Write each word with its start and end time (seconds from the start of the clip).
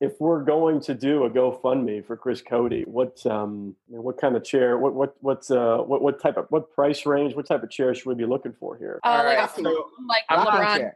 if 0.00 0.20
we're 0.20 0.44
going 0.44 0.80
to 0.82 0.94
do 0.94 1.24
a 1.24 1.30
GoFundMe 1.30 2.04
for 2.04 2.16
Chris 2.16 2.40
Cody, 2.40 2.84
what 2.86 3.24
um, 3.26 3.74
what 3.88 4.20
kind 4.20 4.36
of 4.36 4.44
chair? 4.44 4.78
What 4.78 4.94
what 4.94 5.16
what's 5.20 5.50
uh 5.50 5.78
what 5.78 6.02
what 6.02 6.20
type 6.20 6.36
of 6.36 6.46
what 6.50 6.72
price 6.72 7.04
range? 7.04 7.34
What 7.34 7.46
type 7.46 7.62
of 7.62 7.70
chair 7.70 7.94
should 7.94 8.06
we 8.06 8.14
be 8.14 8.24
looking 8.24 8.52
for 8.52 8.76
here? 8.76 9.00
Uh, 9.02 9.22
like, 9.24 9.38
right, 9.38 9.50
so 9.50 9.88
like 10.08 10.22
I'm 10.28 10.46
LeBron. 10.46 10.92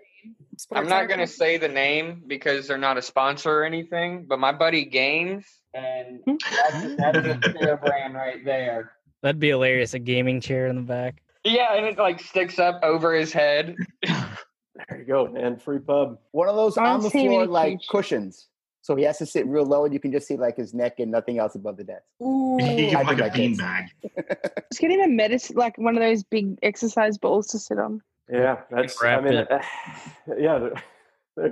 I'm 0.70 0.89
not 0.89 1.09
going 1.09 1.19
to 1.19 1.27
say 1.27 1.56
the 1.56 1.69
name 1.69 2.22
because 2.28 2.69
they're 2.69 2.78
not 2.78 2.97
a 2.97 3.03
sponsor 3.03 3.50
or 3.50 3.64
anything, 3.64 4.25
but 4.25 4.39
my 4.39 4.53
buddy 4.53 4.84
Games, 4.84 5.44
and 5.75 6.20
hmm. 6.25 6.37
that's, 6.50 6.97
that 6.97 7.16
is 7.16 7.27
a 7.27 7.53
chair 7.53 7.77
brand 7.78 8.14
right 8.14 8.44
there. 8.44 8.92
That'd 9.22 9.41
be 9.41 9.48
hilarious. 9.48 9.94
A 9.94 9.98
gaming 9.98 10.41
chair 10.41 10.69
in 10.69 10.77
the 10.77 10.83
back. 10.83 11.22
Yeah, 11.44 11.75
and 11.75 11.87
it 11.87 11.98
like 11.98 12.20
sticks 12.20 12.61
up 12.61 12.81
over 12.84 13.14
his 13.14 13.33
head. 13.33 13.75
there 14.03 14.98
you 14.98 15.05
go, 15.05 15.27
man. 15.27 15.56
Free 15.56 15.81
pub. 15.81 16.19
One 16.31 16.48
of 16.48 16.55
those 16.55 16.77
on 16.77 17.00
the 17.00 17.11
floor 17.11 17.47
like 17.47 17.81
cushions. 17.89 18.47
So 18.83 18.97
he 18.97 19.05
has 19.05 19.19
to 19.19 19.27
sit 19.27 19.47
real 19.47 19.64
low, 19.64 19.84
and 19.84 19.94
you 19.94 20.00
can 20.00 20.11
just 20.11 20.27
see 20.27 20.36
like 20.36 20.56
his 20.56 20.75
neck 20.75 20.98
and 20.98 21.11
nothing 21.11 21.38
else 21.38 21.55
above 21.55 21.77
the 21.77 21.84
desk. 21.84 22.02
Ooh, 22.20 22.58
like 22.58 23.19
a 23.19 23.30
beanbag. 23.30 23.86
Just 24.72 24.80
get 24.80 24.91
him 24.91 25.00
a 25.00 25.08
medicine, 25.08 25.56
like 25.56 25.78
one 25.78 25.97
of 25.97 26.02
those 26.02 26.25
big 26.25 26.58
exercise 26.62 27.16
balls 27.16 27.47
to 27.48 27.60
sit 27.60 27.78
on. 27.78 28.00
Yeah, 28.28 28.62
that's. 28.72 29.00
I 29.03 29.20
mean, 29.20 29.34
uh, 29.36 29.62
yeah, 30.36 30.69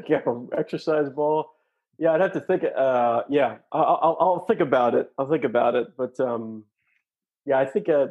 yeah, 0.09 0.21
exercise 0.59 1.09
ball. 1.09 1.53
Yeah, 1.99 2.13
I'd 2.13 2.21
have 2.21 2.33
to 2.33 2.41
think. 2.41 2.65
Uh, 2.65 3.23
yeah, 3.29 3.59
I'll, 3.71 4.01
I'll, 4.03 4.17
I'll, 4.21 4.47
think 4.47 4.61
about 4.61 4.97
it. 4.97 5.13
I'll 5.17 5.29
think 5.29 5.45
about 5.45 5.77
it. 5.77 5.89
But 5.97 6.19
um, 6.19 6.65
yeah, 7.47 7.59
I 7.59 7.67
think 7.67 7.89
uh, 7.89 8.09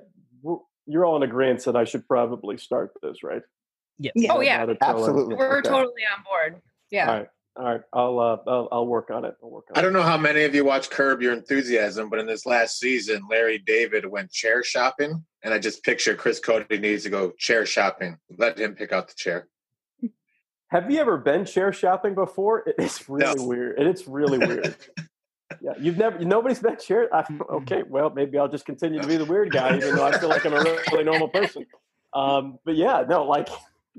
you're 0.86 1.06
all 1.06 1.18
in 1.18 1.24
agreement 1.24 1.66
that 1.66 1.76
I 1.76 1.84
should 1.84 2.08
probably 2.08 2.58
start 2.58 2.94
this, 3.02 3.22
right? 3.22 3.42
Yes. 3.98 4.14
Oh 4.30 4.40
yeah, 4.40 4.66
absolutely. 4.80 5.36
We're 5.36 5.58
okay. 5.58 5.70
totally 5.70 6.04
on 6.16 6.24
board. 6.24 6.62
Yeah. 6.90 7.26
All 7.56 7.66
right. 7.66 7.82
I'll, 7.94 8.20
uh, 8.20 8.38
I'll 8.48 8.68
I'll 8.72 8.88
work 8.88 9.10
on 9.10 9.26
it. 9.26 9.36
I'll 9.44 9.50
work 9.50 9.66
on 9.70 9.78
I 9.78 9.82
don't 9.82 9.94
know 9.94 10.04
how 10.04 10.18
many 10.18 10.44
of 10.44 10.56
you 10.56 10.64
watch 10.64 10.90
Curb 10.90 11.22
Your 11.22 11.34
Enthusiasm, 11.34 12.10
but 12.10 12.20
in 12.20 12.26
this 12.26 12.46
last 12.46 12.80
season, 12.80 13.22
Larry 13.30 13.58
David 13.58 14.06
went 14.06 14.32
chair 14.32 14.64
shopping, 14.64 15.26
and 15.44 15.54
I 15.54 15.60
just 15.60 15.84
picture 15.84 16.16
Chris 16.16 16.40
Cody 16.40 16.78
needs 16.78 17.04
to 17.04 17.10
go 17.10 17.32
chair 17.38 17.66
shopping. 17.66 18.18
Let 18.38 18.60
him 18.60 18.76
pick 18.76 18.94
out 18.94 19.08
the 19.08 19.16
chair. 19.16 19.48
Have 20.70 20.92
you 20.92 21.00
ever 21.00 21.18
been 21.18 21.46
chair 21.46 21.74
shopping 21.74 22.14
before? 22.14 22.64
It's 22.78 23.10
really 23.10 23.36
no. 23.36 23.44
weird, 23.44 23.80
and 23.80 23.88
it's 23.88 24.08
really 24.08 24.38
weird. 24.38 24.76
yeah, 25.62 25.74
you've 25.80 25.98
never 25.98 26.20
nobody's 26.20 26.60
been 26.60 26.78
chair. 26.78 27.14
I, 27.14 27.26
okay, 27.52 27.84
well 27.88 28.12
maybe 28.12 28.38
I'll 28.38 28.48
just 28.48 28.66
continue 28.66 29.02
to 29.02 29.08
be 29.08 29.18
the 29.18 29.26
weird 29.26 29.52
guy, 29.52 29.76
even 29.76 29.96
though 29.96 30.06
I 30.06 30.18
feel 30.18 30.30
like 30.30 30.46
I'm 30.46 30.54
a 30.54 30.64
really 30.92 31.04
normal 31.04 31.28
person. 31.30 31.66
Um, 32.14 32.60
but 32.66 32.76
yeah, 32.76 33.04
no, 33.08 33.24
like 33.26 33.50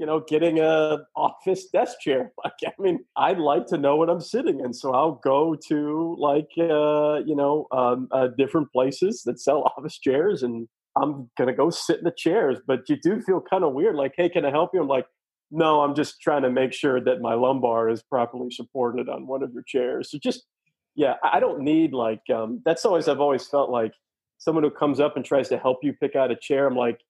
you 0.01 0.07
know, 0.07 0.21
getting 0.27 0.59
a 0.61 0.97
office 1.15 1.67
desk 1.67 2.01
chair. 2.01 2.33
Like, 2.43 2.55
I 2.67 2.83
mean, 2.83 3.01
I'd 3.17 3.39
like 3.39 3.67
to 3.67 3.77
know 3.77 3.97
what 3.97 4.09
I'm 4.09 4.21
sitting 4.21 4.61
in, 4.61 4.73
so 4.73 4.95
I'll 4.95 5.21
go 5.23 5.55
to 5.69 6.17
like, 6.19 6.49
uh, 6.59 7.21
you 7.27 7.37
know, 7.37 7.67
um, 7.71 8.09
uh, 8.11 8.29
different 8.39 8.73
places 8.73 9.23
that 9.27 9.39
sell 9.39 9.63
office 9.77 9.99
chairs, 9.99 10.43
and 10.43 10.67
I'm 10.97 11.31
gonna 11.37 11.53
go 11.53 11.69
sit 11.69 11.99
in 11.99 12.05
the 12.05 12.15
chairs. 12.17 12.59
But 12.67 12.89
you 12.89 12.97
do 12.97 13.21
feel 13.21 13.43
kind 13.43 13.63
of 13.63 13.75
weird. 13.75 13.95
Like, 13.95 14.15
hey, 14.17 14.31
can 14.31 14.47
I 14.47 14.51
help 14.51 14.71
you? 14.73 14.81
I'm 14.81 14.89
like, 14.89 15.05
no, 15.51 15.83
I'm 15.83 15.95
just 15.95 16.23
trying 16.23 16.43
to 16.43 16.51
make 16.51 16.73
sure 16.73 16.99
that 17.03 17.21
my 17.21 17.35
lumbar 17.35 17.91
is 17.91 18.03
properly 18.03 18.51
supported 18.51 19.11
on 19.11 19.27
one 19.27 19.43
of 19.43 19.53
your 19.53 19.65
chairs. 19.67 20.11
So 20.11 20.19
just, 20.19 20.47
yeah, 20.95 21.17
I 21.23 21.41
don't 21.41 21.61
need 21.61 21.93
like. 21.93 22.23
Um, 22.35 22.63
that's 22.65 22.87
always 22.87 23.07
I've 23.07 23.21
always 23.21 23.47
felt 23.47 23.69
like 23.69 23.93
someone 24.39 24.65
who 24.65 24.71
comes 24.71 24.99
up 24.99 25.17
and 25.17 25.25
tries 25.27 25.51
to 25.51 25.59
help 25.59 25.81
you 25.83 25.93
pick 25.93 26.17
out 26.17 26.31
a 26.31 26.37
chair. 26.37 26.67
I'm 26.67 26.77
like, 26.77 27.01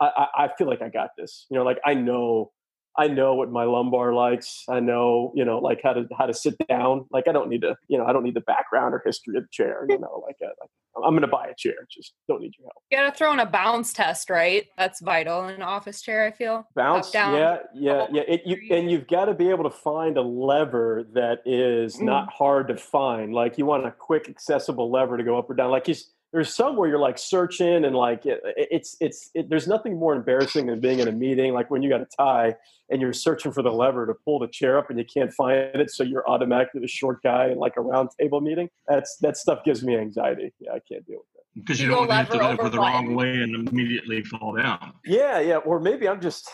I, 0.00 0.26
I 0.34 0.48
feel 0.56 0.66
like 0.66 0.82
I 0.82 0.88
got 0.88 1.10
this. 1.16 1.46
You 1.50 1.58
know, 1.58 1.64
like 1.64 1.78
I 1.84 1.94
know 1.94 2.52
I 2.98 3.06
know 3.06 3.34
what 3.34 3.50
my 3.50 3.64
lumbar 3.64 4.12
likes. 4.14 4.64
I 4.68 4.80
know, 4.80 5.32
you 5.34 5.44
know, 5.44 5.58
like 5.58 5.80
how 5.82 5.92
to 5.92 6.06
how 6.18 6.26
to 6.26 6.34
sit 6.34 6.56
down. 6.68 7.06
Like 7.10 7.28
I 7.28 7.32
don't 7.32 7.48
need 7.48 7.62
to, 7.62 7.76
you 7.88 7.96
know, 7.96 8.04
I 8.04 8.12
don't 8.12 8.24
need 8.24 8.34
the 8.34 8.40
background 8.40 8.94
or 8.94 9.02
history 9.04 9.36
of 9.36 9.44
the 9.44 9.48
chair. 9.52 9.86
You 9.88 9.98
know, 10.00 10.22
like, 10.26 10.36
uh, 10.42 10.50
like 10.60 10.70
I'm 11.04 11.12
going 11.12 11.22
to 11.22 11.28
buy 11.28 11.46
a 11.46 11.54
chair. 11.56 11.74
Just 11.90 12.14
don't 12.28 12.42
need 12.42 12.52
your 12.58 12.66
help. 12.66 12.82
You 12.90 12.98
got 12.98 13.10
to 13.10 13.16
throw 13.16 13.32
in 13.32 13.38
a 13.38 13.46
bounce 13.46 13.92
test, 13.92 14.28
right? 14.28 14.66
That's 14.76 15.00
vital 15.00 15.46
in 15.48 15.54
an 15.54 15.62
office 15.62 16.02
chair. 16.02 16.26
I 16.26 16.32
feel 16.32 16.66
bounce. 16.74 17.10
down, 17.10 17.36
yeah, 17.36 17.58
yeah, 17.74 18.06
yeah. 18.12 18.22
It, 18.26 18.42
you, 18.44 18.76
and 18.76 18.90
you've 18.90 19.06
got 19.06 19.26
to 19.26 19.34
be 19.34 19.50
able 19.50 19.64
to 19.64 19.70
find 19.70 20.16
a 20.16 20.22
lever 20.22 21.04
that 21.14 21.38
is 21.46 21.96
mm. 21.96 22.02
not 22.02 22.30
hard 22.32 22.68
to 22.68 22.76
find. 22.76 23.32
Like 23.32 23.56
you 23.56 23.66
want 23.66 23.86
a 23.86 23.92
quick, 23.92 24.28
accessible 24.28 24.90
lever 24.90 25.16
to 25.16 25.22
go 25.22 25.38
up 25.38 25.48
or 25.48 25.54
down. 25.54 25.70
Like 25.70 25.86
you 25.86 25.94
there's 26.32 26.54
some 26.54 26.76
where 26.76 26.88
you're 26.88 26.98
like 26.98 27.18
searching 27.18 27.84
and 27.84 27.96
like 27.96 28.24
it, 28.26 28.40
it's 28.56 28.96
it's 29.00 29.30
it, 29.34 29.48
there's 29.50 29.66
nothing 29.66 29.98
more 29.98 30.14
embarrassing 30.14 30.66
than 30.66 30.80
being 30.80 31.00
in 31.00 31.08
a 31.08 31.12
meeting 31.12 31.52
like 31.52 31.70
when 31.70 31.82
you 31.82 31.88
got 31.88 32.00
a 32.00 32.06
tie 32.16 32.54
and 32.88 33.00
you're 33.00 33.12
searching 33.12 33.52
for 33.52 33.62
the 33.62 33.70
lever 33.70 34.06
to 34.06 34.14
pull 34.24 34.38
the 34.38 34.48
chair 34.48 34.78
up 34.78 34.90
and 34.90 34.98
you 34.98 35.04
can't 35.04 35.32
find 35.32 35.74
it 35.74 35.90
so 35.90 36.02
you're 36.02 36.28
automatically 36.28 36.80
the 36.80 36.88
short 36.88 37.22
guy 37.22 37.48
in 37.48 37.58
like 37.58 37.74
a 37.76 37.80
round 37.80 38.10
table 38.20 38.40
meeting. 38.40 38.68
That's 38.88 39.16
that 39.22 39.36
stuff 39.36 39.64
gives 39.64 39.82
me 39.82 39.96
anxiety. 39.96 40.52
Yeah 40.60 40.72
i 40.72 40.80
can't 40.88 41.04
deal 41.06 41.18
with 41.18 41.26
that 41.34 41.42
because 41.54 41.80
you, 41.80 41.88
you 41.88 41.94
don't 41.94 42.08
want 42.08 42.30
to 42.30 42.36
lever 42.36 42.68
the 42.68 42.78
wrong 42.78 43.14
way 43.14 43.42
and 43.42 43.68
immediately 43.68 44.22
fall 44.22 44.56
down. 44.56 44.92
Yeah 45.04 45.40
yeah 45.40 45.56
or 45.56 45.80
maybe 45.80 46.08
i'm 46.08 46.20
just 46.20 46.48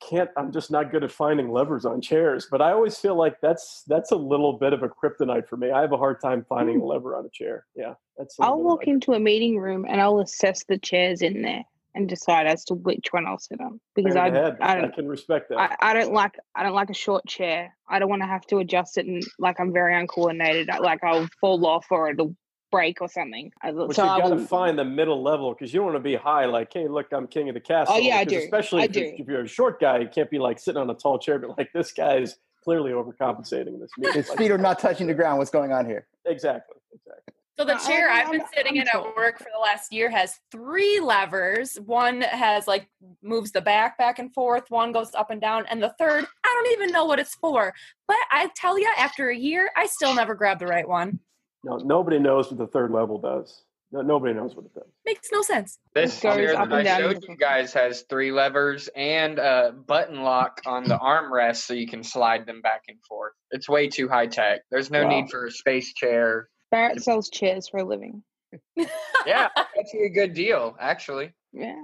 can't 0.00 0.30
i'm 0.36 0.50
just 0.50 0.70
not 0.70 0.90
good 0.90 1.04
at 1.04 1.12
finding 1.12 1.50
levers 1.50 1.84
on 1.84 2.00
chairs 2.00 2.48
but 2.50 2.62
i 2.62 2.72
always 2.72 2.96
feel 2.96 3.14
like 3.14 3.40
that's 3.40 3.84
that's 3.86 4.12
a 4.12 4.16
little 4.16 4.54
bit 4.54 4.72
of 4.72 4.82
a 4.82 4.88
kryptonite 4.88 5.46
for 5.46 5.56
me. 5.56 5.70
I 5.70 5.80
have 5.82 5.92
a 5.92 5.98
hard 5.98 6.20
time 6.20 6.44
finding 6.48 6.76
a 6.76 6.80
hmm. 6.80 6.86
lever 6.86 7.16
on 7.16 7.26
a 7.26 7.30
chair. 7.30 7.66
Yeah 7.74 7.94
that's 8.20 8.36
i'll 8.40 8.62
walk 8.62 8.86
into 8.86 9.12
a 9.12 9.20
meeting 9.20 9.58
room 9.58 9.86
and 9.88 10.00
i'll 10.00 10.20
assess 10.20 10.64
the 10.64 10.78
chairs 10.78 11.22
in 11.22 11.42
there 11.42 11.64
and 11.94 12.08
decide 12.08 12.46
as 12.46 12.64
to 12.66 12.74
which 12.74 13.08
one 13.10 13.26
i'll 13.26 13.38
sit 13.38 13.60
on 13.60 13.80
because 13.96 14.14
I, 14.14 14.28
I, 14.28 14.84
I, 14.84 14.88
can 14.88 15.08
respect 15.08 15.48
that. 15.48 15.58
I, 15.58 15.76
I 15.80 15.94
don't 15.94 16.12
like 16.12 16.38
i 16.54 16.62
don't 16.62 16.74
like 16.74 16.90
a 16.90 16.94
short 16.94 17.26
chair. 17.26 17.74
I 17.88 17.98
don't 17.98 18.08
want 18.08 18.22
to 18.22 18.28
have 18.28 18.46
to 18.48 18.58
adjust 18.58 18.98
it 18.98 19.06
and 19.06 19.22
like 19.38 19.58
i'm 19.58 19.72
very 19.72 19.98
uncoordinated. 19.98 20.68
Like 20.80 21.02
i'll 21.02 21.28
fall 21.40 21.66
off 21.66 21.86
or 21.90 22.10
it'll 22.10 22.36
break 22.70 23.00
or 23.00 23.08
something. 23.08 23.52
But 23.62 23.94
so 23.94 24.02
you 24.02 24.22
got 24.22 24.28
to 24.28 24.46
find 24.46 24.78
the 24.78 24.84
middle 24.84 25.22
level 25.22 25.52
because 25.52 25.72
you 25.72 25.80
don't 25.80 25.86
want 25.86 25.96
to 25.96 26.00
be 26.00 26.16
high, 26.16 26.46
like, 26.46 26.72
hey, 26.72 26.88
look, 26.88 27.12
I'm 27.12 27.26
king 27.26 27.48
of 27.48 27.54
the 27.54 27.60
castle. 27.60 27.94
Oh 27.94 27.98
yeah, 27.98 28.16
I 28.16 28.24
do. 28.24 28.38
Especially 28.38 28.82
I 28.82 28.84
if, 28.84 28.92
do. 28.92 29.14
if, 29.18 29.26
you're 29.26 29.42
a 29.42 29.48
short 29.48 29.80
guy, 29.80 29.98
you 29.98 30.08
can't 30.08 30.30
be 30.30 30.38
like 30.38 30.58
sitting 30.58 30.80
on 30.80 30.88
a 30.90 30.94
tall 30.94 31.18
chair, 31.18 31.38
but 31.38 31.56
like 31.58 31.72
this 31.72 31.92
guy 31.92 32.16
is 32.18 32.36
clearly 32.62 32.92
overcompensating 32.92 33.68
in 33.68 33.80
this 33.80 33.90
meeting. 33.98 34.14
His 34.14 34.28
like, 34.28 34.38
feet 34.38 34.50
are 34.50 34.58
not 34.58 34.78
touching 34.78 35.06
the 35.06 35.14
ground. 35.14 35.38
What's 35.38 35.50
going 35.50 35.72
on 35.72 35.86
here? 35.86 36.06
Exactly. 36.26 36.76
Exactly. 36.94 37.34
So 37.58 37.66
the 37.66 37.74
chair 37.74 38.08
I, 38.08 38.20
have 38.20 38.30
been 38.30 38.40
sitting 38.56 38.76
in 38.76 38.88
at 38.88 39.02
work 39.14 39.36
for 39.36 39.48
the 39.52 39.60
last 39.60 39.92
year 39.92 40.08
has 40.08 40.38
three 40.50 40.98
levers. 40.98 41.76
One 41.84 42.22
has 42.22 42.66
like 42.66 42.88
moves 43.22 43.52
the 43.52 43.60
back 43.60 43.98
back 43.98 44.18
and 44.18 44.32
forth. 44.32 44.70
One 44.70 44.92
goes 44.92 45.14
up 45.14 45.30
and 45.30 45.42
down, 45.42 45.66
and 45.66 45.82
the 45.82 45.94
third 45.98 46.24
I 46.42 46.62
don't 46.62 46.72
even 46.72 46.90
know 46.90 47.04
what 47.04 47.18
it's 47.18 47.34
for. 47.34 47.74
But 48.08 48.16
I 48.30 48.48
tell 48.56 48.78
you, 48.78 48.90
after 48.96 49.28
a 49.28 49.36
year, 49.36 49.70
I 49.76 49.84
still 49.86 50.14
never 50.14 50.34
grab 50.34 50.58
the 50.58 50.66
right 50.66 50.88
one. 50.88 51.20
No, 51.64 51.76
nobody 51.76 52.18
knows 52.18 52.50
what 52.50 52.58
the 52.58 52.66
third 52.66 52.90
level 52.90 53.18
does. 53.18 53.64
No, 53.92 54.02
nobody 54.02 54.32
knows 54.34 54.54
what 54.54 54.66
it 54.66 54.74
does. 54.74 54.86
Makes 55.04 55.28
no 55.32 55.42
sense. 55.42 55.78
This 55.94 56.20
Goes 56.20 56.36
chair 56.36 56.52
that 56.54 56.72
I 56.72 56.82
down. 56.84 57.00
showed 57.00 57.24
you 57.28 57.36
guys 57.36 57.72
has 57.74 58.02
three 58.08 58.30
levers 58.30 58.88
and 58.94 59.38
a 59.40 59.72
button 59.72 60.22
lock 60.22 60.60
on 60.64 60.84
the 60.84 60.96
armrest 60.96 61.56
so 61.66 61.74
you 61.74 61.88
can 61.88 62.04
slide 62.04 62.46
them 62.46 62.60
back 62.62 62.82
and 62.88 62.98
forth. 63.08 63.32
It's 63.50 63.68
way 63.68 63.88
too 63.88 64.08
high 64.08 64.28
tech. 64.28 64.60
There's 64.70 64.90
no 64.92 65.02
Wow. 65.02 65.08
need 65.08 65.30
for 65.30 65.46
a 65.46 65.50
space 65.50 65.92
chair. 65.94 66.48
Barrett 66.70 67.02
sells 67.02 67.30
chairs 67.30 67.68
for 67.68 67.78
a 67.78 67.84
living. 67.84 68.22
Yeah, 69.26 69.48
that's 69.54 69.92
a 69.94 70.08
good 70.08 70.32
deal, 70.32 70.74
actually. 70.80 71.32
Yeah. 71.52 71.74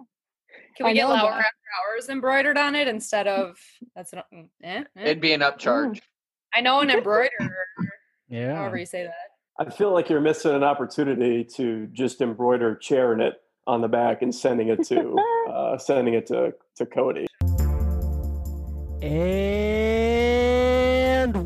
Can 0.76 0.86
we 0.86 0.90
I 0.90 0.94
get 0.94 1.02
know 1.02 1.08
Lour 1.10 1.32
after 1.32 1.44
hours 1.92 2.08
embroidered 2.08 2.56
on 2.56 2.74
it 2.74 2.88
instead 2.88 3.26
of 3.26 3.56
that's 3.94 4.12
not 4.14 4.24
mm, 4.32 4.48
eh, 4.62 4.84
eh. 4.96 5.02
It'd 5.02 5.20
be 5.20 5.32
an 5.34 5.40
upcharge. 5.42 6.00
I 6.54 6.60
know 6.62 6.80
an 6.80 6.88
embroiderer. 6.96 7.28
Yeah. 8.28 8.56
however 8.56 8.78
you 8.78 8.86
say 8.86 9.02
that. 9.04 9.12
I 9.58 9.70
feel 9.70 9.90
like 9.90 10.10
you're 10.10 10.20
missing 10.20 10.54
an 10.54 10.62
opportunity 10.62 11.42
to 11.54 11.86
just 11.86 12.20
embroider 12.20 12.74
chair 12.74 13.14
in 13.14 13.22
it 13.22 13.40
on 13.66 13.80
the 13.80 13.88
back 13.88 14.20
and 14.20 14.34
sending 14.34 14.68
it 14.68 14.82
to 14.88 15.16
uh, 15.50 15.78
sending 15.78 16.12
it 16.12 16.26
to 16.26 16.52
to 16.76 16.84
Cody. 16.84 17.26
And 19.00 19.48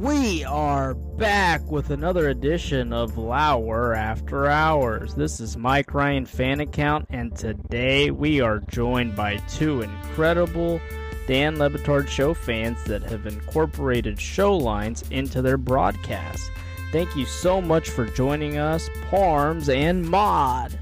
we 0.03 0.43
are 0.43 0.95
back 0.95 1.63
with 1.71 1.91
another 1.91 2.31
edition 2.31 2.93
of 2.93 3.17
Lour 3.17 3.95
After 3.95 4.49
Hours. 4.49 5.15
This 5.15 5.39
is 5.39 5.57
Mike 5.57 5.95
Ryan 5.95 6.27
Fan 6.27 6.59
Account, 6.59 7.07
and 7.11 7.37
today 7.37 8.11
we 8.11 8.41
are 8.41 8.59
joined 8.59 9.15
by 9.15 9.37
two 9.49 9.83
incredible 9.83 10.81
Dan 11.29 11.61
Le 11.61 11.71
Batard 11.71 12.09
show 12.09 12.35
fans 12.35 12.83
that 12.85 13.05
have 13.05 13.29
incorporated 13.29 14.21
show 14.21 14.57
lines 14.57 15.05
into 15.13 15.43
their 15.43 15.57
broadcasts. 15.57 16.51
Thank 16.93 17.15
you 17.15 17.25
so 17.25 17.61
much 17.61 17.89
for 17.89 18.05
joining 18.05 18.59
us, 18.59 18.91
Parms 19.11 19.69
and 19.69 20.05
Mod. 20.05 20.77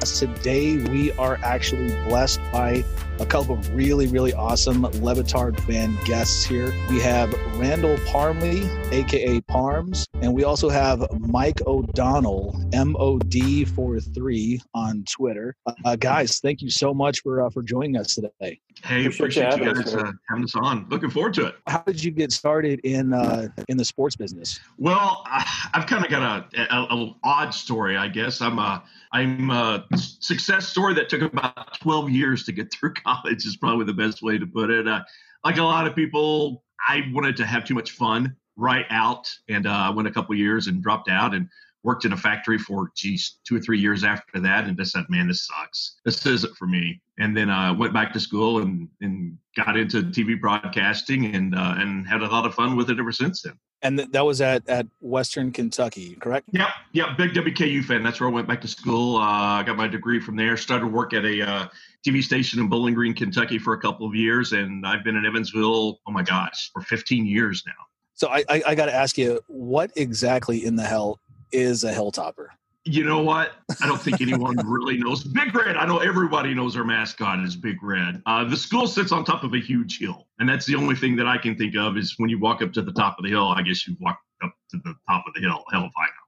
Today, 0.00 0.78
we 0.78 1.12
are 1.12 1.38
actually 1.42 1.90
blessed 2.08 2.40
by 2.50 2.82
a 3.20 3.26
couple 3.26 3.54
of 3.58 3.74
really, 3.74 4.06
really 4.06 4.32
awesome 4.32 4.82
Le 4.82 5.14
Batard 5.14 5.58
fan 5.60 5.96
guests 6.04 6.44
here. 6.44 6.72
We 6.88 7.00
have 7.00 7.32
Randall 7.56 7.98
Parmley, 8.06 8.68
aka 8.92 9.40
Parms, 9.42 10.06
and 10.22 10.32
we 10.34 10.44
also 10.44 10.68
have 10.68 11.04
Mike 11.20 11.60
O'Donnell, 11.66 12.56
M 12.72 12.96
O 12.98 13.18
D 13.18 13.64
43 13.64 14.60
on 14.74 15.04
Twitter. 15.10 15.56
Uh, 15.84 15.96
guys, 15.96 16.38
thank 16.40 16.62
you 16.62 16.70
so 16.70 16.94
much 16.94 17.20
for 17.22 17.44
uh, 17.44 17.50
for 17.50 17.62
joining 17.62 17.96
us 17.96 18.14
today. 18.14 18.60
Hey, 18.84 19.06
Appreciate 19.06 19.14
appreciate 19.14 19.44
you 19.44 19.58
you 19.58 19.64
having 19.68 19.82
guys 19.82 19.94
us, 19.94 20.02
uh, 20.02 20.12
having 20.28 20.44
us 20.44 20.54
on. 20.54 20.86
Looking 20.88 21.10
forward 21.10 21.34
to 21.34 21.46
it. 21.46 21.56
How 21.66 21.78
did 21.82 22.02
you 22.02 22.12
get 22.12 22.30
started 22.30 22.78
in 22.84 23.12
uh, 23.12 23.48
in 23.68 23.76
the 23.76 23.84
sports 23.84 24.14
business? 24.14 24.60
Well, 24.78 25.24
I- 25.26 25.44
I've 25.74 25.86
kind 25.86 26.04
of 26.04 26.10
got 26.10 26.54
a, 26.54 26.74
a, 26.74 26.82
a 26.96 27.14
odd 27.24 27.50
story, 27.50 27.96
I 27.96 28.06
guess. 28.08 28.40
I'm 28.40 28.58
a 28.60 28.84
I'm 29.12 29.50
a 29.50 29.84
success 29.96 30.68
story 30.68 30.94
that 30.94 31.08
took 31.08 31.22
about 31.22 31.78
12 31.80 32.10
years 32.10 32.44
to 32.44 32.52
get 32.52 32.70
through 32.72 32.94
college. 33.14 33.44
Is 33.46 33.56
probably 33.56 33.84
the 33.84 33.92
best 33.92 34.22
way 34.22 34.38
to 34.38 34.46
put 34.46 34.70
it. 34.70 34.86
Uh, 34.86 35.02
like 35.44 35.58
a 35.58 35.62
lot 35.62 35.86
of 35.86 35.94
people, 35.94 36.64
I 36.86 37.02
wanted 37.12 37.36
to 37.36 37.46
have 37.46 37.64
too 37.64 37.74
much 37.74 37.92
fun 37.92 38.36
right 38.56 38.86
out, 38.90 39.28
and 39.48 39.66
uh, 39.66 39.70
I 39.70 39.90
went 39.90 40.08
a 40.08 40.10
couple 40.10 40.34
years 40.34 40.66
and 40.66 40.82
dropped 40.82 41.08
out 41.08 41.34
and 41.34 41.48
worked 41.84 42.04
in 42.04 42.12
a 42.12 42.16
factory 42.16 42.58
for 42.58 42.90
geez 42.96 43.38
two 43.46 43.56
or 43.56 43.60
three 43.60 43.78
years 43.78 44.04
after 44.04 44.40
that, 44.40 44.64
and 44.64 44.76
just 44.76 44.92
said, 44.92 45.04
man, 45.08 45.28
this 45.28 45.46
sucks. 45.46 45.96
This 46.04 46.24
isn't 46.26 46.56
for 46.56 46.66
me. 46.66 47.00
And 47.18 47.36
then 47.36 47.50
I 47.50 47.68
uh, 47.68 47.74
went 47.74 47.92
back 47.92 48.12
to 48.12 48.20
school 48.20 48.58
and 48.58 48.88
and 49.00 49.38
got 49.56 49.76
into 49.76 50.02
TV 50.02 50.40
broadcasting 50.40 51.34
and 51.34 51.54
uh, 51.54 51.74
and 51.78 52.06
had 52.06 52.22
a 52.22 52.26
lot 52.26 52.46
of 52.46 52.54
fun 52.54 52.76
with 52.76 52.90
it 52.90 52.98
ever 52.98 53.12
since 53.12 53.42
then. 53.42 53.58
And 53.80 54.00
that 54.00 54.24
was 54.24 54.40
at, 54.40 54.68
at 54.68 54.86
Western 55.00 55.52
Kentucky, 55.52 56.16
correct? 56.16 56.48
Yep, 56.50 56.68
yep, 56.92 57.16
big 57.16 57.32
WKU 57.32 57.84
fan. 57.84 58.02
That's 58.02 58.18
where 58.18 58.28
I 58.28 58.32
went 58.32 58.48
back 58.48 58.60
to 58.62 58.68
school. 58.68 59.16
Uh, 59.16 59.20
I 59.20 59.62
got 59.62 59.76
my 59.76 59.86
degree 59.86 60.18
from 60.18 60.34
there. 60.34 60.56
Started 60.56 60.88
work 60.88 61.14
at 61.14 61.24
a 61.24 61.48
uh, 61.48 61.68
TV 62.06 62.22
station 62.22 62.60
in 62.60 62.68
Bowling 62.68 62.94
Green, 62.94 63.14
Kentucky, 63.14 63.58
for 63.58 63.74
a 63.74 63.80
couple 63.80 64.06
of 64.06 64.14
years, 64.14 64.52
and 64.52 64.86
I've 64.86 65.04
been 65.04 65.16
in 65.16 65.26
Evansville. 65.26 65.98
Oh 66.06 66.12
my 66.12 66.22
gosh, 66.22 66.70
for 66.72 66.82
15 66.82 67.26
years 67.26 67.62
now. 67.66 67.72
So 68.14 68.28
I, 68.28 68.44
I, 68.48 68.62
I 68.68 68.74
got 68.74 68.86
to 68.86 68.94
ask 68.94 69.16
you, 69.16 69.40
what 69.46 69.92
exactly 69.96 70.64
in 70.64 70.76
the 70.76 70.84
hell 70.84 71.20
is 71.52 71.84
a 71.84 71.92
hilltopper? 71.92 72.48
You 72.84 73.04
know 73.04 73.22
what? 73.22 73.52
I 73.82 73.86
don't 73.86 74.00
think 74.00 74.20
anyone 74.20 74.56
really 74.64 74.96
knows. 74.96 75.22
Big 75.22 75.54
Red. 75.54 75.76
I 75.76 75.86
know 75.86 75.98
everybody 75.98 76.54
knows 76.54 76.76
our 76.76 76.84
mascot 76.84 77.44
is 77.44 77.54
Big 77.54 77.82
Red. 77.82 78.22
Uh, 78.26 78.44
the 78.44 78.56
school 78.56 78.86
sits 78.86 79.12
on 79.12 79.24
top 79.24 79.44
of 79.44 79.52
a 79.52 79.60
huge 79.60 79.98
hill, 79.98 80.26
and 80.38 80.48
that's 80.48 80.66
the 80.66 80.74
only 80.74 80.94
thing 80.94 81.14
that 81.16 81.26
I 81.26 81.36
can 81.36 81.56
think 81.56 81.76
of 81.76 81.96
is 81.96 82.14
when 82.16 82.30
you 82.30 82.38
walk 82.38 82.62
up 82.62 82.72
to 82.72 82.82
the 82.82 82.92
top 82.92 83.18
of 83.18 83.24
the 83.24 83.30
hill. 83.30 83.48
I 83.48 83.62
guess 83.62 83.86
you 83.86 83.96
walk 84.00 84.18
up 84.42 84.52
to 84.70 84.78
the 84.84 84.94
top 85.08 85.24
of 85.26 85.34
the 85.34 85.40
hill. 85.40 85.62
Hell 85.70 85.84
if 85.84 85.92
I 85.96 86.06
know. 86.06 86.27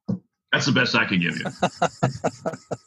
That's 0.53 0.67
the 0.67 0.73
best 0.73 0.95
I 0.95 1.05
can 1.05 1.21
give 1.21 1.39
you. 1.39 1.45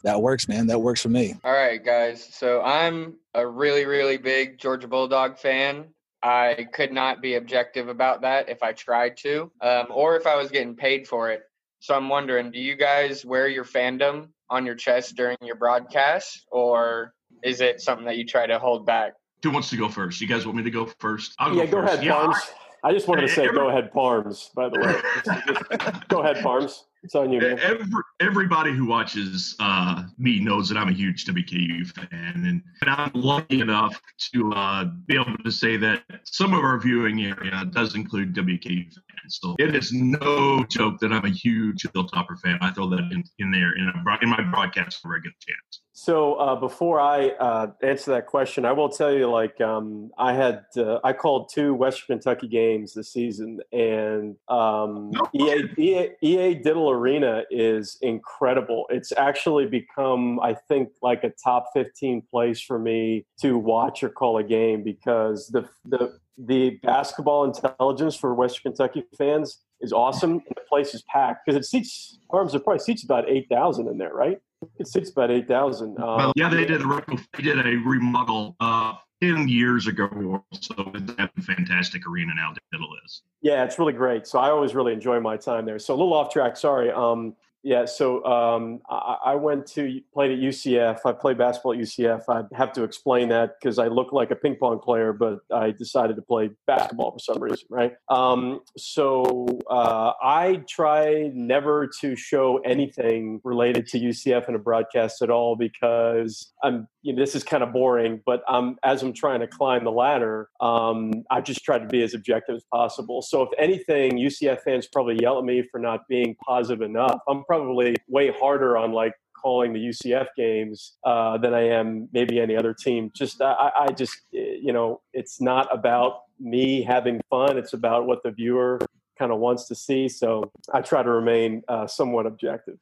That 0.04 0.22
works, 0.22 0.50
man. 0.50 0.68
That 0.68 0.80
works 0.80 1.02
for 1.02 1.08
me. 1.08 1.36
All 1.46 1.54
right, 1.54 1.84
guys. 1.84 2.28
So 2.34 2.62
I'm 2.62 3.16
a 3.34 3.48
really, 3.48 3.86
really 3.86 4.18
big 4.18 4.58
Georgia 4.58 4.88
Bulldog 4.88 5.38
fan. 5.38 5.86
I 6.22 6.68
could 6.74 6.92
not 6.92 7.22
be 7.22 7.36
objective 7.36 7.88
about 7.88 8.22
that 8.22 8.50
if 8.50 8.62
I 8.62 8.74
tried 8.74 9.16
to, 9.18 9.50
um, 9.62 9.88
or 9.90 10.18
if 10.18 10.28
I 10.28 10.36
was 10.36 10.52
getting 10.52 10.76
paid 10.76 11.08
for 11.08 11.32
it. 11.32 11.44
So 11.80 11.96
I'm 11.96 12.10
wondering, 12.10 12.52
do 12.52 12.60
you 12.60 12.76
guys 12.76 13.24
wear 13.26 13.48
your 13.48 13.64
fandom 13.64 14.28
on 14.50 14.66
your 14.66 14.76
chest 14.76 15.16
during 15.16 15.38
your 15.42 15.56
broadcast, 15.56 16.46
or 16.52 17.14
is 17.44 17.62
it 17.62 17.80
something 17.80 18.06
that 18.06 18.18
you 18.18 18.26
try 18.26 18.46
to 18.46 18.60
hold 18.60 18.86
back? 18.86 19.14
Who 19.42 19.52
wants 19.52 19.70
to 19.70 19.78
go 19.78 19.88
first? 19.88 20.20
You 20.20 20.28
guys 20.28 20.46
want 20.46 20.58
me 20.58 20.64
to 20.64 20.72
go 20.72 20.86
first? 21.00 21.34
I'll 21.40 21.56
yeah, 21.56 21.66
go, 21.66 21.72
go 21.72 21.88
first. 21.88 21.94
ahead, 21.94 22.06
Yeah, 22.06 22.14
Parms. 22.14 22.38
I 22.84 22.92
just 22.92 23.08
wanted 23.08 23.22
to 23.22 23.30
say, 23.30 23.48
go 23.48 23.70
ahead, 23.70 23.92
Parms. 23.94 24.50
By 24.54 24.68
the 24.68 24.80
way, 24.80 25.92
go 26.10 26.22
ahead, 26.22 26.44
Parms. 26.44 26.84
It's 27.04 27.16
on 27.16 27.34
you, 27.34 27.42
man. 27.42 27.60
Every, 27.60 27.86
everybody 28.22 28.72
who 28.72 28.86
watches 28.86 29.58
uh, 29.60 30.04
me 30.18 30.40
knows 30.40 30.70
that 30.70 30.78
I'm 30.78 30.88
a 30.88 30.94
huge 30.94 31.26
WKU 31.26 31.86
fan, 31.88 32.08
and, 32.12 32.62
and 32.82 32.90
I'm 32.90 33.12
lucky 33.14 33.60
enough 33.60 34.00
to 34.34 34.54
uh, 34.54 34.86
be 35.06 35.16
able 35.16 35.38
to 35.44 35.52
say 35.52 35.76
that 35.78 36.04
some 36.24 36.54
of 36.54 36.64
our 36.64 36.80
viewing 36.80 37.22
area 37.22 37.66
does 37.72 37.96
include 37.96 38.34
WKU 38.34 38.86
fans. 38.86 39.40
So 39.42 39.56
it 39.60 39.76
is 39.76 39.92
no 39.92 40.64
joke 40.70 41.00
that 41.02 41.12
I'm 41.12 41.26
a 41.26 41.30
huge 41.30 41.84
Hilltopper 41.84 42.40
fan. 42.40 42.58
I 42.62 42.72
throw 42.72 42.90
that 42.92 43.12
in, 43.12 43.24
in 43.38 43.52
there 43.52 43.74
in, 43.76 43.92
in 44.22 44.30
my 44.30 44.42
broadcast 44.42 45.02
get 45.04 45.12
a 45.12 45.46
chance. 45.46 45.83
So 45.96 46.34
uh, 46.34 46.56
before 46.56 47.00
I 47.00 47.30
uh, 47.40 47.68
answer 47.84 48.12
that 48.12 48.26
question, 48.26 48.66
I 48.66 48.72
will 48.72 48.90
tell 48.90 49.14
you, 49.14 49.30
like, 49.30 49.62
um, 49.62 50.10
I 50.18 50.34
had 50.34 50.66
uh, 50.76 50.98
I 51.04 51.14
called 51.14 51.52
two 51.54 51.76
Western 51.76 52.18
Kentucky 52.18 52.48
games 52.48 52.96
this 52.96 53.14
season, 53.14 53.60
and 53.72 54.36
um, 54.50 55.12
EA, 55.36 55.66
EA 55.78 56.10
EA 56.24 56.56
Diddle 56.56 56.90
Arena 56.90 57.44
is 57.52 58.00
incredible. 58.02 58.88
It's 58.90 59.14
actually 59.16 59.68
become, 59.68 60.40
I 60.40 60.56
think, 60.56 60.90
like 61.04 61.24
a 61.24 61.30
top 61.30 61.68
fifteen 61.76 62.24
place 62.24 62.60
for 62.60 62.80
me 62.80 63.28
to 63.42 63.60
watch 63.60 64.04
or 64.04 64.10
call 64.10 64.40
a 64.40 64.44
game 64.44 64.84
because 64.84 65.48
the 65.50 65.70
the 65.86 66.18
the 66.40 66.72
basketball 66.82 67.44
intelligence 67.44 68.16
for 68.16 68.34
Western 68.34 68.72
Kentucky 68.72 69.04
fans 69.16 69.60
is 69.80 69.94
awesome. 69.94 70.32
And 70.32 70.56
the 70.56 70.64
place 70.68 70.96
is 70.96 71.04
packed 71.04 71.46
because 71.46 71.64
it 71.64 71.66
seats 71.66 72.18
arms. 72.32 72.56
It 72.56 72.64
probably 72.64 72.80
seats 72.80 73.04
about 73.04 73.30
eight 73.30 73.48
thousand 73.48 73.90
in 73.90 74.00
there, 74.00 74.14
right? 74.14 74.40
It 74.80 74.88
seats 74.88 75.12
about 75.12 75.32
eight 75.32 75.48
thousand. 75.48 76.00
Um, 76.00 76.18
well, 76.18 76.34
yeah, 76.36 76.50
they 76.50 76.66
did 76.66 76.82
a 76.82 77.02
they 77.38 77.44
did 77.44 77.60
a 77.60 77.78
remodel 77.78 78.56
uh, 78.60 78.94
ten 79.22 79.48
years 79.48 79.88
ago, 79.88 80.06
or 80.06 80.44
so 80.52 80.92
it's 80.94 81.14
a 81.18 81.42
fantastic 81.42 82.08
arena 82.08 82.34
now. 82.36 82.54
Diddle 82.72 82.90
is. 83.06 83.22
Yeah, 83.42 83.64
it's 83.64 83.80
really 83.80 83.94
great. 83.94 84.28
So 84.28 84.40
I 84.40 84.50
always 84.50 84.76
really 84.76 84.94
enjoy 84.94 85.20
my 85.20 85.38
time 85.38 85.66
there. 85.66 85.80
So 85.80 85.94
a 85.94 85.98
little 85.98 86.14
off 86.14 86.32
track, 86.32 86.58
sorry. 86.58 86.92
Um, 86.92 87.36
yeah, 87.64 87.86
so 87.86 88.24
um, 88.26 88.82
I, 88.90 89.18
I 89.28 89.36
went 89.36 89.66
to 89.68 90.02
played 90.14 90.32
at 90.32 90.38
UCF. 90.38 91.00
I 91.06 91.14
played 91.14 91.38
basketball 91.38 91.72
at 91.72 91.80
UCF. 91.80 92.24
I 92.28 92.44
have 92.56 92.74
to 92.74 92.84
explain 92.84 93.30
that 93.30 93.52
because 93.60 93.80
I 93.80 93.88
look 93.88 94.12
like 94.12 94.32
a 94.32 94.36
ping 94.36 94.58
pong 94.60 94.80
player, 94.80 95.14
but 95.14 95.40
I 95.50 95.72
decided 95.72 96.18
to 96.18 96.22
play 96.22 96.50
basketball 96.68 97.12
for 97.12 97.20
some 97.20 97.42
reason, 97.42 97.66
right? 97.70 97.94
Um, 98.10 98.60
so 98.78 99.48
uh, 99.70 100.12
I 100.22 100.64
try 100.68 101.32
never 101.34 101.90
to 102.02 102.18
show 102.18 102.58
anything 102.66 103.40
related 103.46 103.88
to 103.88 104.00
UCF 104.00 104.50
in 104.50 104.56
a 104.56 104.60
broadcast 104.60 105.22
at 105.22 105.30
all 105.30 105.56
because 105.56 106.52
I'm, 106.62 106.90
you 107.04 107.14
know, 107.14 107.22
this 107.22 107.36
is 107.36 107.44
kind 107.44 107.62
of 107.62 107.72
boring. 107.72 108.22
But 108.26 108.44
um, 108.48 108.78
as 108.84 109.04
I'm 109.04 109.14
trying 109.14 109.42
to 109.42 109.48
climb 109.48 109.84
the 109.84 109.92
ladder, 109.92 110.50
um, 110.62 111.12
I 111.30 111.42
just 111.42 111.64
try 111.64 111.78
to 111.78 111.86
be 111.86 112.02
as 112.02 112.14
objective 112.14 112.56
as 112.56 112.64
possible. 112.72 113.22
So 113.22 113.44
if 113.44 113.50
anything, 113.60 114.18
UCF 114.18 114.62
fans 114.62 114.88
probably 114.88 115.20
yell 115.22 115.38
at 115.38 115.44
me 115.44 115.64
for 115.70 115.80
not 115.80 116.08
being 116.08 116.36
positive 116.44 116.82
enough. 116.82 117.20
I'm 117.28 117.44
probably 117.44 117.96
way 118.08 118.32
harder 118.32 118.78
on 118.78 118.94
like 118.94 119.14
calling 119.44 119.74
the 119.74 119.80
UCF 119.80 120.28
games 120.38 120.94
uh, 121.06 121.38
than 121.38 121.54
I 121.54 121.68
am 121.68 122.08
maybe 122.14 122.40
any 122.40 122.56
other 122.56 122.74
team. 122.74 123.12
Just 123.14 123.42
I, 123.42 123.72
I 123.78 123.92
just 123.92 124.18
you 124.32 124.72
know 124.72 125.02
it's 125.14 125.42
not 125.42 125.68
about 125.72 126.22
me 126.40 126.82
having 126.82 127.20
fun. 127.30 127.58
It's 127.58 127.74
about 127.74 128.08
what 128.08 128.24
the 128.24 128.32
viewer 128.32 128.80
kind 129.20 129.32
of 129.32 129.40
wants 129.40 129.68
to 129.68 129.76
see. 129.76 130.08
So 130.08 130.52
I 130.74 130.82
try 130.82 131.04
to 131.04 131.10
remain 131.10 131.62
uh, 131.68 131.86
somewhat 131.88 132.26
objective. 132.26 132.78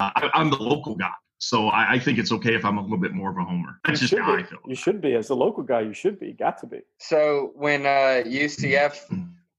Uh, 0.00 0.10
I, 0.16 0.30
I'm 0.34 0.50
the 0.50 0.56
local 0.56 0.94
guy, 0.94 1.12
so 1.38 1.68
I, 1.68 1.94
I 1.94 1.98
think 1.98 2.18
it's 2.18 2.32
okay 2.32 2.54
if 2.54 2.64
I'm 2.64 2.78
a 2.78 2.82
little 2.82 2.98
bit 2.98 3.12
more 3.12 3.30
of 3.30 3.36
a 3.36 3.44
homer. 3.44 3.80
That's 3.84 4.00
You 4.00 4.08
just 4.08 4.10
should 4.10 4.22
how 4.22 4.36
be. 4.36 4.42
I 4.42 4.46
feel. 4.46 4.58
You 4.66 4.74
should 4.74 5.00
be 5.00 5.14
as 5.14 5.30
a 5.30 5.34
local 5.34 5.62
guy. 5.62 5.80
You 5.80 5.92
should 5.92 6.18
be. 6.18 6.32
Got 6.32 6.58
to 6.60 6.66
be. 6.66 6.80
So 6.98 7.52
when 7.54 7.86
uh, 7.86 8.22
UCF 8.26 9.00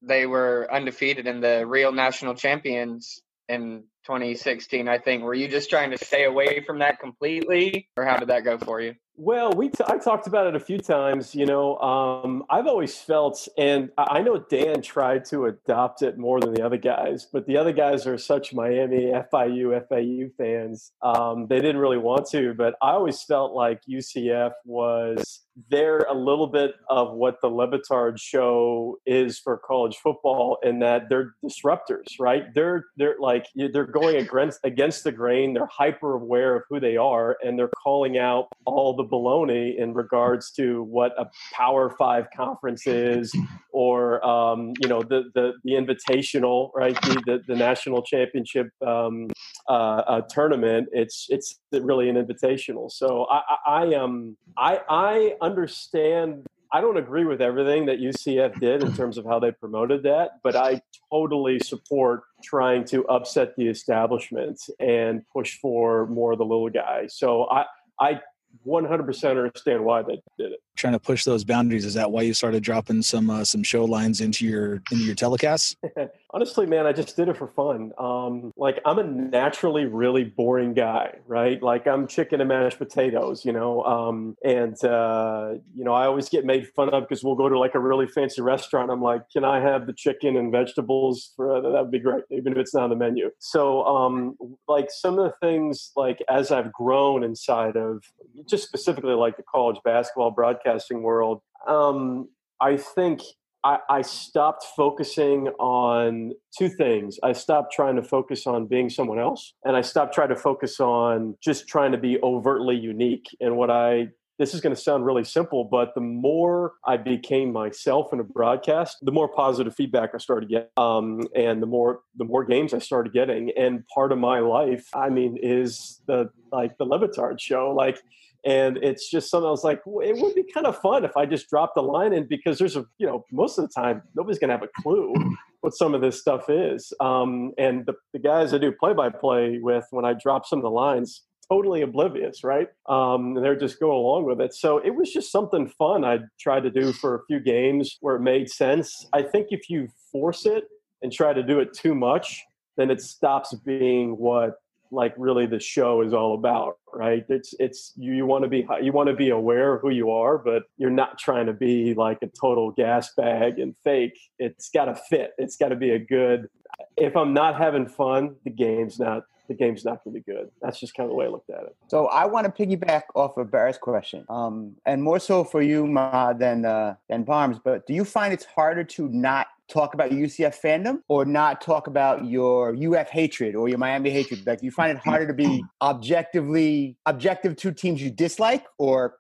they 0.01 0.25
were 0.25 0.67
undefeated 0.71 1.27
and 1.27 1.43
the 1.43 1.65
real 1.65 1.91
national 1.91 2.35
champions 2.35 3.21
in 3.49 3.83
2016, 4.05 4.87
I 4.87 4.97
think. 4.97 5.23
Were 5.23 5.33
you 5.33 5.47
just 5.47 5.69
trying 5.69 5.91
to 5.91 5.97
stay 5.97 6.25
away 6.25 6.63
from 6.65 6.79
that 6.79 6.99
completely, 6.99 7.89
or 7.97 8.05
how 8.05 8.17
did 8.17 8.29
that 8.29 8.43
go 8.43 8.57
for 8.57 8.81
you? 8.81 8.95
Well, 9.19 9.51
we 9.53 9.69
t- 9.69 9.83
I 9.87 9.97
talked 9.97 10.27
about 10.27 10.45
it 10.45 10.55
a 10.55 10.59
few 10.59 10.77
times. 10.77 11.33
You 11.33 11.47
know, 11.47 11.75
um, 11.79 12.43
I've 12.51 12.67
always 12.67 12.95
felt, 12.95 13.47
and 13.57 13.89
I 13.97 14.21
know 14.21 14.37
Dan 14.37 14.83
tried 14.83 15.25
to 15.25 15.45
adopt 15.45 16.03
it 16.03 16.19
more 16.19 16.39
than 16.39 16.53
the 16.53 16.63
other 16.63 16.77
guys, 16.77 17.25
but 17.33 17.47
the 17.47 17.57
other 17.57 17.73
guys 17.73 18.05
are 18.05 18.19
such 18.19 18.53
Miami, 18.53 19.11
FIU, 19.33 19.81
FAU 19.89 20.29
fans. 20.37 20.91
Um, 21.01 21.47
they 21.47 21.55
didn't 21.55 21.77
really 21.77 21.97
want 21.97 22.27
to, 22.27 22.53
but 22.53 22.75
I 22.79 22.91
always 22.91 23.23
felt 23.23 23.53
like 23.53 23.81
UCF 23.89 24.51
was 24.65 25.41
they're 25.69 26.01
a 26.01 26.13
little 26.13 26.47
bit 26.47 26.75
of 26.89 27.13
what 27.13 27.41
the 27.41 27.47
Le 27.47 27.67
Batard 27.67 28.19
show 28.19 28.99
is 29.05 29.39
for 29.39 29.57
college 29.57 29.97
football 29.97 30.59
in 30.63 30.79
that 30.79 31.09
they're 31.09 31.33
disruptors, 31.43 32.05
right? 32.19 32.53
They're 32.53 32.85
they're 32.97 33.15
like 33.19 33.47
they're 33.55 33.85
going 33.85 34.17
against 34.17 34.59
against 34.63 35.03
the 35.03 35.11
grain. 35.11 35.53
They're 35.53 35.69
hyper 35.71 36.13
aware 36.13 36.55
of 36.55 36.63
who 36.69 36.79
they 36.79 36.97
are, 36.97 37.37
and 37.43 37.57
they're 37.57 37.71
calling 37.83 38.17
out 38.17 38.49
all 38.65 38.95
the 38.95 39.03
baloney 39.07 39.77
in 39.77 39.93
regards 39.93 40.51
to 40.51 40.83
what 40.83 41.13
a 41.17 41.25
Power 41.53 41.89
Five 41.89 42.27
conference 42.35 42.85
is, 42.87 43.35
or 43.71 44.25
um, 44.25 44.73
you 44.79 44.87
know 44.87 45.01
the 45.01 45.31
the 45.33 45.53
the 45.63 45.71
invitational, 45.71 46.71
right? 46.75 46.99
The 47.01 47.21
the, 47.25 47.43
the 47.47 47.55
national 47.55 48.01
championship 48.03 48.67
um, 48.85 49.27
uh, 49.67 49.71
uh, 49.71 50.21
tournament. 50.29 50.89
It's 50.91 51.27
it's 51.29 51.59
really 51.71 52.09
an 52.09 52.15
invitational. 52.15 52.91
So 52.91 53.25
I 53.29 53.41
I, 53.65 53.83
I 53.83 53.95
um 53.95 54.37
I 54.57 54.79
I 54.89 55.33
understand 55.41 56.45
I 56.71 56.81
don't 56.81 56.97
agree 56.97 57.25
with 57.25 57.41
everything 57.41 57.85
that 57.85 57.99
UCF 57.99 58.59
did 58.59 58.83
in 58.83 58.93
terms 58.93 59.17
of 59.17 59.25
how 59.25 59.39
they 59.39 59.51
promoted 59.51 60.03
that, 60.03 60.31
but 60.43 60.55
I 60.55 60.81
totally 61.11 61.59
support 61.59 62.23
trying 62.43 62.83
to 62.85 63.05
upset 63.07 63.55
the 63.55 63.67
establishment 63.67 64.61
and 64.79 65.21
push 65.31 65.57
for 65.59 66.07
more 66.07 66.33
of 66.33 66.39
the 66.39 66.45
little 66.45 66.69
guy. 66.69 67.07
So 67.07 67.49
I 67.49 67.65
I 67.99 68.21
100% 68.65 69.29
understand 69.29 69.83
why 69.83 70.01
they 70.01 70.21
did 70.37 70.53
it 70.53 70.59
trying 70.77 70.93
to 70.93 70.99
push 70.99 71.23
those 71.23 71.43
boundaries. 71.43 71.85
Is 71.85 71.95
that 71.95 72.11
why 72.11 72.21
you 72.21 72.33
started 72.33 72.63
dropping 72.63 73.01
some 73.01 73.29
uh, 73.29 73.43
some 73.43 73.63
show 73.63 73.85
lines 73.85 74.21
into 74.21 74.45
your 74.45 74.81
into 74.91 75.03
your 75.03 75.15
telecasts? 75.15 75.75
Honestly, 76.31 76.65
man, 76.65 76.85
I 76.85 76.91
just 76.91 77.15
did 77.15 77.29
it 77.29 77.37
for 77.37 77.47
fun. 77.47 77.93
Um, 77.97 78.53
like 78.57 78.79
I'm 78.85 78.99
a 78.99 79.03
naturally 79.03 79.85
really 79.85 80.23
boring 80.23 80.73
guy, 80.73 81.15
right? 81.25 81.61
Like 81.61 81.87
I'm 81.87 82.07
chicken 82.07 82.41
and 82.41 82.49
mashed 82.49 82.77
potatoes, 82.77 83.43
you 83.43 83.51
know. 83.51 83.83
Um, 83.83 84.37
and 84.43 84.81
uh, 84.83 85.55
you 85.73 85.83
know, 85.83 85.93
I 85.93 86.05
always 86.05 86.29
get 86.29 86.45
made 86.45 86.67
fun 86.67 86.89
of 86.89 87.03
because 87.07 87.23
we'll 87.23 87.35
go 87.35 87.49
to 87.49 87.57
like 87.57 87.75
a 87.75 87.79
really 87.79 88.07
fancy 88.07 88.41
restaurant. 88.41 88.91
I'm 88.91 89.01
like, 89.01 89.29
can 89.31 89.43
I 89.43 89.59
have 89.59 89.87
the 89.87 89.93
chicken 89.93 90.37
and 90.37 90.51
vegetables? 90.51 91.33
For 91.35 91.61
that 91.61 91.71
would 91.71 91.91
be 91.91 91.99
great, 91.99 92.23
even 92.29 92.53
if 92.53 92.59
it's 92.59 92.73
not 92.73 92.83
on 92.83 92.89
the 92.91 92.95
menu. 92.95 93.31
So, 93.39 93.83
um, 93.85 94.37
like 94.67 94.87
some 94.89 95.17
of 95.17 95.25
the 95.25 95.47
things, 95.47 95.91
like 95.95 96.19
as 96.29 96.51
I've 96.51 96.71
grown 96.71 97.23
inside 97.23 97.75
of 97.75 98.03
just 98.45 98.63
specifically 98.63 99.13
like 99.13 99.37
the 99.37 99.43
college 99.43 99.77
basketball 99.83 100.31
broadcast 100.31 100.66
podcasting 100.67 101.01
world, 101.01 101.41
um, 101.67 102.29
I 102.61 102.77
think 102.77 103.21
I, 103.63 103.79
I, 103.89 104.01
stopped 104.01 104.65
focusing 104.75 105.47
on 105.59 106.33
two 106.57 106.69
things. 106.69 107.17
I 107.23 107.33
stopped 107.33 107.73
trying 107.73 107.95
to 107.95 108.03
focus 108.03 108.47
on 108.47 108.67
being 108.67 108.89
someone 108.89 109.19
else, 109.19 109.53
and 109.65 109.75
I 109.75 109.81
stopped 109.81 110.13
trying 110.13 110.29
to 110.29 110.35
focus 110.35 110.79
on 110.79 111.35
just 111.43 111.67
trying 111.67 111.91
to 111.91 111.97
be 111.97 112.19
overtly 112.21 112.75
unique. 112.75 113.25
And 113.41 113.57
what 113.57 113.69
I 113.69 114.09
this 114.39 114.53
is 114.53 114.61
going 114.61 114.75
to 114.75 114.79
sound 114.79 115.03
really 115.03 115.23
simple, 115.23 115.63
but 115.63 115.95
the 115.95 116.01
more 116.01 116.73
I 116.85 116.97
became 116.97 117.51
myself 117.51 118.13
in 118.13 118.19
a 118.19 118.23
broadcast, 118.23 118.97
the 119.01 119.11
more 119.11 119.27
positive 119.27 119.73
feedback 119.73 120.11
I 120.13 120.19
started 120.19 120.47
getting, 120.49 120.69
um, 120.77 121.27
and 121.35 121.61
the 121.61 121.65
more 121.65 122.01
the 122.15 122.25
more 122.25 122.45
games 122.45 122.73
I 122.73 122.79
started 122.79 123.13
getting. 123.13 123.51
And 123.57 123.83
part 123.87 124.11
of 124.11 124.19
my 124.19 124.39
life, 124.39 124.87
I 124.93 125.09
mean, 125.09 125.37
is 125.41 126.01
the 126.07 126.29
like 126.51 126.77
the 126.77 126.85
Le 126.85 126.99
Batard 126.99 127.39
show, 127.39 127.73
like 127.75 127.99
and 128.47 128.77
it's 128.77 129.11
just 129.11 129.29
something 129.29 129.45
I 129.45 129.51
was 129.51 129.65
like, 129.65 129.81
well, 129.85 130.07
it 130.07 130.17
would 130.21 130.33
be 130.33 130.45
kind 130.53 130.65
of 130.65 130.79
fun 130.79 131.03
if 131.03 131.17
I 131.17 131.25
just 131.25 131.49
dropped 131.49 131.75
the 131.75 131.81
line 131.81 132.13
in 132.13 132.27
because 132.29 132.57
there's 132.57 132.77
a, 132.77 132.85
you 132.97 133.05
know, 133.05 133.25
most 133.29 133.57
of 133.59 133.67
the 133.67 133.73
time 133.73 134.01
nobody's 134.15 134.39
going 134.39 134.47
to 134.47 134.55
have 134.55 134.63
a 134.63 134.81
clue 134.81 135.13
what 135.59 135.73
some 135.73 135.93
of 135.93 135.99
this 135.99 136.21
stuff 136.21 136.49
is. 136.49 136.93
Um, 137.01 137.51
and 137.57 137.85
the, 137.85 137.95
the 138.13 138.19
guys 138.19 138.53
I 138.53 138.57
do 138.57 138.71
play 138.71 138.93
by 138.93 139.09
play 139.09 139.59
with, 139.61 139.85
when 139.91 140.05
I 140.05 140.13
drop 140.13 140.45
some 140.45 140.59
of 140.59 140.63
the 140.63 140.69
lines, 140.69 141.23
totally 141.51 141.81
oblivious, 141.81 142.41
right? 142.45 142.69
Um, 142.87 143.35
and 143.35 143.43
they're 143.43 143.59
just 143.59 143.81
going 143.81 143.97
along 143.97 144.23
with 144.23 144.39
it. 144.39 144.53
So 144.53 144.77
it 144.77 144.91
was 144.91 145.11
just 145.11 145.29
something 145.29 145.67
fun 145.77 146.05
I 146.05 146.19
tried 146.39 146.63
to 146.63 146.71
do 146.71 146.93
for 146.93 147.15
a 147.15 147.25
few 147.25 147.41
games 147.41 147.97
where 147.99 148.15
it 148.15 148.21
made 148.21 148.49
sense. 148.49 149.09
I 149.11 149.23
think 149.23 149.47
if 149.49 149.69
you 149.69 149.89
force 150.09 150.45
it 150.45 150.69
and 151.01 151.11
try 151.11 151.33
to 151.33 151.43
do 151.43 151.59
it 151.59 151.73
too 151.73 151.93
much, 151.93 152.41
then 152.77 152.91
it 152.91 153.01
stops 153.01 153.53
being 153.65 154.11
what 154.11 154.53
like 154.91 155.13
really 155.17 155.45
the 155.45 155.59
show 155.59 156.01
is 156.01 156.13
all 156.13 156.33
about 156.33 156.77
right 156.93 157.25
it's 157.29 157.53
it's 157.59 157.93
you, 157.95 158.13
you 158.13 158.25
want 158.25 158.43
to 158.43 158.49
be 158.49 158.65
you 158.81 158.91
want 158.91 159.07
to 159.07 159.15
be 159.15 159.29
aware 159.29 159.73
of 159.73 159.81
who 159.81 159.89
you 159.89 160.11
are 160.11 160.37
but 160.37 160.63
you're 160.77 160.89
not 160.89 161.17
trying 161.17 161.45
to 161.45 161.53
be 161.53 161.93
like 161.93 162.19
a 162.21 162.27
total 162.27 162.71
gas 162.71 163.13
bag 163.15 163.59
and 163.59 163.75
fake 163.83 164.17
it's 164.39 164.69
got 164.69 164.85
to 164.85 164.95
fit 164.95 165.31
it's 165.37 165.57
got 165.57 165.69
to 165.69 165.75
be 165.75 165.91
a 165.91 165.99
good 165.99 166.47
if 166.95 167.15
i'm 167.15 167.33
not 167.33 167.57
having 167.57 167.87
fun 167.87 168.35
the 168.43 168.49
game's 168.49 168.99
not 168.99 169.23
the 169.47 169.53
game's 169.53 169.85
not 169.85 170.03
going 170.03 170.13
to 170.13 170.21
be 170.21 170.31
good. 170.31 170.49
That's 170.61 170.79
just 170.79 170.93
kind 170.93 171.05
of 171.05 171.11
the 171.11 171.15
way 171.15 171.25
I 171.25 171.29
looked 171.29 171.49
at 171.49 171.63
it. 171.63 171.75
So 171.87 172.07
I 172.07 172.25
want 172.25 172.53
to 172.53 172.65
piggyback 172.65 173.03
off 173.15 173.37
of 173.37 173.49
Barrett's 173.49 173.77
question, 173.77 174.25
um, 174.29 174.75
and 174.85 175.01
more 175.01 175.19
so 175.19 175.43
for 175.43 175.61
you, 175.61 175.87
Ma, 175.87 176.33
than 176.33 176.65
uh, 176.65 176.95
than 177.09 177.23
Parms. 177.23 177.59
But 177.63 177.87
do 177.87 177.93
you 177.93 178.03
find 178.03 178.33
it's 178.33 178.45
harder 178.45 178.83
to 178.83 179.07
not 179.09 179.47
talk 179.67 179.93
about 179.93 180.11
UCF 180.11 180.59
fandom 180.61 180.99
or 181.07 181.25
not 181.25 181.61
talk 181.61 181.87
about 181.87 182.25
your 182.25 182.75
UF 182.75 183.09
hatred 183.09 183.55
or 183.55 183.69
your 183.69 183.77
Miami 183.77 184.09
hatred? 184.09 184.45
Like, 184.45 184.59
do 184.59 184.65
you 184.65 184.71
find 184.71 184.97
it 184.97 185.03
harder 185.03 185.27
to 185.27 185.33
be 185.33 185.63
objectively 185.81 186.97
objective 187.05 187.55
to 187.57 187.71
teams 187.71 188.01
you 188.01 188.09
dislike 188.09 188.65
or? 188.77 189.15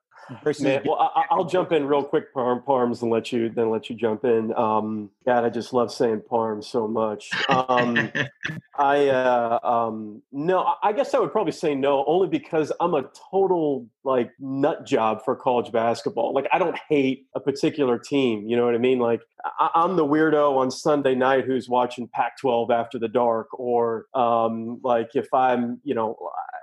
Man, 0.59 0.81
well, 0.85 1.11
I, 1.15 1.35
will 1.35 1.45
jump 1.45 1.71
in 1.71 1.85
real 1.85 2.03
quick, 2.03 2.33
Parm, 2.33 2.65
Parms, 2.65 3.01
and 3.01 3.09
let 3.09 3.31
you 3.31 3.49
then 3.49 3.69
let 3.69 3.89
you 3.89 3.95
jump 3.95 4.25
in. 4.25 4.53
Um, 4.55 5.09
God, 5.25 5.45
I 5.45 5.49
just 5.49 5.71
love 5.71 5.91
saying 5.91 6.23
Parm 6.29 6.61
so 6.61 6.85
much. 6.85 7.29
Um, 7.47 8.11
I 8.77 9.07
uh, 9.07 9.59
um, 9.63 10.21
no, 10.33 10.73
I 10.83 10.91
guess 10.91 11.13
I 11.13 11.19
would 11.19 11.31
probably 11.31 11.53
say 11.53 11.75
no, 11.75 12.03
only 12.07 12.27
because 12.27 12.73
I'm 12.81 12.93
a 12.93 13.09
total 13.31 13.87
like 14.03 14.31
nut 14.39 14.85
job 14.85 15.23
for 15.23 15.33
college 15.33 15.71
basketball. 15.71 16.33
Like 16.33 16.47
I 16.51 16.59
don't 16.59 16.77
hate 16.89 17.27
a 17.33 17.39
particular 17.39 17.97
team. 17.97 18.47
You 18.47 18.57
know 18.57 18.65
what 18.65 18.75
I 18.75 18.79
mean? 18.79 18.99
Like 18.99 19.21
I, 19.59 19.83
am 19.83 19.95
the 19.95 20.05
weirdo 20.05 20.57
on 20.57 20.71
Sunday 20.71 21.15
night 21.15 21.45
who's 21.45 21.69
watching 21.69 22.07
Pac-12 22.07 22.71
after 22.71 22.99
the 22.99 23.07
dark, 23.07 23.47
or 23.53 24.05
um, 24.13 24.79
like 24.83 25.15
if 25.15 25.33
I'm, 25.33 25.79
you 25.83 25.95
know, 25.95 26.17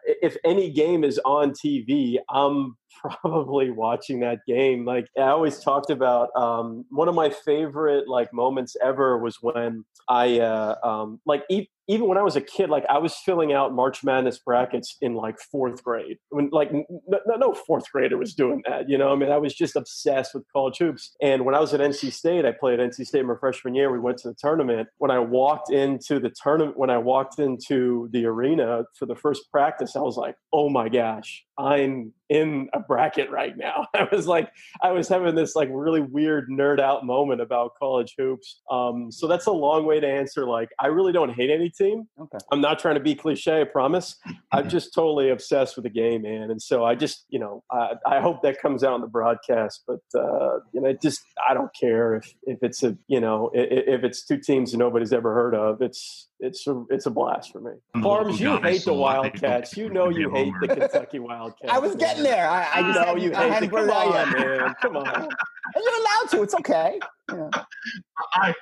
if 0.06 0.36
any 0.44 0.70
game 0.70 1.04
is 1.04 1.20
on 1.24 1.52
TV, 1.52 2.18
I'm 2.30 2.76
probably 3.22 3.70
watching 3.70 4.20
that 4.20 4.40
game. 4.46 4.84
Like 4.84 5.08
I 5.18 5.22
always 5.22 5.60
talked 5.60 5.90
about, 5.90 6.30
um, 6.36 6.84
one 6.90 7.08
of 7.08 7.14
my 7.14 7.30
favorite 7.30 8.08
like 8.08 8.32
moments 8.32 8.76
ever 8.82 9.18
was 9.18 9.38
when 9.40 9.84
I 10.08 10.40
uh, 10.40 10.76
um, 10.82 11.20
like 11.26 11.44
e- 11.50 11.68
even 11.86 12.08
when 12.08 12.16
I 12.18 12.22
was 12.22 12.36
a 12.36 12.40
kid, 12.40 12.70
like 12.70 12.84
I 12.88 12.98
was 12.98 13.14
filling 13.14 13.52
out 13.52 13.74
March 13.74 14.02
Madness 14.02 14.38
brackets 14.38 14.96
in 15.00 15.14
like 15.14 15.38
fourth 15.38 15.82
grade. 15.82 16.18
When 16.30 16.48
like 16.50 16.72
no, 16.72 17.36
no 17.36 17.54
fourth 17.54 17.90
grader 17.92 18.16
was 18.16 18.34
doing 18.34 18.62
that, 18.66 18.88
you 18.88 18.96
know. 18.96 19.12
I 19.12 19.16
mean, 19.16 19.30
I 19.30 19.36
was 19.36 19.54
just 19.54 19.76
obsessed 19.76 20.34
with 20.34 20.44
college 20.52 20.78
hoops. 20.78 21.14
And 21.20 21.44
when 21.44 21.54
I 21.54 21.60
was 21.60 21.74
at 21.74 21.80
NC 21.80 22.12
State, 22.12 22.44
I 22.44 22.52
played 22.52 22.80
at 22.80 22.90
NC 22.90 23.06
State 23.06 23.24
my 23.24 23.34
freshman 23.38 23.74
year. 23.74 23.92
We 23.92 23.98
went 23.98 24.18
to 24.18 24.28
the 24.28 24.34
tournament. 24.34 24.88
When 24.98 25.10
I 25.10 25.18
walked 25.18 25.70
into 25.70 26.18
the 26.18 26.30
tournament, 26.30 26.78
when 26.78 26.90
I 26.90 26.98
walked 26.98 27.38
into 27.38 28.08
the 28.12 28.26
arena 28.26 28.84
for 28.98 29.06
the 29.06 29.16
first 29.16 29.50
practice, 29.50 29.96
I 29.96 30.00
was 30.00 30.16
like, 30.16 30.36
"Oh 30.52 30.70
my 30.70 30.88
gosh, 30.88 31.44
I'm 31.58 32.12
in 32.28 32.68
a 32.72 32.80
bracket 32.80 33.30
right 33.30 33.56
now. 33.56 33.86
I 33.94 34.08
was 34.10 34.26
like, 34.26 34.50
I 34.82 34.92
was 34.92 35.08
having 35.08 35.34
this 35.34 35.54
like 35.54 35.68
really 35.72 36.00
weird 36.00 36.48
nerd 36.48 36.80
out 36.80 37.04
moment 37.04 37.40
about 37.40 37.72
college 37.78 38.14
hoops. 38.18 38.60
Um, 38.70 39.10
so 39.12 39.26
that's 39.26 39.46
a 39.46 39.52
long 39.52 39.86
way 39.86 40.00
to 40.00 40.06
answer. 40.06 40.46
Like, 40.46 40.70
I 40.80 40.86
really 40.86 41.12
don't 41.12 41.34
hate 41.34 41.50
any 41.50 41.70
team. 41.70 42.08
Okay. 42.20 42.38
I'm 42.50 42.60
not 42.60 42.78
trying 42.78 42.94
to 42.94 43.00
be 43.00 43.14
cliche, 43.14 43.60
I 43.60 43.64
promise. 43.64 44.16
I'm 44.52 44.68
just 44.68 44.94
totally 44.94 45.30
obsessed 45.30 45.76
with 45.76 45.84
the 45.84 45.90
game, 45.90 46.22
man. 46.22 46.50
And 46.50 46.60
so 46.60 46.84
I 46.84 46.94
just, 46.94 47.26
you 47.28 47.38
know, 47.38 47.62
I, 47.70 47.92
I 48.06 48.20
hope 48.20 48.42
that 48.42 48.60
comes 48.60 48.82
out 48.82 48.94
in 48.94 49.00
the 49.00 49.06
broadcast. 49.06 49.82
But 49.86 50.00
uh, 50.18 50.58
you 50.72 50.80
know, 50.80 50.92
just 51.00 51.20
I 51.48 51.54
don't 51.54 51.70
care 51.78 52.16
if 52.16 52.34
if 52.44 52.58
it's 52.62 52.82
a, 52.82 52.96
you 53.08 53.20
know, 53.20 53.50
if, 53.54 54.00
if 54.00 54.04
it's 54.04 54.24
two 54.24 54.38
teams 54.38 54.74
nobody's 54.74 55.12
ever 55.12 55.34
heard 55.34 55.54
of. 55.54 55.82
It's 55.82 56.28
it's 56.44 56.66
a 56.66 56.84
it's 56.90 57.06
a 57.06 57.10
blast 57.10 57.52
for 57.52 57.60
me. 57.60 57.72
Parms, 58.02 58.38
you 58.38 58.58
hate 58.58 58.84
the 58.84 58.92
Wildcats. 58.92 59.76
You 59.76 59.88
know 59.88 60.10
you 60.10 60.30
hate 60.30 60.52
the 60.60 60.68
Kentucky 60.68 61.18
Wildcats. 61.18 61.72
I 61.72 61.78
was 61.78 61.94
getting 61.96 62.22
there. 62.22 62.48
I, 62.48 62.68
I 62.74 62.82
just 62.82 63.00
know 63.00 63.16
you 63.16 63.32
hate 63.32 63.60
the 63.60 63.68
Come 63.68 63.90
on, 63.90 64.32
man. 64.32 64.74
Come 64.82 64.96
on. 64.96 65.28
You're 65.74 66.00
allowed 66.00 66.30
to. 66.30 66.42
It's 66.42 66.54
okay. 66.54 67.00
I 68.34 68.54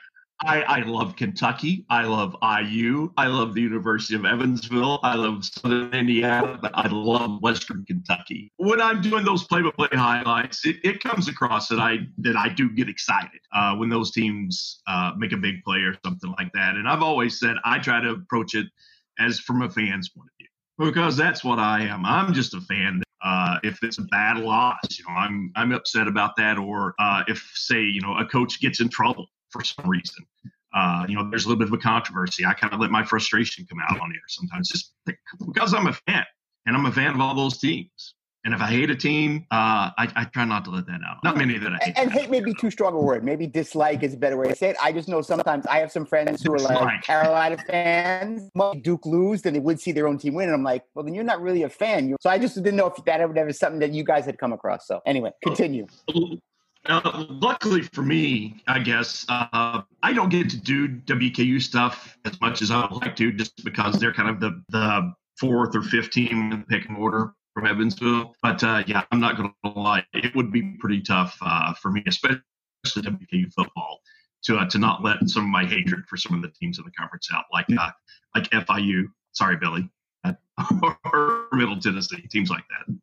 I, 0.44 0.62
I 0.62 0.80
love 0.80 1.14
Kentucky. 1.16 1.86
I 1.88 2.04
love 2.04 2.36
IU. 2.42 3.12
I 3.16 3.28
love 3.28 3.54
the 3.54 3.60
University 3.60 4.14
of 4.16 4.24
Evansville. 4.24 4.98
I 5.02 5.14
love 5.14 5.44
Southern 5.44 5.94
Indiana, 5.94 6.58
but 6.60 6.72
I 6.74 6.88
love 6.88 7.40
Western 7.42 7.84
Kentucky. 7.84 8.50
When 8.56 8.80
I'm 8.80 9.00
doing 9.00 9.24
those 9.24 9.44
play-by-play 9.44 9.88
highlights, 9.92 10.66
it, 10.66 10.76
it 10.82 11.02
comes 11.02 11.28
across 11.28 11.68
that 11.68 11.78
I 11.78 11.98
that 12.18 12.36
I 12.36 12.48
do 12.48 12.70
get 12.70 12.88
excited 12.88 13.40
uh, 13.52 13.76
when 13.76 13.88
those 13.88 14.10
teams 14.10 14.82
uh, 14.88 15.12
make 15.16 15.32
a 15.32 15.36
big 15.36 15.62
play 15.62 15.78
or 15.78 15.96
something 16.04 16.34
like 16.38 16.52
that. 16.54 16.74
And 16.74 16.88
I've 16.88 17.02
always 17.02 17.38
said 17.38 17.56
I 17.64 17.78
try 17.78 18.00
to 18.00 18.10
approach 18.10 18.54
it 18.54 18.66
as 19.18 19.38
from 19.38 19.62
a 19.62 19.70
fan's 19.70 20.08
point 20.08 20.28
of 20.28 20.34
view, 20.38 20.92
because 20.92 21.16
that's 21.16 21.44
what 21.44 21.60
I 21.60 21.82
am. 21.82 22.04
I'm 22.04 22.32
just 22.32 22.54
a 22.54 22.60
fan. 22.62 23.02
Uh, 23.24 23.58
if 23.62 23.80
it's 23.84 23.98
a 23.98 24.02
bad 24.02 24.38
loss, 24.38 24.78
you 24.98 25.04
know, 25.06 25.14
I'm 25.14 25.52
I'm 25.54 25.70
upset 25.70 26.08
about 26.08 26.34
that. 26.36 26.58
Or 26.58 26.94
uh, 26.98 27.22
if 27.28 27.48
say 27.54 27.80
you 27.82 28.00
know 28.00 28.16
a 28.18 28.24
coach 28.26 28.60
gets 28.60 28.80
in 28.80 28.88
trouble 28.88 29.28
for 29.52 29.62
some 29.62 29.88
reason, 29.88 30.24
uh, 30.74 31.04
you 31.08 31.14
know, 31.14 31.28
there's 31.28 31.44
a 31.44 31.48
little 31.48 31.58
bit 31.58 31.68
of 31.68 31.74
a 31.74 31.78
controversy. 31.78 32.44
I 32.44 32.54
kind 32.54 32.72
of 32.72 32.80
let 32.80 32.90
my 32.90 33.04
frustration 33.04 33.66
come 33.68 33.78
out 33.80 34.00
on 34.00 34.10
here 34.10 34.20
sometimes, 34.28 34.68
just 34.68 34.92
because 35.46 35.74
I'm 35.74 35.86
a 35.86 35.92
fan 35.92 36.24
and 36.66 36.76
I'm 36.76 36.86
a 36.86 36.92
fan 36.92 37.14
of 37.14 37.20
all 37.20 37.34
those 37.34 37.58
teams. 37.58 38.14
And 38.44 38.52
if 38.52 38.60
I 38.60 38.66
hate 38.66 38.90
a 38.90 38.96
team, 38.96 39.46
uh, 39.52 39.94
I, 39.96 40.12
I, 40.16 40.24
try 40.24 40.44
not 40.44 40.64
to 40.64 40.72
let 40.72 40.86
that 40.86 41.00
out. 41.08 41.18
Not 41.22 41.36
many 41.36 41.58
that 41.58 41.72
I 41.74 41.76
hate. 41.76 41.94
And, 41.96 42.10
and 42.10 42.12
hate 42.12 42.28
may 42.28 42.40
be 42.40 42.52
too 42.52 42.72
strong 42.72 42.92
a 42.92 42.98
word. 42.98 43.24
Maybe 43.24 43.46
dislike 43.46 44.02
is 44.02 44.14
a 44.14 44.16
better 44.16 44.36
way 44.36 44.48
to 44.48 44.56
say 44.56 44.70
it. 44.70 44.76
I 44.82 44.90
just 44.90 45.08
know 45.08 45.22
sometimes 45.22 45.64
I 45.66 45.78
have 45.78 45.92
some 45.92 46.04
friends 46.04 46.42
who 46.42 46.52
are 46.52 46.58
like 46.58 47.02
Carolina 47.02 47.56
fans. 47.68 48.50
Duke 48.82 49.06
lose, 49.06 49.42
then 49.42 49.52
they 49.52 49.60
would 49.60 49.80
see 49.80 49.92
their 49.92 50.08
own 50.08 50.18
team 50.18 50.34
win. 50.34 50.48
And 50.48 50.54
I'm 50.54 50.64
like, 50.64 50.82
well, 50.94 51.04
then 51.04 51.14
you're 51.14 51.22
not 51.22 51.40
really 51.40 51.62
a 51.62 51.68
fan. 51.68 52.16
So 52.20 52.30
I 52.30 52.38
just 52.38 52.56
didn't 52.56 52.74
know 52.74 52.86
if 52.86 53.04
that 53.04 53.28
would 53.28 53.38
ever 53.38 53.46
was 53.46 53.60
something 53.60 53.78
that 53.78 53.92
you 53.92 54.02
guys 54.02 54.24
had 54.24 54.38
come 54.38 54.52
across. 54.52 54.88
So 54.88 55.00
anyway, 55.06 55.30
continue. 55.44 55.86
Uh, 56.88 57.26
luckily 57.28 57.82
for 57.82 58.02
me, 58.02 58.62
I 58.66 58.80
guess 58.80 59.24
uh, 59.28 59.82
I 60.02 60.12
don't 60.12 60.30
get 60.30 60.50
to 60.50 60.56
do 60.56 60.88
WKU 60.88 61.62
stuff 61.62 62.18
as 62.24 62.40
much 62.40 62.60
as 62.60 62.72
I 62.72 62.80
would 62.80 63.00
like 63.02 63.14
to, 63.16 63.32
just 63.32 63.64
because 63.64 64.00
they're 64.00 64.12
kind 64.12 64.28
of 64.28 64.40
the 64.40 64.62
the 64.70 65.12
fourth 65.38 65.76
or 65.76 65.82
fifth 65.82 66.10
team 66.10 66.50
in 66.52 66.60
the 66.60 66.64
picking 66.68 66.96
order 66.96 67.34
from 67.54 67.66
Evansville. 67.66 68.34
But 68.42 68.64
uh, 68.64 68.82
yeah, 68.86 69.04
I'm 69.12 69.20
not 69.20 69.36
going 69.36 69.52
to 69.64 69.70
lie, 69.70 70.04
it 70.12 70.34
would 70.34 70.52
be 70.52 70.76
pretty 70.80 71.00
tough 71.02 71.36
uh, 71.40 71.72
for 71.74 71.90
me, 71.90 72.02
especially 72.06 72.42
WKU 72.86 73.52
football, 73.52 74.00
to 74.44 74.56
uh, 74.58 74.68
to 74.70 74.78
not 74.78 75.04
let 75.04 75.28
some 75.28 75.44
of 75.44 75.50
my 75.50 75.64
hatred 75.64 76.04
for 76.08 76.16
some 76.16 76.34
of 76.34 76.42
the 76.42 76.50
teams 76.50 76.78
in 76.78 76.84
the 76.84 76.90
conference 76.92 77.28
out, 77.32 77.44
like 77.52 77.66
uh, 77.78 77.90
like 78.34 78.50
FIU. 78.50 79.04
Sorry, 79.32 79.56
Billy, 79.56 79.88
or 81.12 81.46
Middle 81.52 81.78
Tennessee, 81.78 82.26
teams 82.30 82.50
like 82.50 82.64
that. 82.68 82.94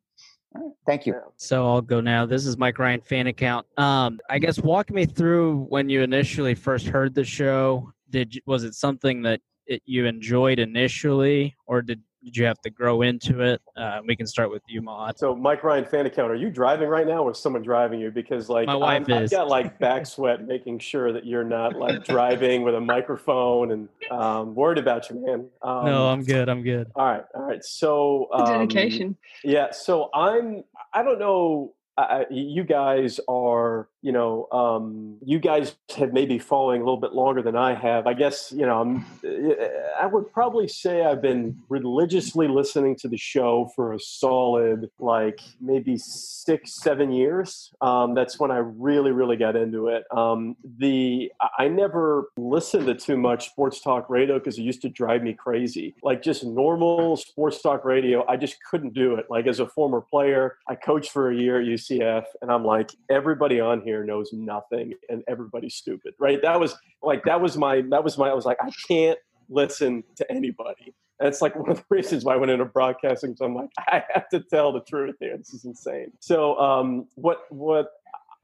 Thank 0.86 1.06
you. 1.06 1.14
So 1.36 1.66
I'll 1.66 1.80
go 1.80 2.00
now. 2.00 2.26
This 2.26 2.46
is 2.46 2.58
Mike 2.58 2.78
Ryan 2.78 3.00
fan 3.00 3.28
account. 3.28 3.66
Um, 3.78 4.18
I 4.28 4.38
guess 4.38 4.58
walk 4.58 4.90
me 4.90 5.06
through 5.06 5.66
when 5.68 5.88
you 5.88 6.02
initially 6.02 6.54
first 6.54 6.86
heard 6.86 7.14
the 7.14 7.24
show. 7.24 7.92
Did 8.10 8.40
was 8.46 8.64
it 8.64 8.74
something 8.74 9.22
that 9.22 9.40
it, 9.66 9.82
you 9.86 10.06
enjoyed 10.06 10.58
initially, 10.58 11.54
or 11.66 11.82
did 11.82 12.02
did 12.22 12.36
you 12.36 12.44
have 12.44 12.60
to 12.62 12.70
grow 12.70 13.02
into 13.02 13.40
it? 13.40 13.62
Uh, 13.76 14.00
we 14.06 14.14
can 14.14 14.26
start 14.26 14.50
with 14.50 14.62
you, 14.68 14.82
Mod. 14.82 15.18
So, 15.18 15.34
Mike 15.34 15.64
Ryan 15.64 15.84
fan 15.84 16.06
account, 16.06 16.30
are 16.30 16.36
you 16.36 16.50
driving 16.50 16.88
right 16.88 17.06
now, 17.06 17.22
or 17.24 17.30
is 17.30 17.38
someone 17.38 17.62
driving 17.62 18.00
you? 18.00 18.10
Because 18.10 18.48
like 18.48 18.66
My 18.66 18.74
wife 18.74 19.08
I'm, 19.08 19.22
is. 19.22 19.32
I've 19.32 19.38
got 19.38 19.48
like 19.48 19.78
back 19.78 20.06
sweat, 20.06 20.46
making 20.46 20.80
sure 20.80 21.12
that 21.12 21.24
you're 21.24 21.44
not 21.44 21.76
like 21.76 22.04
driving 22.06 22.62
with 22.62 22.74
a 22.74 22.80
microphone, 22.80 23.72
and 23.72 23.88
um, 24.10 24.54
worried 24.54 24.78
about 24.78 25.08
you, 25.08 25.24
man. 25.24 25.46
Um, 25.62 25.84
no, 25.86 26.08
I'm 26.08 26.22
good. 26.22 26.48
I'm 26.48 26.62
good. 26.62 26.90
All 26.94 27.06
right, 27.06 27.24
all 27.34 27.42
right. 27.42 27.64
So 27.64 28.28
um, 28.32 28.68
Dedication. 28.68 29.16
Yeah. 29.42 29.70
So 29.72 30.10
I'm. 30.14 30.64
I 30.92 31.02
don't 31.02 31.18
know. 31.18 31.74
I, 32.00 32.26
you 32.30 32.64
guys 32.64 33.20
are, 33.28 33.88
you 34.02 34.12
know, 34.12 34.48
um, 34.52 35.18
you 35.24 35.38
guys 35.38 35.76
have 35.96 36.12
maybe 36.12 36.38
following 36.38 36.80
a 36.80 36.84
little 36.84 37.00
bit 37.00 37.12
longer 37.12 37.42
than 37.42 37.56
I 37.56 37.74
have. 37.74 38.06
I 38.06 38.14
guess, 38.14 38.52
you 38.52 38.66
know, 38.66 38.80
I'm, 38.80 39.04
I 40.00 40.06
would 40.06 40.32
probably 40.32 40.68
say 40.68 41.04
I've 41.04 41.22
been 41.22 41.58
religiously 41.68 42.48
listening 42.48 42.96
to 42.96 43.08
the 43.08 43.16
show 43.16 43.70
for 43.74 43.92
a 43.92 44.00
solid, 44.00 44.90
like 44.98 45.40
maybe 45.60 45.96
six, 45.96 46.74
seven 46.74 47.12
years. 47.12 47.72
Um, 47.80 48.14
that's 48.14 48.38
when 48.38 48.50
I 48.50 48.58
really, 48.58 49.12
really 49.12 49.36
got 49.36 49.56
into 49.56 49.88
it. 49.88 50.04
Um, 50.16 50.56
the 50.78 51.30
I 51.58 51.68
never 51.68 52.30
listened 52.36 52.86
to 52.86 52.94
too 52.94 53.16
much 53.16 53.50
sports 53.50 53.80
talk 53.80 54.08
radio 54.08 54.38
because 54.38 54.58
it 54.58 54.62
used 54.62 54.82
to 54.82 54.88
drive 54.88 55.22
me 55.22 55.34
crazy. 55.34 55.94
Like 56.02 56.22
just 56.22 56.44
normal 56.44 57.16
sports 57.16 57.60
talk 57.60 57.84
radio, 57.84 58.26
I 58.26 58.36
just 58.36 58.56
couldn't 58.64 58.94
do 58.94 59.14
it. 59.16 59.26
Like 59.28 59.46
as 59.46 59.60
a 59.60 59.66
former 59.66 60.00
player, 60.00 60.56
I 60.68 60.74
coached 60.74 61.12
for 61.12 61.30
a 61.30 61.34
year 61.34 61.60
at 61.60 61.66
UCF, 61.90 62.24
and 62.42 62.50
I'm 62.50 62.64
like, 62.64 62.90
everybody 63.10 63.60
on 63.60 63.80
here 63.80 64.04
knows 64.04 64.32
nothing, 64.32 64.94
and 65.08 65.22
everybody's 65.28 65.74
stupid, 65.74 66.14
right? 66.18 66.40
That 66.42 66.58
was 66.58 66.76
like 67.02 67.24
that 67.24 67.40
was 67.40 67.56
my 67.56 67.82
that 67.90 68.04
was 68.04 68.18
my 68.18 68.28
I 68.28 68.34
was 68.34 68.46
like, 68.46 68.58
I 68.60 68.70
can't 68.88 69.18
listen 69.48 70.04
to 70.16 70.30
anybody. 70.30 70.94
And 71.18 71.28
it's 71.28 71.42
like 71.42 71.56
one 71.56 71.70
of 71.70 71.78
the 71.78 71.84
reasons 71.90 72.24
why 72.24 72.34
I 72.34 72.36
went 72.36 72.50
into 72.50 72.64
broadcasting. 72.64 73.36
So 73.36 73.44
I'm 73.44 73.54
like, 73.54 73.70
I 73.78 74.02
have 74.14 74.28
to 74.30 74.40
tell 74.40 74.72
the 74.72 74.80
truth 74.80 75.16
here. 75.20 75.36
This 75.36 75.54
is 75.54 75.64
insane. 75.64 76.12
So 76.20 76.58
um, 76.58 77.06
what 77.14 77.44
what 77.50 77.90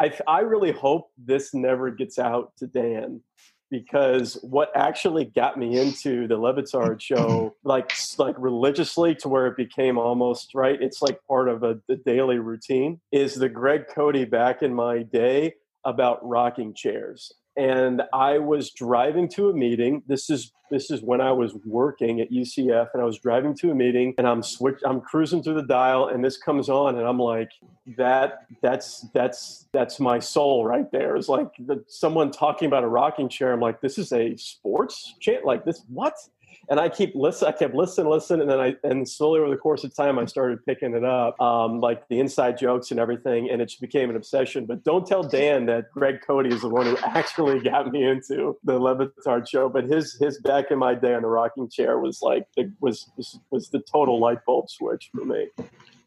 I 0.01 0.13
I 0.27 0.41
really 0.41 0.73
hope 0.73 1.11
this 1.19 1.55
never 1.55 1.91
gets 1.91 2.19
out 2.19 2.57
to 2.59 2.67
Dan 2.67 3.21
because 3.71 4.39
what 4.43 4.71
actually 4.75 5.25
got 5.25 5.59
me 5.59 5.79
into 5.81 6.27
the 6.29 6.37
Le 6.37 6.55
Batard 6.55 7.01
show, 7.01 7.55
like 7.65 7.93
like 8.19 8.37
religiously, 8.39 9.15
to 9.17 9.29
where 9.29 9.47
it 9.47 9.57
became 9.57 9.99
almost 9.99 10.55
right. 10.55 10.81
It's 10.81 11.03
like 11.03 11.21
part 11.29 11.49
of 11.49 11.63
a 11.63 11.81
the 11.89 11.97
daily 11.97 12.39
routine. 12.39 13.01
Is 13.13 13.35
the 13.35 13.49
Greg 13.49 13.87
Cody 13.89 14.25
back 14.25 14.63
in 14.63 14.75
my 14.75 15.03
day 15.03 15.55
about 15.85 16.27
rocking 16.27 16.75
chairs? 16.75 17.33
And 17.57 18.03
I 18.13 18.39
was 18.39 18.71
driving 18.71 19.29
to 19.31 19.51
a 19.51 19.55
meeting. 19.55 20.03
This 20.07 20.31
is 20.31 20.53
this 20.71 20.91
is 20.91 21.01
when 21.01 21.21
I 21.21 21.31
was 21.31 21.55
working 21.65 22.21
at 22.21 22.31
UCF, 22.31 22.89
and 22.93 23.01
I 23.01 23.05
was 23.05 23.19
driving 23.19 23.55
to 23.59 23.71
a 23.71 23.75
meeting, 23.75 24.15
and 24.19 24.27
I'm 24.27 24.43
switch. 24.43 24.79
I'm 24.85 25.01
cruising 25.01 25.43
through 25.43 25.55
the 25.55 25.63
dial, 25.63 26.09
and 26.09 26.25
this 26.25 26.37
comes 26.37 26.69
on, 26.69 26.97
and 26.97 27.07
I'm 27.07 27.19
like, 27.19 27.51
that 27.97 28.47
that's 28.63 29.07
that's 29.15 29.69
that's 29.73 30.01
my 30.01 30.19
soul 30.19 30.67
right 30.67 30.91
there. 30.91 31.17
It's 31.17 31.29
like 31.29 31.49
the, 31.59 31.85
someone 31.87 32.31
talking 32.31 32.67
about 32.67 32.85
a 32.85 32.89
rocking 32.89 33.29
chair. 33.29 33.53
I'm 33.53 33.61
like, 33.61 33.81
this 33.81 33.97
is 33.97 34.13
a 34.13 34.37
sports 34.37 35.15
chant. 35.21 35.45
Like 35.45 35.65
this, 35.65 35.83
what? 35.89 36.15
And 36.69 36.81
I 36.81 36.89
keep 36.89 37.15
listen. 37.15 37.47
I 37.47 37.53
kept 37.53 37.75
listening, 37.75 38.11
listening, 38.11 38.43
and 38.43 38.51
then 38.51 38.61
I 38.61 38.75
and 38.83 39.09
slowly 39.09 39.41
over 39.41 39.51
the 39.51 39.57
course 39.57 39.85
of 39.85 39.95
time, 39.95 40.19
I 40.19 40.25
started 40.25 40.65
picking 40.67 40.95
it 40.95 41.05
up, 41.05 41.41
um, 41.41 41.81
like 41.81 42.09
the 42.09 42.19
inside 42.19 42.59
jokes 42.59 42.91
and 42.91 42.99
everything, 42.99 43.51
and 43.51 43.63
it 43.63 43.73
became 43.81 44.11
an 44.11 44.17
obsession. 44.17 44.67
But 44.67 44.83
don't 44.83 45.07
tell 45.07 45.23
Dan 45.23 45.67
that 45.67 45.93
Greg 45.93 46.21
Cody 46.27 46.49
is 46.53 46.63
the 46.63 46.69
one 46.69 46.87
who 46.87 46.97
actually 47.05 47.61
got 47.61 47.93
me 47.93 48.05
into 48.05 48.57
the 48.65 48.79
Le 48.79 48.97
Batard 48.97 49.49
show. 49.49 49.69
But 49.69 49.85
his 49.85 50.15
his 50.19 50.41
back 50.41 50.73
in 50.73 50.79
my 50.79 50.95
day 50.95 51.15
on 51.15 51.23
the 51.23 51.29
rocking 51.29 51.69
chair 51.69 52.01
was 52.01 52.21
like 52.21 52.47
the, 52.57 52.73
was, 52.81 53.11
was 53.17 53.39
was 53.51 53.71
the 53.71 53.81
total 53.81 54.19
light 54.19 54.45
bulb 54.45 54.69
switch 54.69 55.11
for 55.15 55.25
me. 55.25 55.49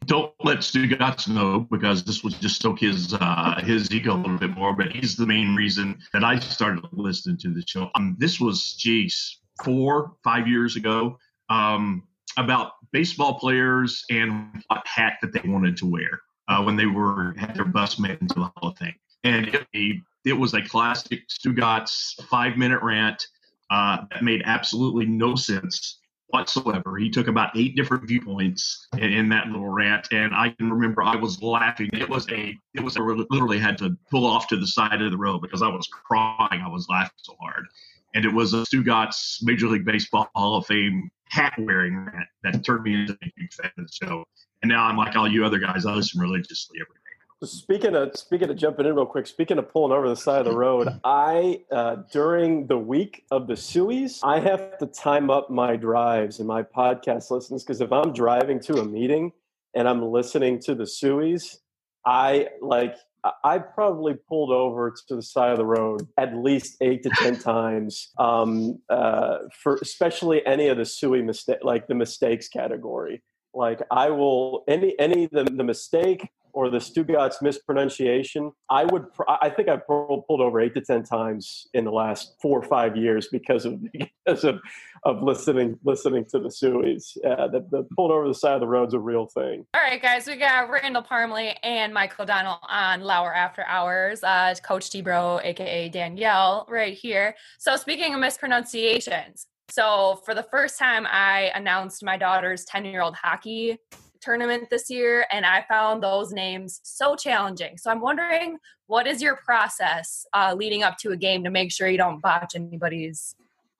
Don't 0.05 0.33
let 0.43 0.57
Stugotz 0.57 1.27
know 1.29 1.67
because 1.71 2.03
this 2.03 2.23
would 2.23 2.33
just 2.41 2.55
stoke 2.55 2.79
his 2.79 3.13
uh, 3.13 3.61
his 3.63 3.91
ego 3.91 4.15
a 4.15 4.17
little 4.17 4.37
bit 4.37 4.51
more. 4.51 4.75
But 4.75 4.91
he's 4.91 5.15
the 5.15 5.27
main 5.27 5.55
reason 5.55 5.99
that 6.11 6.23
I 6.25 6.39
started 6.39 6.83
listening 6.91 7.37
to 7.37 7.53
the 7.53 7.63
show. 7.65 7.89
Um, 7.95 8.17
this 8.19 8.39
was, 8.39 8.73
geez, 8.73 9.37
four, 9.63 10.13
five 10.23 10.47
years 10.47 10.75
ago 10.75 11.17
um, 11.49 12.03
about 12.37 12.73
baseball 12.91 13.39
players 13.39 14.03
and 14.09 14.63
what 14.67 14.85
hat 14.87 15.17
that 15.21 15.33
they 15.33 15.47
wanted 15.47 15.77
to 15.77 15.85
wear 15.85 16.21
uh, 16.47 16.61
when 16.63 16.75
they 16.75 16.85
were 16.85 17.33
had 17.37 17.55
their 17.55 17.65
bus 17.65 17.99
made 17.99 18.17
into 18.21 18.35
the 18.35 18.51
Hall 18.57 18.71
of 18.71 18.77
Fame. 18.77 18.95
And 19.23 19.55
it, 19.73 19.97
it 20.25 20.33
was 20.33 20.53
a 20.53 20.61
classic 20.61 21.27
Stugotz 21.27 22.21
five 22.27 22.57
minute 22.57 22.81
rant 22.81 23.27
uh, 23.69 24.05
that 24.11 24.23
made 24.23 24.41
absolutely 24.45 25.05
no 25.05 25.35
sense 25.35 25.99
whatsoever. 26.27 26.97
He 26.97 27.09
took 27.09 27.27
about 27.27 27.57
eight 27.57 27.75
different 27.75 28.07
viewpoints 28.07 28.87
in, 28.93 29.11
in, 29.11 29.29
that 29.29 29.47
little 29.47 29.69
rant, 29.69 30.07
and 30.11 30.33
I 30.33 30.49
can 30.49 30.71
remember 30.71 31.01
I 31.01 31.15
was 31.15 31.41
laughing. 31.41 31.89
It 31.93 32.07
was 32.07 32.29
a, 32.29 32.55
it 32.75 32.81
was 32.81 32.97
a, 32.97 33.01
literally 33.01 33.57
had 33.59 33.77
to 33.79 33.97
pull 34.11 34.25
off 34.25 34.47
to 34.49 34.57
the 34.57 34.67
side 34.67 35.01
of 35.01 35.11
the 35.11 35.17
road 35.17 35.41
because 35.41 35.61
I 35.61 35.67
was 35.67 35.87
crying. 35.87 36.61
I 36.63 36.69
was 36.69 36.87
laughing 36.87 37.17
so 37.17 37.35
hard 37.41 37.65
and 38.13 38.25
it 38.25 38.33
was 38.33 38.53
a 38.53 38.63
Stugotz 38.63 39.37
Major 39.41 39.67
League 39.67 39.85
Baseball 39.85 40.29
Hall 40.35 40.57
of 40.57 40.65
Fame 40.65 41.09
hat 41.29 41.53
wearing 41.59 42.05
that, 42.05 42.53
that 42.53 42.65
turned 42.65 42.83
me 42.83 43.01
into 43.01 43.13
a 43.13 43.31
huge 43.35 43.53
fan 43.53 43.71
of 43.77 43.87
the 43.87 43.91
show. 43.91 44.23
And 44.61 44.69
now 44.69 44.85
I'm 44.85 44.97
like 44.97 45.15
all 45.15 45.27
you 45.27 45.45
other 45.45 45.59
guys, 45.59 45.85
I 45.85 45.93
listen 45.93 46.19
religiously 46.19 46.79
every 46.81 46.95
day. 46.95 46.99
Speaking 47.41 47.95
of 47.95 48.17
speaking 48.17 48.49
of 48.49 48.57
jumping 48.57 48.85
in 48.85 48.95
real 48.95 49.05
quick, 49.05 49.25
speaking 49.25 49.57
of 49.57 49.71
pulling 49.71 49.93
over 49.93 50.09
the 50.09 50.15
side 50.15 50.39
of 50.39 50.45
the 50.45 50.57
road, 50.57 50.89
I 51.05 51.61
uh, 51.71 51.97
during 52.11 52.67
the 52.67 52.77
week 52.77 53.23
of 53.31 53.47
the 53.47 53.53
Sueys, 53.53 54.19
I 54.23 54.41
have 54.41 54.77
to 54.79 54.85
time 54.87 55.29
up 55.29 55.49
my 55.49 55.77
drives 55.77 56.39
and 56.39 56.47
my 56.47 56.63
podcast 56.63 57.31
listens 57.31 57.63
because 57.63 57.79
if 57.79 57.93
I'm 57.93 58.11
driving 58.11 58.59
to 58.61 58.81
a 58.81 58.85
meeting 58.85 59.31
and 59.73 59.87
I'm 59.87 60.03
listening 60.03 60.59
to 60.63 60.75
the 60.75 60.83
Sueys, 60.83 61.59
I 62.05 62.49
like 62.61 62.97
I 63.43 63.59
probably 63.59 64.13
pulled 64.13 64.51
over 64.51 64.93
to 65.07 65.15
the 65.15 65.21
side 65.21 65.51
of 65.51 65.57
the 65.57 65.65
road 65.65 66.07
at 66.17 66.35
least 66.35 66.77
eight 66.81 67.03
to 67.03 67.09
ten 67.09 67.37
times 67.39 68.11
um, 68.17 68.79
uh, 68.89 69.39
for 69.61 69.77
especially 69.81 70.45
any 70.45 70.67
of 70.67 70.77
the 70.77 70.85
Suey 70.85 71.21
mistake, 71.21 71.59
like 71.63 71.87
the 71.87 71.95
mistakes 71.95 72.47
category. 72.47 73.21
Like 73.53 73.81
I 73.91 74.09
will 74.11 74.63
any 74.67 74.97
any 74.99 75.25
the, 75.25 75.43
the 75.43 75.63
mistake 75.63 76.29
or 76.53 76.69
the 76.69 76.77
Stugotz 76.77 77.41
mispronunciation, 77.41 78.51
I 78.69 78.85
would 78.85 79.05
I 79.27 79.49
think 79.49 79.69
I've 79.69 79.85
pulled 79.87 80.25
over 80.29 80.59
eight 80.59 80.73
to 80.75 80.81
ten 80.81 81.03
times 81.03 81.67
in 81.73 81.85
the 81.85 81.91
last 81.91 82.35
four 82.41 82.59
or 82.59 82.63
five 82.63 82.95
years 82.95 83.27
because 83.31 83.65
of 83.65 83.81
because 83.93 84.43
of, 84.43 84.59
of 85.03 85.21
listening 85.21 85.77
listening 85.83 86.25
to 86.31 86.39
the 86.39 86.49
Sueys. 86.49 87.17
Uh, 87.25 87.47
the, 87.47 87.65
the 87.71 87.87
pulled 87.95 88.11
over 88.11 88.27
the 88.27 88.33
side 88.33 88.53
of 88.53 88.61
the 88.61 88.67
road 88.67 88.89
is 88.89 88.93
a 88.93 88.99
real 88.99 89.27
thing. 89.27 89.65
All 89.73 89.81
right, 89.81 90.01
guys, 90.01 90.27
we 90.27 90.35
got 90.35 90.69
Randall 90.69 91.01
Parmley 91.03 91.55
and 91.63 91.93
Michael 91.93 92.23
O'Donnell 92.23 92.59
on 92.67 93.01
Lour 93.01 93.33
After 93.33 93.63
Hours. 93.65 94.23
Uh, 94.23 94.53
Coach 94.63 94.89
Debro, 94.89 95.43
aka 95.43 95.89
Danielle, 95.89 96.65
right 96.69 96.93
here. 96.93 97.35
So 97.57 97.75
speaking 97.75 98.13
of 98.13 98.19
mispronunciations, 98.19 99.47
So 99.71 100.21
for 100.25 100.33
the 100.33 100.43
first 100.43 100.79
time, 100.79 101.05
I 101.09 101.51
announced 101.55 102.03
my 102.03 102.17
daughter's 102.17 102.65
10 102.65 102.85
year 102.85 103.01
old 103.01 103.15
hockey 103.15 103.77
tournament 104.21 104.69
this 104.69 104.89
year, 104.89 105.25
and 105.31 105.45
I 105.45 105.65
found 105.69 106.03
those 106.03 106.31
names 106.31 106.79
so 106.83 107.15
challenging. 107.15 107.77
So 107.77 107.91
I'm 107.91 108.01
wondering, 108.01 108.57
what 108.87 109.07
is 109.07 109.21
your 109.21 109.37
process 109.37 110.25
uh, 110.33 110.55
leading 110.57 110.83
up 110.83 110.97
to 110.99 111.11
a 111.11 111.17
game 111.17 111.43
to 111.43 111.49
make 111.49 111.71
sure 111.71 111.87
you 111.87 111.97
don't 111.97 112.21
botch 112.21 112.55
anybody's 112.55 113.35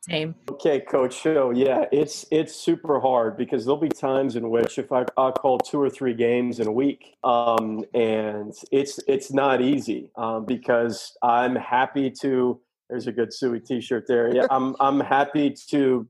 name? 0.08 0.36
Okay, 0.50 0.80
Coach. 0.80 1.22
So 1.22 1.52
yeah, 1.52 1.86
it's 1.92 2.26
it's 2.32 2.56
super 2.56 3.00
hard 3.00 3.38
because 3.38 3.66
there'll 3.66 3.80
be 3.80 3.90
times 3.90 4.36
in 4.36 4.50
which 4.50 4.78
if 4.78 4.92
I 4.92 5.06
I'll 5.18 5.32
call 5.32 5.60
two 5.60 5.82
or 5.82 5.90
three 5.90 6.14
games 6.14 6.60
in 6.60 6.68
a 6.68 6.72
week, 6.72 7.16
um, 7.24 7.84
and 7.94 8.54
it's 8.72 9.00
it's 9.08 9.32
not 9.32 9.62
easy 9.62 10.10
um, 10.16 10.46
because 10.46 11.18
I'm 11.22 11.56
happy 11.56 12.12
to. 12.22 12.60
There's 12.90 13.06
a 13.06 13.12
good 13.12 13.32
Suey 13.32 13.60
T-shirt 13.60 14.06
there. 14.08 14.34
Yeah, 14.34 14.48
I'm 14.50 14.76
I'm 14.80 15.00
happy 15.00 15.54
to 15.70 16.08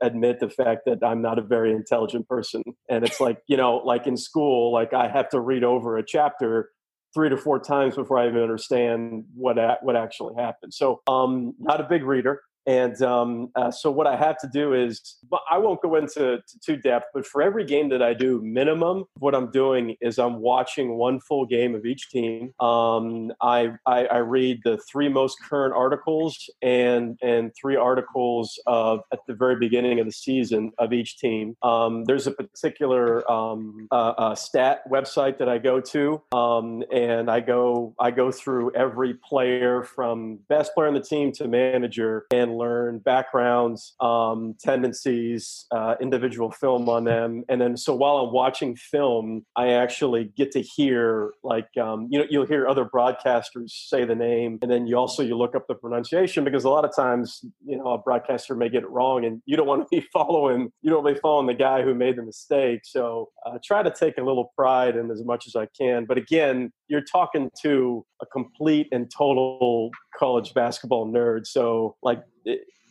admit 0.00 0.40
the 0.40 0.50
fact 0.50 0.82
that 0.86 0.98
I'm 1.04 1.22
not 1.22 1.38
a 1.38 1.42
very 1.42 1.72
intelligent 1.72 2.28
person. 2.28 2.62
And 2.88 3.04
it's 3.04 3.20
like, 3.20 3.38
you 3.46 3.56
know, 3.56 3.76
like 3.76 4.06
in 4.06 4.16
school, 4.16 4.72
like 4.72 4.92
I 4.92 5.08
have 5.08 5.28
to 5.30 5.40
read 5.40 5.64
over 5.64 5.96
a 5.96 6.04
chapter 6.04 6.70
three 7.14 7.28
to 7.28 7.36
four 7.36 7.58
times 7.58 7.94
before 7.94 8.18
I 8.18 8.28
even 8.28 8.40
understand 8.40 9.24
what 9.34 9.58
what 9.82 9.96
actually 9.96 10.34
happened. 10.36 10.72
So, 10.74 11.00
um, 11.06 11.54
not 11.58 11.80
a 11.80 11.84
big 11.84 12.04
reader. 12.04 12.40
And 12.66 13.00
um, 13.02 13.50
uh, 13.54 13.70
so 13.70 13.90
what 13.90 14.06
I 14.06 14.16
have 14.16 14.38
to 14.38 14.48
do 14.52 14.74
is, 14.74 15.16
I 15.50 15.58
won't 15.58 15.82
go 15.82 15.96
into 15.96 16.40
too 16.64 16.76
depth, 16.76 17.06
but 17.14 17.26
for 17.26 17.42
every 17.42 17.64
game 17.64 17.88
that 17.90 18.02
I 18.02 18.14
do, 18.14 18.40
minimum, 18.42 19.04
what 19.18 19.34
I'm 19.34 19.50
doing 19.50 19.96
is 20.00 20.18
I'm 20.18 20.40
watching 20.40 20.96
one 20.96 21.20
full 21.20 21.46
game 21.46 21.74
of 21.74 21.84
each 21.84 22.10
team. 22.10 22.52
Um, 22.60 23.32
I, 23.40 23.72
I, 23.86 24.06
I 24.06 24.18
read 24.18 24.60
the 24.64 24.78
three 24.78 25.08
most 25.08 25.38
current 25.42 25.74
articles 25.74 26.50
and 26.62 27.18
and 27.22 27.52
three 27.60 27.76
articles 27.76 28.60
of 28.66 29.00
at 29.12 29.20
the 29.26 29.34
very 29.34 29.56
beginning 29.56 30.00
of 30.00 30.06
the 30.06 30.12
season 30.12 30.72
of 30.78 30.92
each 30.92 31.18
team. 31.18 31.56
Um, 31.62 32.04
there's 32.04 32.26
a 32.26 32.32
particular 32.32 33.30
um, 33.30 33.88
uh, 33.90 34.14
uh, 34.16 34.34
stat 34.34 34.82
website 34.90 35.38
that 35.38 35.48
I 35.48 35.58
go 35.58 35.80
to, 35.80 36.22
um, 36.32 36.84
and 36.92 37.30
I 37.30 37.40
go 37.40 37.94
I 37.98 38.10
go 38.10 38.30
through 38.30 38.74
every 38.74 39.14
player 39.14 39.82
from 39.82 40.38
best 40.48 40.74
player 40.74 40.88
on 40.88 40.94
the 40.94 41.00
team 41.00 41.32
to 41.32 41.48
manager 41.48 42.26
and 42.32 42.51
learn 42.56 42.98
backgrounds, 42.98 43.94
um, 44.00 44.54
tendencies, 44.60 45.66
uh, 45.70 45.94
individual 46.00 46.50
film 46.50 46.88
on 46.88 47.04
them, 47.04 47.44
and 47.48 47.60
then 47.60 47.76
so 47.76 47.94
while 47.94 48.16
I'm 48.18 48.32
watching 48.32 48.76
film, 48.76 49.44
I 49.56 49.72
actually 49.72 50.32
get 50.36 50.52
to 50.52 50.60
hear 50.60 51.32
like 51.42 51.68
um, 51.80 52.08
you 52.10 52.18
know 52.18 52.26
you'll 52.28 52.46
hear 52.46 52.68
other 52.68 52.84
broadcasters 52.84 53.70
say 53.70 54.04
the 54.04 54.14
name, 54.14 54.58
and 54.62 54.70
then 54.70 54.86
you 54.86 54.96
also 54.96 55.22
you 55.22 55.36
look 55.36 55.54
up 55.54 55.66
the 55.68 55.74
pronunciation 55.74 56.44
because 56.44 56.64
a 56.64 56.70
lot 56.70 56.84
of 56.84 56.94
times 56.94 57.44
you 57.64 57.76
know 57.76 57.88
a 57.88 57.98
broadcaster 57.98 58.54
may 58.54 58.68
get 58.68 58.82
it 58.82 58.90
wrong, 58.90 59.24
and 59.24 59.42
you 59.46 59.56
don't 59.56 59.66
want 59.66 59.82
to 59.82 60.00
be 60.00 60.06
following 60.12 60.70
you 60.82 60.90
don't 60.90 61.06
be 61.06 61.18
following 61.20 61.46
the 61.46 61.54
guy 61.54 61.82
who 61.82 61.94
made 61.94 62.16
the 62.16 62.22
mistake. 62.22 62.80
So 62.84 63.30
uh, 63.46 63.58
try 63.64 63.82
to 63.82 63.90
take 63.90 64.18
a 64.18 64.22
little 64.22 64.52
pride 64.56 64.96
in 64.96 65.10
as 65.10 65.24
much 65.24 65.46
as 65.46 65.56
I 65.56 65.66
can, 65.78 66.04
but 66.04 66.18
again, 66.18 66.72
you're 66.92 67.00
talking 67.00 67.50
to 67.62 68.04
a 68.20 68.26
complete 68.26 68.86
and 68.92 69.10
total 69.10 69.90
college 70.14 70.52
basketball 70.52 71.10
nerd. 71.10 71.46
So 71.46 71.96
like 72.02 72.22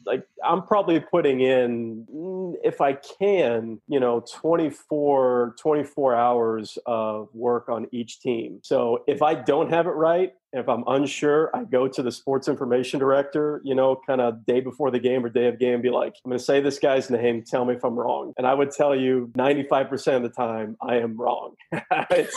like 0.06 0.26
I'm 0.44 0.64
probably 0.64 1.00
putting 1.00 1.42
in 1.42 2.06
mm, 2.14 2.54
if 2.64 2.82
I 2.82 2.94
can, 2.94 3.82
you 3.88 4.00
know, 4.00 4.24
24 4.32 5.56
24 5.60 6.16
hours 6.16 6.78
of 6.86 7.30
work 7.34 7.70
on 7.70 7.88
each 7.92 8.20
team. 8.20 8.60
So 8.64 9.04
if 9.08 9.22
I 9.22 9.36
don't 9.36 9.70
have 9.70 9.88
it 9.88 9.92
right, 9.92 10.34
if 10.54 10.68
I'm 10.68 10.84
unsure, 10.86 11.50
I 11.56 11.64
go 11.64 11.88
to 11.88 12.04
the 12.04 12.12
sports 12.12 12.50
information 12.50 13.00
director, 13.00 13.62
you 13.64 13.74
know, 13.74 14.02
kind 14.06 14.20
of 14.20 14.46
day 14.46 14.60
before 14.60 14.92
the 14.92 15.00
game 15.00 15.24
or 15.24 15.30
day 15.30 15.48
of 15.48 15.60
game, 15.60 15.82
be 15.82 15.90
like, 15.90 16.16
I'm 16.26 16.30
going 16.30 16.40
to 16.40 16.44
say 16.44 16.60
this 16.60 16.78
guy's 16.78 17.10
name. 17.10 17.44
Tell 17.44 17.64
me 17.64 17.76
if 17.76 17.86
I'm 17.86 17.96
wrong. 17.96 18.34
And 18.38 18.46
I 18.46 18.54
would 18.54 18.72
tell 18.72 18.94
you 18.94 19.32
95% 19.38 20.18
of 20.18 20.24
the 20.24 20.30
time 20.30 20.76
I 20.82 20.98
am 20.98 21.16
wrong. 21.16 21.56
it, 21.72 22.30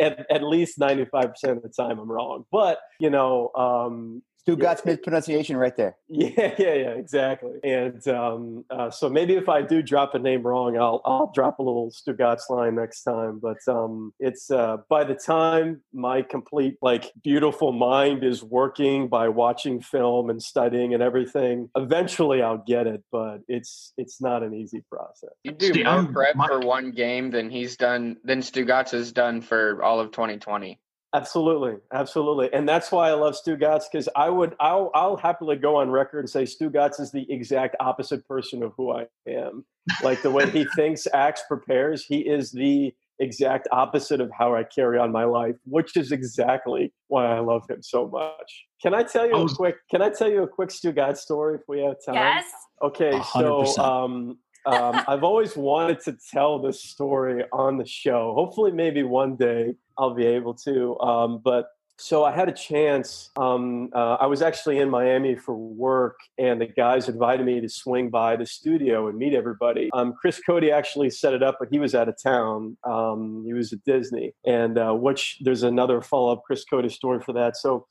at, 0.00 0.26
at, 0.30 0.42
least 0.42 0.78
95% 0.78 1.34
of 1.44 1.62
the 1.62 1.68
time 1.68 1.98
I'm 1.98 2.10
wrong. 2.10 2.46
But, 2.50 2.78
you 2.98 3.10
know, 3.10 3.50
um, 3.54 4.22
Stugotz 4.56 4.84
yeah. 4.84 4.96
pronunciation 5.02 5.56
right 5.56 5.76
there. 5.76 5.96
Yeah, 6.20 6.54
yeah, 6.58 6.74
yeah, 6.74 6.90
exactly. 6.90 7.58
And 7.64 8.06
um, 8.08 8.64
uh, 8.68 8.90
so 8.90 9.08
maybe 9.08 9.34
if 9.34 9.48
I 9.48 9.62
do 9.62 9.80
drop 9.80 10.14
a 10.14 10.18
name 10.18 10.42
wrong, 10.42 10.76
I'll 10.76 11.00
I'll 11.04 11.32
drop 11.34 11.58
a 11.58 11.62
little 11.62 11.90
Stugotz 11.90 12.50
line 12.50 12.74
next 12.74 13.04
time. 13.04 13.40
But 13.40 13.56
um, 13.68 14.12
it's 14.20 14.50
uh, 14.50 14.78
by 14.88 15.04
the 15.04 15.14
time 15.14 15.80
my 15.92 16.22
complete 16.22 16.76
like 16.82 17.12
beautiful 17.22 17.72
mind 17.72 18.22
is 18.22 18.42
working 18.42 19.08
by 19.08 19.28
watching 19.28 19.80
film 19.80 20.30
and 20.30 20.42
studying 20.42 20.92
and 20.94 21.02
everything, 21.02 21.70
eventually 21.76 22.42
I'll 22.42 22.64
get 22.66 22.86
it. 22.86 23.02
But 23.10 23.38
it's 23.48 23.92
it's 23.96 24.20
not 24.20 24.42
an 24.42 24.52
easy 24.54 24.84
process. 24.90 25.30
You 25.44 25.52
do 25.52 25.84
more 25.84 26.04
prep 26.04 26.36
my- 26.36 26.48
for 26.48 26.60
one 26.60 26.90
game 26.90 27.30
than 27.30 27.50
he's 27.50 27.76
done 27.76 28.16
than 28.24 28.40
Stugotz 28.40 28.90
has 28.90 29.12
done 29.12 29.40
for 29.40 29.82
all 29.82 30.00
of 30.00 30.10
2020. 30.10 30.78
Absolutely, 31.12 31.74
absolutely, 31.92 32.52
and 32.52 32.68
that's 32.68 32.92
why 32.92 33.08
I 33.08 33.14
love 33.14 33.34
Stugotz 33.34 33.84
because 33.90 34.08
I 34.14 34.30
would 34.30 34.54
I'll 34.60 34.92
I'll 34.94 35.16
happily 35.16 35.56
go 35.56 35.76
on 35.76 35.90
record 35.90 36.20
and 36.20 36.30
say 36.30 36.44
Stugotz 36.44 37.00
is 37.00 37.10
the 37.10 37.26
exact 37.28 37.74
opposite 37.80 38.26
person 38.28 38.62
of 38.62 38.72
who 38.76 38.92
I 38.92 39.06
am. 39.26 39.64
Like 40.04 40.22
the 40.22 40.30
way 40.30 40.48
he 40.50 40.64
thinks, 40.76 41.08
acts, 41.12 41.42
prepares, 41.48 42.04
he 42.04 42.20
is 42.20 42.52
the 42.52 42.94
exact 43.18 43.66
opposite 43.72 44.20
of 44.20 44.30
how 44.36 44.54
I 44.54 44.62
carry 44.62 44.98
on 44.98 45.10
my 45.10 45.24
life, 45.24 45.56
which 45.64 45.96
is 45.96 46.12
exactly 46.12 46.92
why 47.08 47.26
I 47.26 47.40
love 47.40 47.68
him 47.68 47.82
so 47.82 48.08
much. 48.08 48.66
Can 48.80 48.94
I 48.94 49.02
tell 49.02 49.26
you 49.26 49.34
a 49.34 49.48
quick? 49.54 49.76
Can 49.90 50.02
I 50.02 50.10
tell 50.10 50.30
you 50.30 50.44
a 50.44 50.48
quick 50.48 50.70
Stugotz 50.70 51.18
story 51.18 51.56
if 51.56 51.62
we 51.68 51.80
have 51.80 51.96
time? 52.04 52.14
Yes. 52.14 52.44
Okay, 52.82 53.12
100%. 53.12 53.66
so 53.66 53.82
um, 53.82 54.38
um, 54.66 55.02
I've 55.08 55.24
always 55.24 55.56
wanted 55.56 56.00
to 56.00 56.16
tell 56.32 56.58
this 56.58 56.82
story 56.82 57.44
on 57.52 57.78
the 57.78 57.86
show. 57.86 58.32
Hopefully, 58.34 58.72
maybe 58.72 59.02
one 59.02 59.36
day 59.36 59.74
I'll 59.98 60.14
be 60.14 60.26
able 60.26 60.54
to. 60.54 60.98
Um, 61.00 61.40
but 61.42 61.68
so 62.00 62.24
I 62.24 62.32
had 62.32 62.48
a 62.48 62.52
chance. 62.52 63.30
Um, 63.36 63.90
uh, 63.94 64.14
I 64.14 64.26
was 64.26 64.40
actually 64.40 64.78
in 64.78 64.88
Miami 64.88 65.36
for 65.36 65.54
work, 65.54 66.18
and 66.38 66.58
the 66.58 66.66
guys 66.66 67.10
invited 67.10 67.44
me 67.44 67.60
to 67.60 67.68
swing 67.68 68.08
by 68.08 68.36
the 68.36 68.46
studio 68.46 69.08
and 69.08 69.18
meet 69.18 69.34
everybody. 69.34 69.90
Um, 69.92 70.14
Chris 70.18 70.40
Cody 70.44 70.70
actually 70.72 71.10
set 71.10 71.34
it 71.34 71.42
up, 71.42 71.56
but 71.60 71.68
he 71.70 71.78
was 71.78 71.94
out 71.94 72.08
of 72.08 72.16
town. 72.22 72.78
Um, 72.84 73.44
he 73.46 73.52
was 73.52 73.74
at 73.74 73.84
Disney, 73.84 74.32
and 74.46 74.78
uh, 74.78 74.92
which 74.92 75.38
there's 75.42 75.62
another 75.62 76.00
follow 76.00 76.32
up 76.32 76.42
Chris 76.46 76.64
Cody 76.64 76.88
story 76.88 77.20
for 77.20 77.34
that. 77.34 77.58
So 77.58 77.86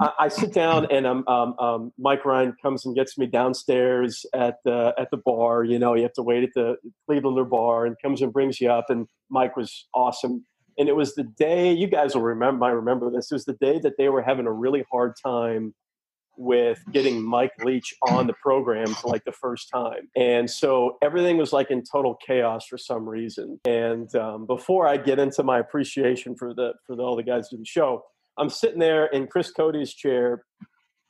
I, 0.00 0.12
I 0.18 0.28
sit 0.28 0.52
down 0.52 0.86
and 0.90 1.06
um, 1.06 1.24
um, 1.26 1.54
um, 1.58 1.92
Mike 1.98 2.24
Ryan 2.24 2.54
comes 2.60 2.86
and 2.86 2.94
gets 2.94 3.18
me 3.18 3.26
downstairs 3.26 4.24
at 4.34 4.56
the 4.64 4.94
at 4.98 5.10
the 5.10 5.16
bar. 5.16 5.64
You 5.64 5.78
know, 5.78 5.94
you 5.94 6.02
have 6.02 6.12
to 6.14 6.22
wait 6.22 6.44
at 6.44 6.50
the 6.54 6.76
Clevelander 7.08 7.48
bar, 7.48 7.86
and 7.86 7.96
comes 8.02 8.22
and 8.22 8.32
brings 8.32 8.60
you 8.60 8.70
up. 8.70 8.86
And 8.88 9.08
Mike 9.30 9.56
was 9.56 9.86
awesome. 9.94 10.44
And 10.78 10.88
it 10.88 10.94
was 10.94 11.16
the 11.16 11.24
day 11.24 11.72
you 11.72 11.88
guys 11.88 12.14
will 12.14 12.22
remember. 12.22 12.64
I 12.64 12.70
remember 12.70 13.10
this. 13.10 13.32
It 13.32 13.34
was 13.34 13.44
the 13.46 13.54
day 13.54 13.80
that 13.80 13.94
they 13.98 14.08
were 14.08 14.22
having 14.22 14.46
a 14.46 14.52
really 14.52 14.84
hard 14.90 15.14
time 15.20 15.74
with 16.36 16.80
getting 16.92 17.20
Mike 17.20 17.52
Leach 17.64 17.92
on 18.08 18.28
the 18.28 18.32
program 18.32 18.94
for 18.94 19.08
like 19.08 19.24
the 19.24 19.32
first 19.32 19.68
time. 19.70 20.08
And 20.16 20.48
so 20.48 20.96
everything 21.02 21.36
was 21.36 21.52
like 21.52 21.72
in 21.72 21.82
total 21.82 22.16
chaos 22.24 22.64
for 22.64 22.78
some 22.78 23.08
reason. 23.08 23.58
And 23.64 24.14
um, 24.14 24.46
before 24.46 24.86
I 24.86 24.98
get 24.98 25.18
into 25.18 25.42
my 25.42 25.58
appreciation 25.58 26.36
for 26.36 26.54
the 26.54 26.74
for 26.86 26.94
the, 26.94 27.02
all 27.02 27.16
the 27.16 27.24
guys 27.24 27.48
doing 27.48 27.62
the 27.62 27.66
show, 27.66 28.04
I'm 28.38 28.50
sitting 28.50 28.78
there 28.78 29.06
in 29.06 29.26
Chris 29.26 29.50
Cody's 29.50 29.92
chair 29.92 30.44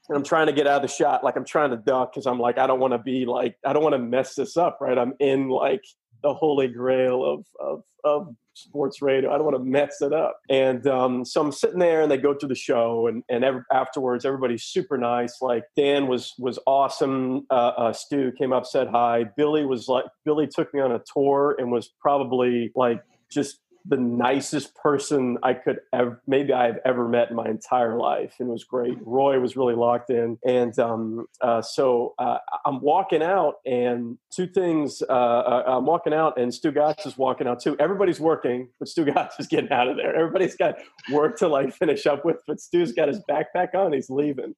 and 0.09 0.17
I'm 0.17 0.25
trying 0.25 0.47
to 0.47 0.53
get 0.53 0.67
out 0.67 0.77
of 0.77 0.83
the 0.83 0.95
shot. 0.95 1.23
Like 1.23 1.37
I'm 1.37 1.45
trying 1.45 1.71
to 1.71 1.77
duck 1.77 2.12
because 2.12 2.27
I'm 2.27 2.38
like, 2.38 2.59
I 2.59 2.67
don't 2.67 2.81
want 2.81 2.93
to 2.93 2.99
be 2.99 3.27
like, 3.27 3.57
I 3.64 3.73
don't 3.73 3.83
want 3.83 3.95
to 3.95 3.99
mess 3.99 4.35
this 4.35 4.57
up, 4.57 4.79
right? 4.81 4.99
I'm 4.99 5.14
in 5.21 5.49
like 5.49 5.85
the 6.23 6.33
holy 6.33 6.69
grail 6.69 7.25
of, 7.25 7.47
of, 7.61 7.83
of 8.05 8.35
sports 8.55 9.03
radio. 9.03 9.33
I 9.33 9.37
don't 9.37 9.45
want 9.45 9.57
to 9.57 9.64
mess 9.64 10.01
it 10.01 10.12
up. 10.12 10.41
And 10.49 10.87
um, 10.87 11.25
so 11.25 11.41
I'm 11.43 11.53
sitting 11.53 11.79
there 11.79 12.03
and 12.03 12.11
they 12.11 12.17
go 12.17 12.35
through 12.35 12.49
the 12.49 12.55
show 12.55 13.07
and, 13.07 13.23
and 13.29 13.45
afterwards, 13.71 14.25
everybody's 14.25 14.64
super 14.64 14.97
nice. 14.97 15.41
Like 15.43 15.64
Dan 15.77 16.07
was, 16.07 16.35
was 16.38 16.59
awesome. 16.67 17.47
Uh, 17.51 17.73
uh, 17.77 17.93
Stu 17.93 18.33
came 18.33 18.53
up, 18.53 18.67
said 18.67 18.88
hi. 18.88 19.25
Billy 19.37 19.67
was 19.67 19.88
like, 19.88 20.07
Billy 20.25 20.47
took 20.47 20.73
me 20.73 20.81
on 20.81 20.93
a 20.93 21.03
tour 21.12 21.55
and 21.59 21.71
was 21.71 21.91
probably 22.01 22.73
like 22.75 23.03
just 23.31 23.61
the 23.88 23.96
nicest 23.96 24.74
person 24.77 25.38
I 25.42 25.55
could 25.55 25.81
ever, 25.92 26.22
maybe 26.27 26.53
I've 26.53 26.79
ever 26.85 27.09
met 27.09 27.31
in 27.31 27.37
my 27.37 27.48
entire 27.48 27.98
life. 27.98 28.35
And 28.38 28.48
it 28.48 28.53
was 28.53 28.64
great. 28.64 28.98
Roy 29.01 29.40
was 29.40 29.57
really 29.57 29.74
locked 29.74 30.11
in. 30.11 30.38
And 30.46 30.79
um, 30.79 31.27
uh, 31.40 31.62
so 31.62 32.14
uh, 32.18 32.38
I'm 32.64 32.81
walking 32.81 33.22
out, 33.22 33.55
and 33.66 34.18
two 34.31 34.46
things 34.46 35.03
uh, 35.09 35.12
uh 35.12 35.64
I'm 35.66 35.87
walking 35.87 36.12
out, 36.12 36.38
and 36.38 36.53
Stu 36.53 36.68
Stugotz 36.68 37.07
is 37.07 37.16
walking 37.16 37.46
out 37.46 37.61
too. 37.61 37.77
Everybody's 37.79 38.20
working, 38.20 38.68
but 38.79 38.88
Stu 38.88 39.05
Stugotz 39.05 39.33
is 39.38 39.46
getting 39.46 39.70
out 39.72 39.88
of 39.88 39.96
there. 39.96 40.14
Everybody's 40.14 40.57
got 40.57 40.77
work 41.11 41.38
to 41.38 41.48
like 41.48 41.74
finish 41.74 42.07
up 42.07 42.24
with, 42.24 42.42
but 42.46 42.61
Stu's 42.61 42.92
got 42.92 43.09
his 43.09 43.20
backpack 43.29 43.74
on. 43.74 43.92
He's 43.92 44.11
leaving. 44.11 44.55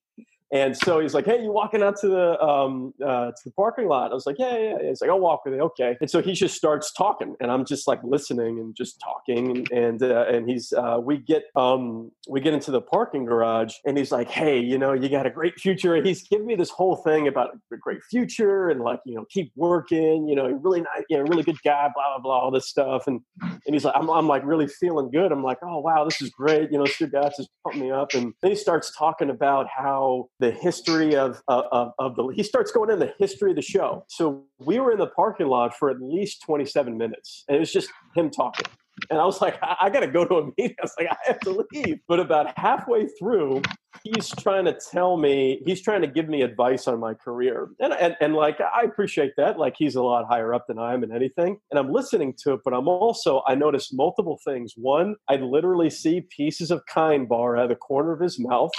And 0.52 0.76
so 0.76 0.98
he's 0.98 1.14
like, 1.14 1.26
"Hey, 1.26 1.42
you 1.42 1.52
walking 1.52 1.82
out 1.82 1.96
to 2.00 2.08
the 2.08 2.42
um, 2.42 2.92
uh, 3.04 3.26
to 3.26 3.42
the 3.44 3.52
parking 3.52 3.86
lot?" 3.86 4.10
I 4.10 4.14
was 4.14 4.26
like, 4.26 4.36
"Yeah, 4.38 4.56
yeah." 4.56 4.76
yeah. 4.80 4.88
He's 4.88 5.00
like, 5.00 5.10
"I'll 5.10 5.20
walk 5.20 5.44
with 5.44 5.54
you." 5.54 5.60
Okay. 5.60 5.96
And 6.00 6.10
so 6.10 6.20
he 6.20 6.32
just 6.32 6.56
starts 6.56 6.92
talking, 6.92 7.36
and 7.40 7.52
I'm 7.52 7.64
just 7.64 7.86
like 7.86 8.00
listening 8.02 8.58
and 8.58 8.74
just 8.74 9.00
talking, 9.00 9.68
and 9.70 9.70
and, 9.70 10.02
uh, 10.02 10.24
and 10.28 10.48
he's 10.48 10.72
uh, 10.72 10.98
we 11.00 11.18
get 11.18 11.44
um, 11.54 12.10
we 12.28 12.40
get 12.40 12.52
into 12.52 12.72
the 12.72 12.80
parking 12.80 13.24
garage, 13.24 13.74
and 13.86 13.96
he's 13.96 14.10
like, 14.10 14.28
"Hey, 14.28 14.58
you 14.58 14.76
know, 14.76 14.92
you 14.92 15.08
got 15.08 15.24
a 15.24 15.30
great 15.30 15.58
future." 15.60 16.02
He's 16.02 16.26
giving 16.26 16.46
me 16.46 16.56
this 16.56 16.70
whole 16.70 16.96
thing 16.96 17.28
about 17.28 17.50
a 17.72 17.76
great 17.76 18.02
future 18.10 18.70
and 18.70 18.80
like 18.80 19.00
you 19.04 19.14
know, 19.14 19.26
keep 19.30 19.52
working. 19.54 20.26
You 20.26 20.34
know, 20.34 20.46
really 20.46 20.80
nice, 20.80 21.04
you 21.08 21.16
know, 21.16 21.24
really 21.24 21.44
good 21.44 21.62
guy. 21.64 21.88
Blah 21.94 22.16
blah 22.16 22.22
blah, 22.22 22.38
all 22.40 22.50
this 22.50 22.68
stuff, 22.68 23.06
and 23.06 23.20
and 23.40 23.74
he's 23.74 23.84
like, 23.84 23.94
I'm, 23.96 24.10
I'm 24.10 24.26
like 24.26 24.44
really 24.44 24.66
feeling 24.66 25.10
good. 25.12 25.30
I'm 25.30 25.44
like, 25.44 25.58
oh 25.62 25.78
wow, 25.78 26.04
this 26.04 26.20
is 26.20 26.30
great. 26.30 26.72
You 26.72 26.78
know, 26.78 26.84
Stugotz 26.84 27.36
just 27.36 27.50
pumped 27.62 27.78
me 27.78 27.92
up, 27.92 28.14
and 28.14 28.32
then 28.42 28.50
he 28.50 28.56
starts 28.56 28.96
talking 28.96 29.30
about 29.30 29.68
how 29.68 30.28
the 30.40 30.50
history 30.50 31.14
of, 31.14 31.42
of, 31.48 31.92
of 31.98 32.16
the 32.16 32.26
he 32.34 32.42
starts 32.42 32.72
going 32.72 32.90
in 32.90 32.98
the 32.98 33.14
history 33.18 33.50
of 33.50 33.56
the 33.56 33.62
show. 33.62 34.04
So 34.08 34.44
we 34.58 34.80
were 34.80 34.92
in 34.92 34.98
the 34.98 35.06
parking 35.06 35.46
lot 35.46 35.76
for 35.76 35.90
at 35.90 36.00
least 36.00 36.42
27 36.42 36.96
minutes, 36.96 37.44
and 37.48 37.56
it 37.56 37.60
was 37.60 37.72
just 37.72 37.90
him 38.14 38.30
talking. 38.30 38.66
And 39.08 39.18
I 39.18 39.24
was 39.24 39.40
like, 39.40 39.58
I, 39.62 39.76
I 39.82 39.90
got 39.90 40.00
to 40.00 40.08
go 40.08 40.24
to 40.24 40.34
a 40.36 40.44
meeting. 40.58 40.76
I 40.78 40.82
was 40.82 40.94
like, 40.98 41.08
I 41.10 41.16
have 41.26 41.40
to 41.40 41.64
leave. 41.72 42.00
But 42.06 42.20
about 42.20 42.58
halfway 42.58 43.06
through, 43.18 43.62
he's 44.02 44.28
trying 44.28 44.64
to 44.66 44.78
tell 44.92 45.16
me, 45.16 45.62
he's 45.64 45.80
trying 45.80 46.02
to 46.02 46.06
give 46.06 46.28
me 46.28 46.42
advice 46.42 46.86
on 46.86 47.00
my 47.00 47.14
career. 47.14 47.68
And, 47.80 47.92
and, 47.94 48.16
and 48.20 48.34
like, 48.34 48.60
I 48.60 48.82
appreciate 48.82 49.32
that. 49.36 49.58
Like, 49.58 49.74
he's 49.78 49.94
a 49.94 50.02
lot 50.02 50.26
higher 50.26 50.52
up 50.52 50.66
than 50.66 50.78
I 50.78 50.94
am 50.94 51.02
in 51.02 51.14
anything. 51.14 51.58
And 51.70 51.78
I'm 51.78 51.92
listening 51.92 52.34
to 52.44 52.54
it, 52.54 52.60
but 52.64 52.74
I'm 52.74 52.88
also, 52.88 53.42
I 53.46 53.54
noticed 53.54 53.94
multiple 53.94 54.38
things. 54.44 54.74
One, 54.76 55.16
I 55.28 55.36
literally 55.36 55.90
see 55.90 56.22
pieces 56.22 56.70
of 56.70 56.84
kind 56.86 57.28
bar 57.28 57.56
out 57.56 57.64
of 57.64 57.68
the 57.70 57.76
corner 57.76 58.12
of 58.12 58.20
his 58.20 58.38
mouth, 58.38 58.70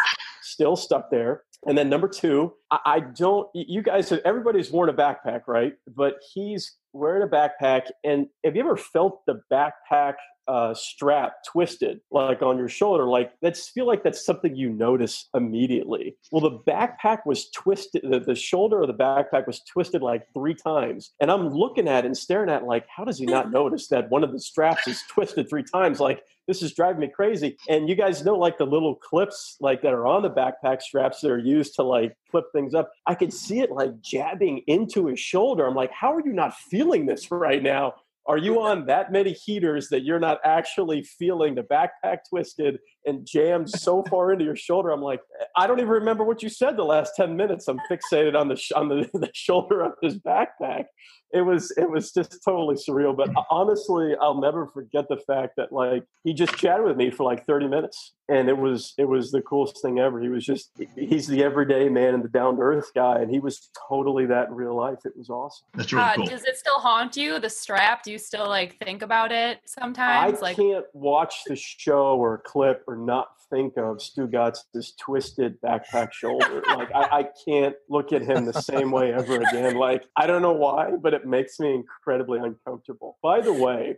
still 0.52 0.76
stuck 0.76 1.10
there. 1.12 1.44
And 1.66 1.78
then 1.78 1.90
number 1.90 2.08
two, 2.08 2.54
I, 2.72 3.02
don't, 3.02 3.48
you 3.54 3.84
guys, 3.84 4.10
have, 4.10 4.20
everybody's 4.26 4.72
worn 4.72 4.90
a 4.90 4.94
backpack, 4.94 5.42
right? 5.48 5.74
But 5.88 6.16
he's 6.34 6.76
wearing 6.92 7.22
a 7.22 7.28
backpack. 7.28 7.84
And 8.04 8.28
have 8.44 8.56
you 8.56 8.64
ever 8.64 8.78
felt 8.78 9.22
the 9.28 9.42
backpack 9.52 10.14
uh, 10.48 10.74
strap 10.74 11.36
twisted, 11.48 12.02
like 12.12 12.42
on 12.42 12.58
your 12.58 12.70
shoulder? 12.70 13.06
Like 13.06 13.34
that's 13.42 13.70
feel 13.70 13.88
like 13.88 14.04
that's 14.04 14.26
something 14.26 14.56
you 14.56 14.70
notice 14.70 15.30
immediately. 15.34 16.16
Well, 16.32 16.42
the 16.42 16.60
backpack 16.72 17.20
was 17.26 17.50
twisted. 17.52 18.04
The, 18.04 18.20
the 18.20 18.36
shoulder 18.36 18.82
of 18.82 18.88
the 18.88 18.94
backpack 18.94 19.48
was 19.48 19.62
twisted 19.62 20.02
like 20.02 20.24
three 20.34 20.56
times, 20.56 21.12
and 21.20 21.32
I'm 21.32 21.50
looking 21.50 21.88
at 21.88 22.04
it 22.04 22.08
and 22.08 22.18
staring 22.18 22.50
at 22.50 22.64
it 22.64 22.66
like, 22.66 22.86
how 22.88 23.06
does 23.06 23.20
he 23.20 23.26
not 23.26 23.52
notice 23.62 23.88
that 23.88 24.10
one 24.10 24.24
of 24.24 24.32
the 24.32 24.40
straps 24.40 24.88
is 24.88 25.04
twisted 25.10 25.50
three 25.50 25.64
times? 25.64 26.00
Like 26.00 26.24
this 26.48 26.62
is 26.62 26.74
driving 26.74 27.00
me 27.00 27.08
crazy. 27.08 27.58
And 27.70 27.88
you 27.88 27.96
guys 27.96 28.26
know 28.26 28.36
like 28.36 28.58
the 28.58 28.66
little 28.66 28.96
clips 28.96 29.58
like 29.60 29.82
that 29.84 29.94
are 29.94 30.08
on 30.08 30.24
the 30.24 30.30
backpack 30.30 30.82
straps 30.82 31.22
that 31.22 31.32
are 31.32 31.38
used 31.38 31.76
to 31.76 31.84
like 31.84 32.18
flip 32.30 32.46
things 32.54 32.74
up. 32.74 32.92
I 33.08 33.16
could 33.16 33.34
see 33.34 33.60
it 33.60 33.72
like 33.72 34.02
jabbing 34.02 34.64
into 34.68 35.08
his 35.08 35.20
shoulder. 35.20 35.66
I'm 35.66 35.76
like, 35.76 35.92
how 35.92 36.14
are 36.14 36.22
you 36.26 36.34
not 36.34 36.54
feeling 36.54 37.06
this 37.06 37.32
right 37.32 37.62
now? 37.62 37.94
Are 38.28 38.38
you 38.38 38.62
on 38.62 38.86
that 38.86 39.12
many 39.12 39.34
heaters 39.34 39.90
that 39.90 40.04
you're 40.04 40.20
not 40.20 40.40
actually 40.44 41.04
feeling 41.04 41.56
the 41.56 41.64
backpack 41.64 42.20
twisted 42.30 42.78
and 43.06 43.26
jammed 43.26 43.70
so 43.70 44.04
far 44.04 44.32
into 44.34 44.46
your 44.46 44.56
shoulder? 44.56 44.92
I'm 44.92 45.02
like, 45.02 45.22
I 45.56 45.68
don't 45.68 45.80
even 45.80 45.90
remember 45.92 46.24
what 46.24 46.44
you 46.44 46.50
said 46.50 46.78
the 46.78 46.84
last 46.84 47.14
10 47.16 47.36
minutes. 47.36 47.68
I'm 47.68 47.80
fixated 47.90 48.36
on 48.36 48.48
the, 48.48 48.56
sh- 48.56 48.72
on 48.74 48.90
the, 48.90 49.10
the 49.14 49.30
shoulder 49.34 49.82
of 49.82 49.94
his 50.02 50.18
backpack 50.18 50.86
it 51.34 51.42
was 51.42 51.72
it 51.78 51.90
was 51.90 52.12
just 52.12 52.44
totally 52.44 52.76
surreal. 52.76 53.16
But 53.16 53.30
honestly, 53.50 54.14
I'll 54.22 54.40
never 54.40 54.68
forget 54.68 55.08
the 55.10 55.18
fact 55.18 55.54
that 55.58 55.72
like 55.72 56.04
he 56.24 56.34
just 56.34 56.56
chatted 56.58 56.86
with 56.86 56.98
me 56.98 57.10
for 57.10 57.24
like 57.24 57.46
30 57.46 57.68
minutes, 57.68 58.14
and 58.30 58.50
it 58.50 58.58
was 58.58 58.94
it 58.98 59.06
was 59.06 59.32
the 59.32 59.42
coolest 59.42 59.82
thing 59.82 60.00
ever. 60.00 60.20
He 60.22 60.30
was 60.30 60.46
just 60.46 60.72
he's 60.96 61.28
the 61.28 61.44
everyday 61.44 61.90
man 61.90 62.14
and 62.14 62.24
the 62.24 62.30
down 62.30 62.58
to 62.58 62.62
earth 62.62 62.92
guy, 62.94 63.20
and 63.20 63.32
he 63.32 63.40
was 63.40 63.70
totally 63.90 64.26
that 64.28 64.50
in 64.50 64.56
real 64.56 64.76
life. 64.76 65.00
It 65.06 65.14
was 65.16 65.30
awesome. 65.30 65.66
That's 65.76 65.94
really 65.94 66.06
Uh, 66.06 66.16
cool. 66.16 66.26
Does 66.26 66.44
it 66.44 66.58
still 66.58 66.80
haunt 66.80 67.16
you? 67.16 67.40
The 67.40 67.50
strap? 67.50 68.04
Do 68.04 68.12
you 68.12 68.18
still 68.18 68.48
like 68.48 68.78
think 68.78 69.02
about 69.02 69.32
it 69.32 69.60
sometimes? 69.66 70.40
I 70.40 70.42
like 70.42 70.58
can't 70.58 70.86
watch 70.94 71.44
the 71.48 71.56
show 71.56 72.18
or 72.18 72.36
a 72.36 72.40
clip 72.40 72.84
or 72.92 72.98
not 72.98 73.30
think 73.50 73.78
of 73.78 73.98
Stugotz' 73.98 74.64
twisted 75.00 75.60
backpack 75.62 76.12
shoulder. 76.12 76.62
like 76.68 76.94
I, 76.94 77.20
I 77.20 77.26
can't 77.46 77.76
look 77.90 78.12
at 78.12 78.22
him 78.22 78.46
the 78.46 78.54
same 78.54 78.92
way 78.92 79.14
ever 79.14 79.42
again. 79.42 79.76
Like 79.76 80.06
I 80.18 80.28
don't 80.28 80.42
know 80.42 80.54
why, 80.54 80.92
but 81.02 81.14
it 81.14 81.26
makes 81.26 81.60
me 81.60 81.74
incredibly 81.74 82.40
uncomfortable. 82.40 83.18
By 83.24 83.42
the 83.42 83.54
way, 83.54 83.98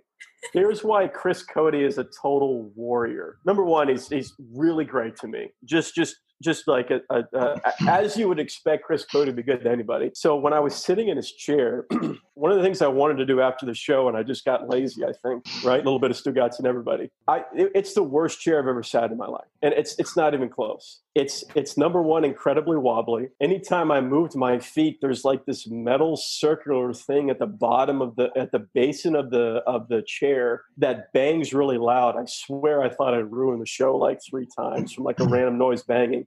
here's 0.53 0.83
why 0.83 1.07
Chris 1.07 1.43
Cody 1.43 1.83
is 1.83 1.97
a 1.97 2.03
total 2.03 2.71
warrior. 2.75 3.37
Number 3.45 3.63
one, 3.63 3.89
he's 3.89 4.07
he's 4.07 4.33
really 4.53 4.85
great 4.85 5.15
to 5.17 5.27
me. 5.27 5.49
Just 5.65 5.95
just 5.95 6.15
just 6.43 6.67
like 6.67 6.91
a, 6.91 7.01
a, 7.09 7.23
a, 7.33 7.61
as 7.87 8.17
you 8.17 8.27
would 8.27 8.39
expect 8.39 8.83
Chris 8.83 9.05
Cody 9.05 9.31
to 9.31 9.35
be 9.35 9.43
good 9.43 9.63
to 9.63 9.71
anybody. 9.71 10.11
So 10.13 10.35
when 10.35 10.53
I 10.53 10.59
was 10.59 10.75
sitting 10.75 11.07
in 11.07 11.17
his 11.17 11.31
chair, 11.31 11.85
one 12.35 12.51
of 12.51 12.57
the 12.57 12.63
things 12.63 12.81
I 12.81 12.87
wanted 12.87 13.17
to 13.17 13.25
do 13.25 13.41
after 13.41 13.65
the 13.65 13.73
show, 13.73 14.07
and 14.07 14.17
I 14.17 14.23
just 14.23 14.45
got 14.45 14.69
lazy, 14.69 15.03
I 15.05 15.13
think, 15.23 15.45
right? 15.63 15.79
A 15.79 15.83
little 15.83 15.99
bit 15.99 16.11
of 16.11 16.17
Stugotz 16.17 16.57
and 16.59 16.67
everybody. 16.67 17.09
I 17.27 17.39
it- 17.55 17.71
it's 17.75 17.93
the 17.93 18.03
worst 18.03 18.39
chair 18.41 18.59
I've 18.59 18.67
ever 18.67 18.83
sat 18.83 19.11
in 19.11 19.17
my 19.17 19.27
life, 19.27 19.47
and 19.61 19.73
it's 19.73 19.95
it's 19.97 20.15
not 20.17 20.33
even 20.33 20.49
close. 20.49 20.99
It's 21.15 21.43
it's 21.55 21.77
number 21.77 22.01
one, 22.01 22.23
incredibly 22.25 22.77
wobbly. 22.77 23.27
Anytime 23.41 23.91
I 23.91 24.01
moved 24.01 24.35
my 24.35 24.59
feet, 24.59 24.97
there's 25.01 25.23
like 25.23 25.45
this 25.45 25.67
metal 25.67 26.17
circular 26.17 26.93
thing 26.93 27.29
at 27.29 27.39
the 27.39 27.45
bottom 27.47 28.01
of 28.01 28.15
the 28.15 28.29
at 28.35 28.51
the 28.51 28.59
basin 28.73 29.15
of 29.15 29.29
the 29.31 29.61
of 29.67 29.87
the 29.89 30.01
chair 30.05 30.63
that 30.77 31.13
bangs 31.13 31.53
really 31.53 31.77
loud. 31.77 32.15
I 32.17 32.25
swear 32.25 32.81
I 32.81 32.89
thought 32.89 33.13
I'd 33.13 33.31
ruin 33.31 33.59
the 33.59 33.65
show 33.65 33.95
like 33.95 34.19
three 34.27 34.47
times 34.57 34.91
from 34.93 35.03
like 35.03 35.19
a 35.19 35.25
random 35.25 35.57
noise 35.57 35.83
banging. 35.83 36.25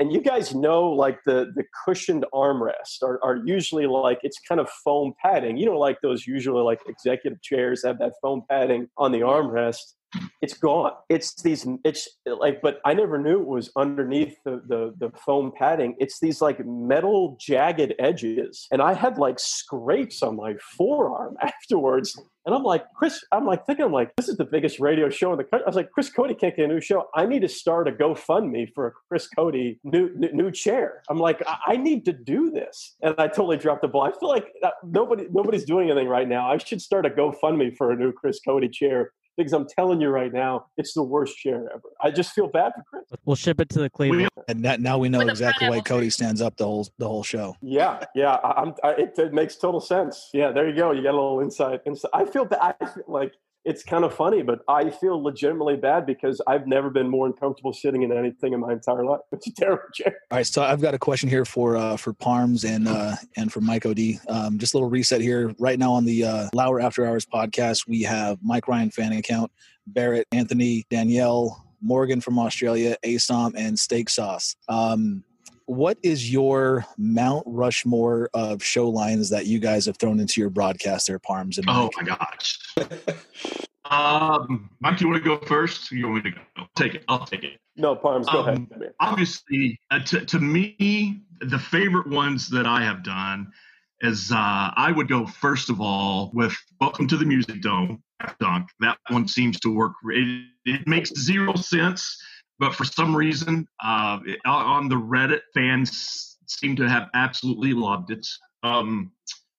And 0.00 0.10
you 0.10 0.22
guys 0.22 0.54
know, 0.54 0.84
like 0.88 1.22
the 1.24 1.52
the 1.54 1.64
cushioned 1.84 2.24
armrests 2.32 3.02
are, 3.02 3.22
are 3.22 3.36
usually 3.44 3.86
like 3.86 4.20
it's 4.22 4.38
kind 4.48 4.58
of 4.58 4.68
foam 4.82 5.12
padding. 5.22 5.58
You 5.58 5.66
know, 5.66 5.78
like 5.78 6.00
those 6.00 6.26
usually 6.26 6.62
like 6.62 6.80
executive 6.88 7.42
chairs 7.42 7.84
have 7.84 7.98
that 7.98 8.14
foam 8.22 8.42
padding 8.48 8.88
on 8.96 9.12
the 9.12 9.20
armrest. 9.20 9.94
It's 10.42 10.54
gone. 10.54 10.92
It's 11.08 11.40
these. 11.42 11.66
It's 11.84 12.08
like, 12.26 12.60
but 12.62 12.80
I 12.84 12.94
never 12.94 13.18
knew 13.18 13.40
it 13.40 13.46
was 13.46 13.70
underneath 13.76 14.36
the, 14.44 14.62
the 14.66 14.94
the 14.98 15.16
foam 15.16 15.52
padding. 15.56 15.94
It's 15.98 16.18
these 16.18 16.40
like 16.40 16.64
metal 16.66 17.36
jagged 17.38 17.94
edges, 17.98 18.66
and 18.72 18.82
I 18.82 18.94
had 18.94 19.18
like 19.18 19.38
scrapes 19.38 20.22
on 20.22 20.36
my 20.36 20.54
forearm 20.76 21.36
afterwards. 21.42 22.20
And 22.46 22.54
I'm 22.54 22.62
like, 22.62 22.84
Chris, 22.94 23.22
I'm 23.32 23.44
like 23.44 23.66
thinking, 23.66 23.84
I'm 23.84 23.92
like, 23.92 24.16
this 24.16 24.28
is 24.28 24.38
the 24.38 24.46
biggest 24.46 24.80
radio 24.80 25.10
show 25.10 25.30
in 25.30 25.36
the 25.36 25.44
country. 25.44 25.64
I 25.66 25.68
was 25.68 25.76
like, 25.76 25.90
Chris 25.90 26.10
Cody 26.10 26.34
can't 26.34 26.56
get 26.56 26.64
a 26.64 26.68
new 26.68 26.80
show. 26.80 27.06
I 27.14 27.26
need 27.26 27.42
to 27.42 27.48
start 27.48 27.86
a 27.86 27.92
GoFundMe 27.92 28.72
for 28.74 28.86
a 28.86 28.92
Chris 29.08 29.28
Cody 29.28 29.78
new 29.84 30.10
new, 30.16 30.32
new 30.32 30.50
chair. 30.50 31.02
I'm 31.08 31.18
like, 31.18 31.42
I, 31.46 31.58
I 31.66 31.76
need 31.76 32.04
to 32.06 32.12
do 32.12 32.50
this, 32.50 32.96
and 33.02 33.14
I 33.18 33.28
totally 33.28 33.58
dropped 33.58 33.82
the 33.82 33.88
ball. 33.88 34.02
I 34.02 34.12
feel 34.18 34.28
like 34.28 34.46
uh, 34.64 34.70
nobody 34.84 35.26
nobody's 35.30 35.64
doing 35.64 35.90
anything 35.90 36.08
right 36.08 36.28
now. 36.28 36.50
I 36.50 36.58
should 36.58 36.82
start 36.82 37.06
a 37.06 37.10
GoFundMe 37.10 37.76
for 37.76 37.92
a 37.92 37.96
new 37.96 38.10
Chris 38.10 38.40
Cody 38.40 38.68
chair 38.68 39.12
because 39.40 39.52
I'm 39.52 39.66
telling 39.68 40.00
you 40.00 40.08
right 40.08 40.32
now, 40.32 40.66
it's 40.76 40.94
the 40.94 41.02
worst 41.02 41.36
chair 41.38 41.68
ever. 41.72 41.90
I 42.00 42.10
just 42.10 42.32
feel 42.32 42.48
bad 42.48 42.72
for 42.74 42.82
Chris. 42.82 43.04
We'll 43.24 43.36
ship 43.36 43.60
it 43.60 43.68
to 43.70 43.80
the 43.80 43.90
Cleveland. 43.90 44.28
And 44.48 44.64
that, 44.64 44.80
now 44.80 44.98
we 44.98 45.08
know 45.08 45.20
exactly 45.20 45.68
why 45.68 45.80
Cody 45.80 46.10
stands 46.10 46.40
up 46.40 46.56
the 46.56 46.64
whole 46.64 46.88
the 46.98 47.06
whole 47.06 47.22
show. 47.22 47.56
Yeah, 47.62 48.04
yeah, 48.14 48.34
I, 48.34 48.62
I'm. 48.62 48.74
I, 48.82 48.90
it, 48.92 49.18
it 49.18 49.32
makes 49.32 49.56
total 49.56 49.80
sense. 49.80 50.30
Yeah, 50.32 50.52
there 50.52 50.68
you 50.68 50.76
go. 50.76 50.92
You 50.92 51.02
got 51.02 51.12
a 51.12 51.20
little 51.20 51.40
insight. 51.40 51.80
insight. 51.86 52.10
I 52.14 52.24
feel 52.24 52.44
bad. 52.44 52.76
I 52.80 52.86
feel 52.86 53.04
like 53.06 53.32
it's 53.64 53.82
kind 53.82 54.04
of 54.04 54.14
funny, 54.14 54.42
but 54.42 54.60
I 54.68 54.90
feel 54.90 55.22
legitimately 55.22 55.76
bad 55.76 56.06
because 56.06 56.40
I've 56.46 56.66
never 56.66 56.88
been 56.88 57.08
more 57.08 57.26
uncomfortable 57.26 57.72
sitting 57.72 58.02
in 58.02 58.12
anything 58.12 58.54
in 58.54 58.60
my 58.60 58.72
entire 58.72 59.04
life. 59.04 59.20
It's 59.32 59.46
a 59.46 59.52
terrible 59.52 59.82
chair. 59.94 60.16
All 60.30 60.38
right, 60.38 60.46
so 60.46 60.62
I've 60.62 60.80
got 60.80 60.94
a 60.94 60.98
question 60.98 61.28
here 61.28 61.44
for 61.44 61.76
uh, 61.76 61.96
for 61.96 62.12
Parms 62.12 62.64
and 62.64 62.88
uh, 62.88 63.16
and 63.36 63.52
for 63.52 63.60
Mike 63.60 63.84
Od. 63.84 64.00
Um, 64.28 64.58
just 64.58 64.74
a 64.74 64.76
little 64.76 64.88
reset 64.88 65.20
here. 65.20 65.54
Right 65.58 65.78
now 65.78 65.92
on 65.92 66.04
the 66.04 66.24
uh, 66.24 66.48
Lour 66.54 66.80
After 66.80 67.06
Hours 67.06 67.26
podcast, 67.26 67.86
we 67.86 68.02
have 68.02 68.38
Mike 68.42 68.66
Ryan 68.66 68.90
fan 68.90 69.12
account, 69.12 69.52
Barrett, 69.86 70.26
Anthony, 70.32 70.86
Danielle, 70.90 71.66
Morgan 71.82 72.20
from 72.20 72.38
Australia, 72.38 72.96
Asom, 73.04 73.52
and 73.56 73.78
Steak 73.78 74.08
Sauce. 74.08 74.56
Um, 74.68 75.24
what 75.70 75.96
is 76.02 76.32
your 76.32 76.84
Mount 76.98 77.44
Rushmore 77.46 78.28
of 78.34 78.60
show 78.60 78.88
lines 78.88 79.30
that 79.30 79.46
you 79.46 79.60
guys 79.60 79.86
have 79.86 79.96
thrown 79.98 80.18
into 80.18 80.40
your 80.40 80.50
broadcast 80.50 81.06
there, 81.06 81.20
Parms 81.20 81.58
and 81.58 81.66
Oh 81.70 81.88
my 81.96 82.02
gosh. 82.02 82.58
um, 83.84 84.68
Mike, 84.80 84.98
do 84.98 85.04
you 85.04 85.10
want 85.12 85.22
to 85.22 85.28
go 85.38 85.38
first? 85.46 85.92
You 85.92 86.08
want 86.08 86.24
me 86.24 86.30
to 86.32 86.36
go? 86.36 86.42
I'll 86.56 86.68
take 86.74 86.96
it. 86.96 87.04
I'll 87.06 87.24
take 87.24 87.44
it. 87.44 87.60
No, 87.76 87.94
Parms, 87.94 88.26
go 88.32 88.40
Um, 88.40 88.48
ahead. 88.48 88.70
man. 88.80 88.90
Obviously, 88.98 89.78
uh, 89.92 90.00
to, 90.00 90.24
to 90.26 90.40
me, 90.40 91.22
the 91.40 91.58
favorite 91.58 92.08
ones 92.08 92.48
that 92.48 92.66
I 92.66 92.82
have 92.82 93.04
done 93.04 93.52
is 94.00 94.32
uh, 94.32 94.36
I 94.76 94.92
would 94.92 95.08
go 95.08 95.24
first 95.24 95.70
of 95.70 95.80
all 95.80 96.32
with 96.34 96.52
"Welcome 96.80 97.06
to 97.08 97.16
the 97.16 97.24
Music 97.24 97.62
Dome." 97.62 98.02
Dunk. 98.40 98.68
That 98.80 98.98
one 99.08 99.28
seems 99.28 99.58
to 99.60 99.72
work. 99.74 99.92
It, 100.06 100.46
it 100.66 100.86
makes 100.88 101.10
zero 101.18 101.54
sense, 101.54 102.20
but 102.60 102.74
for 102.74 102.84
some 102.84 103.16
reason, 103.16 103.66
uh, 103.82 104.20
it- 104.24 104.38
on 104.44 104.88
the 104.88 104.94
Reddit, 104.94 105.40
fans 105.54 106.36
seem 106.46 106.76
to 106.76 106.88
have 106.88 107.08
absolutely 107.14 107.72
loved 107.72 108.10
it. 108.10 108.26
Um, 108.62 109.10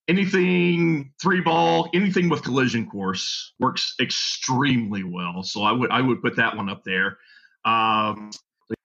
anything 0.08 1.12
three 1.22 1.42
ball, 1.42 1.90
anything 1.94 2.30
with 2.30 2.44
collision 2.44 2.90
course 2.90 3.54
works 3.60 3.96
extremely 4.00 5.04
well. 5.04 5.44
So 5.44 5.64
I 5.64 5.72
would 5.72 5.92
I 5.92 6.02
would 6.02 6.22
put 6.22 6.36
that 6.36 6.56
one 6.56 6.70
up 6.70 6.84
there. 6.84 7.18
Um, 7.66 8.32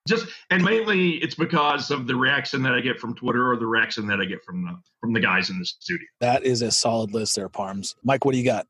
Just 0.09 0.27
and 0.51 0.65
mainly 0.65 1.17
it's 1.23 1.35
because 1.35 1.91
of 1.91 2.07
the 2.07 2.15
reaction 2.15 2.63
that 2.63 2.73
I 2.73 2.81
get 2.81 3.01
from 3.01 3.15
Twitter 3.15 3.51
or 3.51 3.57
the 3.57 3.67
reaction 3.67 4.07
that 4.07 4.21
I 4.21 4.25
get 4.25 4.45
from 4.45 4.63
the 4.65 4.79
from 5.01 5.13
the 5.13 5.21
guys 5.21 5.51
in 5.51 5.59
the 5.59 5.65
studio. 5.67 6.07
That 6.21 6.45
is 6.45 6.63
a 6.63 6.71
solid 6.71 7.13
list 7.13 7.35
there, 7.37 7.49
Parms. 7.49 7.95
Mike, 8.05 8.25
what 8.25 8.33
do 8.33 8.39
you 8.39 8.45
got? 8.45 8.67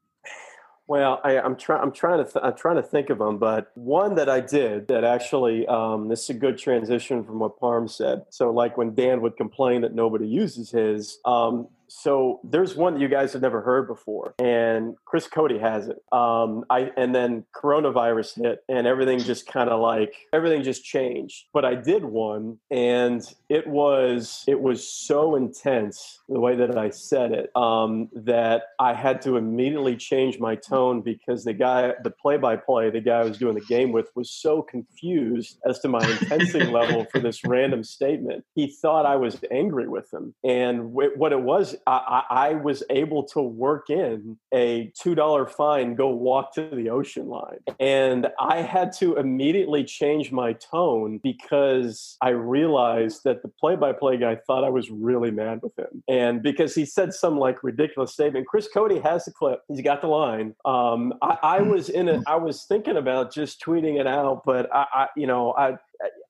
Well, 0.88 1.20
I, 1.24 1.40
I'm 1.40 1.56
trying. 1.56 1.82
I'm 1.82 1.90
trying 1.92 2.24
to. 2.24 2.30
Th- 2.30 2.44
I'm 2.44 2.56
trying 2.56 2.76
to 2.76 2.82
think 2.82 3.10
of 3.10 3.18
them, 3.18 3.38
but 3.38 3.72
one 3.74 4.14
that 4.16 4.28
I 4.28 4.40
did 4.40 4.86
that 4.86 5.02
actually. 5.02 5.66
Um, 5.66 6.08
this 6.08 6.24
is 6.24 6.30
a 6.30 6.34
good 6.34 6.58
transition 6.58 7.24
from 7.24 7.40
what 7.40 7.58
Parm 7.58 7.90
said. 7.90 8.24
So, 8.30 8.50
like 8.52 8.76
when 8.76 8.94
Dan 8.94 9.20
would 9.22 9.36
complain 9.36 9.80
that 9.80 9.94
nobody 9.94 10.28
uses 10.28 10.70
his, 10.70 11.18
um, 11.24 11.66
so 11.88 12.40
there's 12.44 12.76
one 12.76 12.94
that 12.94 13.00
you 13.00 13.08
guys 13.08 13.32
have 13.32 13.42
never 13.42 13.60
heard 13.60 13.86
before, 13.86 14.34
and 14.38 14.96
Chris 15.04 15.26
Cody 15.26 15.58
has 15.58 15.88
it. 15.88 15.98
Um, 16.12 16.64
I 16.70 16.90
and 16.96 17.14
then 17.14 17.44
coronavirus 17.54 18.42
hit, 18.42 18.64
and 18.68 18.86
everything 18.86 19.18
just 19.18 19.46
kind 19.46 19.70
of 19.70 19.80
like 19.80 20.14
everything 20.32 20.62
just 20.62 20.84
changed. 20.84 21.44
But 21.52 21.64
I 21.64 21.74
did 21.74 22.04
one, 22.04 22.58
and 22.70 23.22
it 23.48 23.66
was 23.66 24.44
it 24.46 24.60
was 24.60 24.88
so 24.88 25.36
intense 25.36 26.20
the 26.28 26.40
way 26.40 26.56
that 26.56 26.76
I 26.76 26.90
said 26.90 27.32
it 27.32 27.56
um, 27.56 28.08
that 28.14 28.64
I 28.78 28.94
had 28.94 29.22
to 29.22 29.36
immediately 29.36 29.96
change 29.96 30.38
my 30.38 30.56
tone 30.56 31.02
because 31.02 31.44
the 31.44 31.54
guy, 31.54 31.92
the 32.02 32.10
play-by-play, 32.10 32.90
the 32.90 33.00
guy 33.00 33.20
I 33.20 33.24
was 33.24 33.38
doing 33.38 33.54
the 33.54 33.60
game 33.60 33.92
with, 33.92 34.10
was 34.14 34.30
so 34.30 34.62
confused 34.62 35.58
as 35.68 35.78
to 35.80 35.88
my 35.88 36.04
intensity 36.08 36.66
level 36.70 37.06
for 37.12 37.20
this 37.20 37.44
random 37.44 37.84
statement. 37.84 38.44
He 38.54 38.68
thought 38.68 39.06
I 39.06 39.16
was 39.16 39.38
angry 39.50 39.88
with 39.88 40.12
him, 40.12 40.34
and 40.44 40.92
w- 40.92 41.12
what 41.16 41.32
it 41.32 41.40
was 41.40 41.75
I, 41.86 42.22
I, 42.30 42.54
was 42.54 42.82
able 42.90 43.24
to 43.24 43.40
work 43.40 43.90
in 43.90 44.36
a 44.52 44.92
$2 45.02 45.50
fine, 45.50 45.94
go 45.94 46.08
walk 46.08 46.54
to 46.54 46.68
the 46.72 46.90
ocean 46.90 47.28
line. 47.28 47.58
And 47.78 48.28
I 48.40 48.62
had 48.62 48.92
to 48.98 49.16
immediately 49.16 49.84
change 49.84 50.32
my 50.32 50.54
tone 50.54 51.20
because 51.22 52.16
I 52.20 52.30
realized 52.30 53.22
that 53.24 53.42
the 53.42 53.48
play 53.48 53.76
by 53.76 53.92
play 53.92 54.16
guy 54.16 54.36
thought 54.46 54.64
I 54.64 54.70
was 54.70 54.90
really 54.90 55.30
mad 55.30 55.60
with 55.62 55.78
him. 55.78 56.02
And 56.08 56.42
because 56.42 56.74
he 56.74 56.84
said 56.84 57.12
some 57.12 57.38
like 57.38 57.62
ridiculous 57.62 58.12
statement, 58.12 58.46
Chris 58.46 58.68
Cote 58.72 59.02
has 59.02 59.24
the 59.24 59.32
clip, 59.32 59.62
he's 59.68 59.82
got 59.82 60.00
the 60.00 60.08
line. 60.08 60.54
Um, 60.64 61.14
I, 61.22 61.38
I 61.42 61.62
was 61.62 61.88
in 61.88 62.08
it, 62.08 62.22
I 62.26 62.36
was 62.36 62.64
thinking 62.64 62.96
about 62.96 63.32
just 63.32 63.62
tweeting 63.62 64.00
it 64.00 64.06
out, 64.06 64.42
but 64.44 64.74
I, 64.74 64.86
I 64.92 65.06
you 65.16 65.26
know, 65.26 65.54
I, 65.56 65.76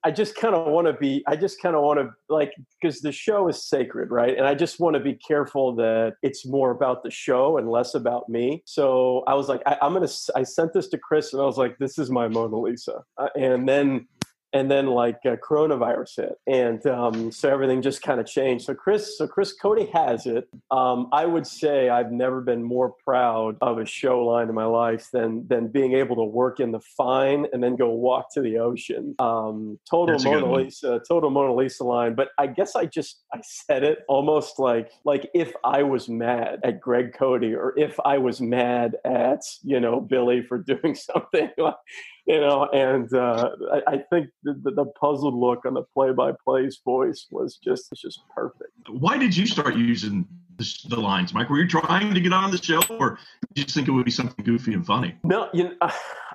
I 0.03 0.11
just 0.11 0.35
kind 0.35 0.55
of 0.55 0.71
want 0.71 0.87
to 0.87 0.93
be, 0.93 1.23
I 1.27 1.35
just 1.35 1.61
kind 1.61 1.75
of 1.75 1.83
want 1.83 1.99
to 1.99 2.09
like, 2.29 2.53
because 2.79 3.01
the 3.01 3.11
show 3.11 3.47
is 3.49 3.63
sacred, 3.63 4.11
right? 4.11 4.37
And 4.37 4.45
I 4.45 4.55
just 4.55 4.79
want 4.79 4.93
to 4.93 4.99
be 4.99 5.13
careful 5.15 5.75
that 5.75 6.13
it's 6.21 6.45
more 6.45 6.71
about 6.71 7.03
the 7.03 7.11
show 7.11 7.57
and 7.57 7.69
less 7.69 7.93
about 7.93 8.29
me. 8.29 8.63
So 8.65 9.23
I 9.27 9.33
was 9.33 9.49
like, 9.49 9.61
I, 9.65 9.77
am 9.81 9.93
going 9.93 10.07
to, 10.07 10.13
I 10.35 10.43
sent 10.43 10.73
this 10.73 10.87
to 10.89 10.97
Chris 10.97 11.33
and 11.33 11.41
I 11.41 11.45
was 11.45 11.57
like, 11.57 11.77
this 11.77 11.97
is 11.97 12.09
my 12.09 12.27
Mona 12.27 12.57
Lisa. 12.57 13.03
Uh, 13.17 13.29
and 13.35 13.67
then 13.67 14.07
and 14.53 14.69
then 14.71 14.87
like 14.87 15.19
uh, 15.25 15.35
coronavirus 15.37 16.15
hit 16.17 16.39
and 16.47 16.85
um, 16.87 17.31
so 17.31 17.49
everything 17.49 17.81
just 17.81 18.01
kind 18.01 18.19
of 18.19 18.25
changed. 18.25 18.65
So 18.65 18.73
chris 18.73 19.17
so 19.17 19.27
chris 19.27 19.53
cote 19.53 19.89
has 19.89 20.25
it. 20.25 20.47
Um, 20.71 21.09
i 21.11 21.25
would 21.25 21.45
say 21.45 21.89
i've 21.89 22.11
never 22.11 22.41
been 22.41 22.63
more 22.63 22.93
proud 23.03 23.57
of 23.61 23.77
a 23.77 23.85
show 23.85 24.23
line 24.25 24.49
in 24.49 24.55
my 24.55 24.65
life 24.65 25.09
than 25.11 25.47
than 25.47 25.67
being 25.67 25.93
able 25.93 26.15
to 26.15 26.23
work 26.23 26.59
in 26.59 26.71
the 26.71 26.79
fine 26.79 27.45
and 27.53 27.63
then 27.63 27.75
go 27.75 27.89
walk 27.89 28.33
to 28.33 28.41
the 28.41 28.57
ocean. 28.57 29.15
Um, 29.19 29.79
total 29.89 30.19
mona 30.19 30.51
lisa 30.51 31.01
total 31.07 31.29
mona 31.29 31.53
lisa 31.53 31.83
line 31.83 32.15
but 32.15 32.29
i 32.37 32.47
guess 32.47 32.75
i 32.75 32.85
just 32.85 33.23
i 33.33 33.39
said 33.43 33.83
it 33.83 33.99
almost 34.07 34.59
like 34.59 34.91
like 35.05 35.29
if 35.33 35.53
i 35.63 35.83
was 35.83 36.09
mad 36.09 36.59
at 36.63 36.79
greg 36.79 37.13
cote 37.13 37.43
or 37.43 37.73
if 37.77 37.99
i 38.05 38.17
was 38.17 38.41
mad 38.41 38.95
at 39.05 39.41
you 39.63 39.79
know 39.79 39.99
billy 39.99 40.41
for 40.41 40.57
doing 40.73 40.95
something 40.95 41.49
you 42.27 42.41
know, 42.41 42.65
and 42.73 43.11
uh, 43.13 43.51
I, 43.71 43.93
I, 43.93 43.97
think 44.09 44.27
the, 44.43 44.53
the, 44.53 44.85
puzzled 44.99 45.33
look 45.33 45.65
on 45.65 45.75
the 45.75 45.83
play-by-play's 45.93 46.81
voice 46.83 47.25
was 47.31 47.57
just 47.63 47.89
just 47.95 48.21
perfect. 48.35 48.71
Why 48.89 49.17
did 49.17 49.35
you 49.35 49.47
start 49.47 49.75
using 49.75 50.27
the, 50.57 50.77
the, 50.89 50.99
lines, 50.99 51.33
Mike? 51.33 51.49
Were 51.49 51.57
you 51.57 51.67
trying 51.67 52.13
to 52.13 52.19
get 52.19 52.33
on 52.33 52.51
the 52.51 52.57
show, 52.57 52.81
or 52.89 53.17
did 53.53 53.59
you 53.59 53.63
just 53.63 53.75
think 53.75 53.87
it 53.87 53.91
would 53.91 54.05
be 54.05 54.11
something 54.11 54.43
goofy 54.43 54.73
and 54.73 54.85
funny? 54.85 55.15
No, 55.23 55.49
you 55.53 55.63
know, 55.63 55.75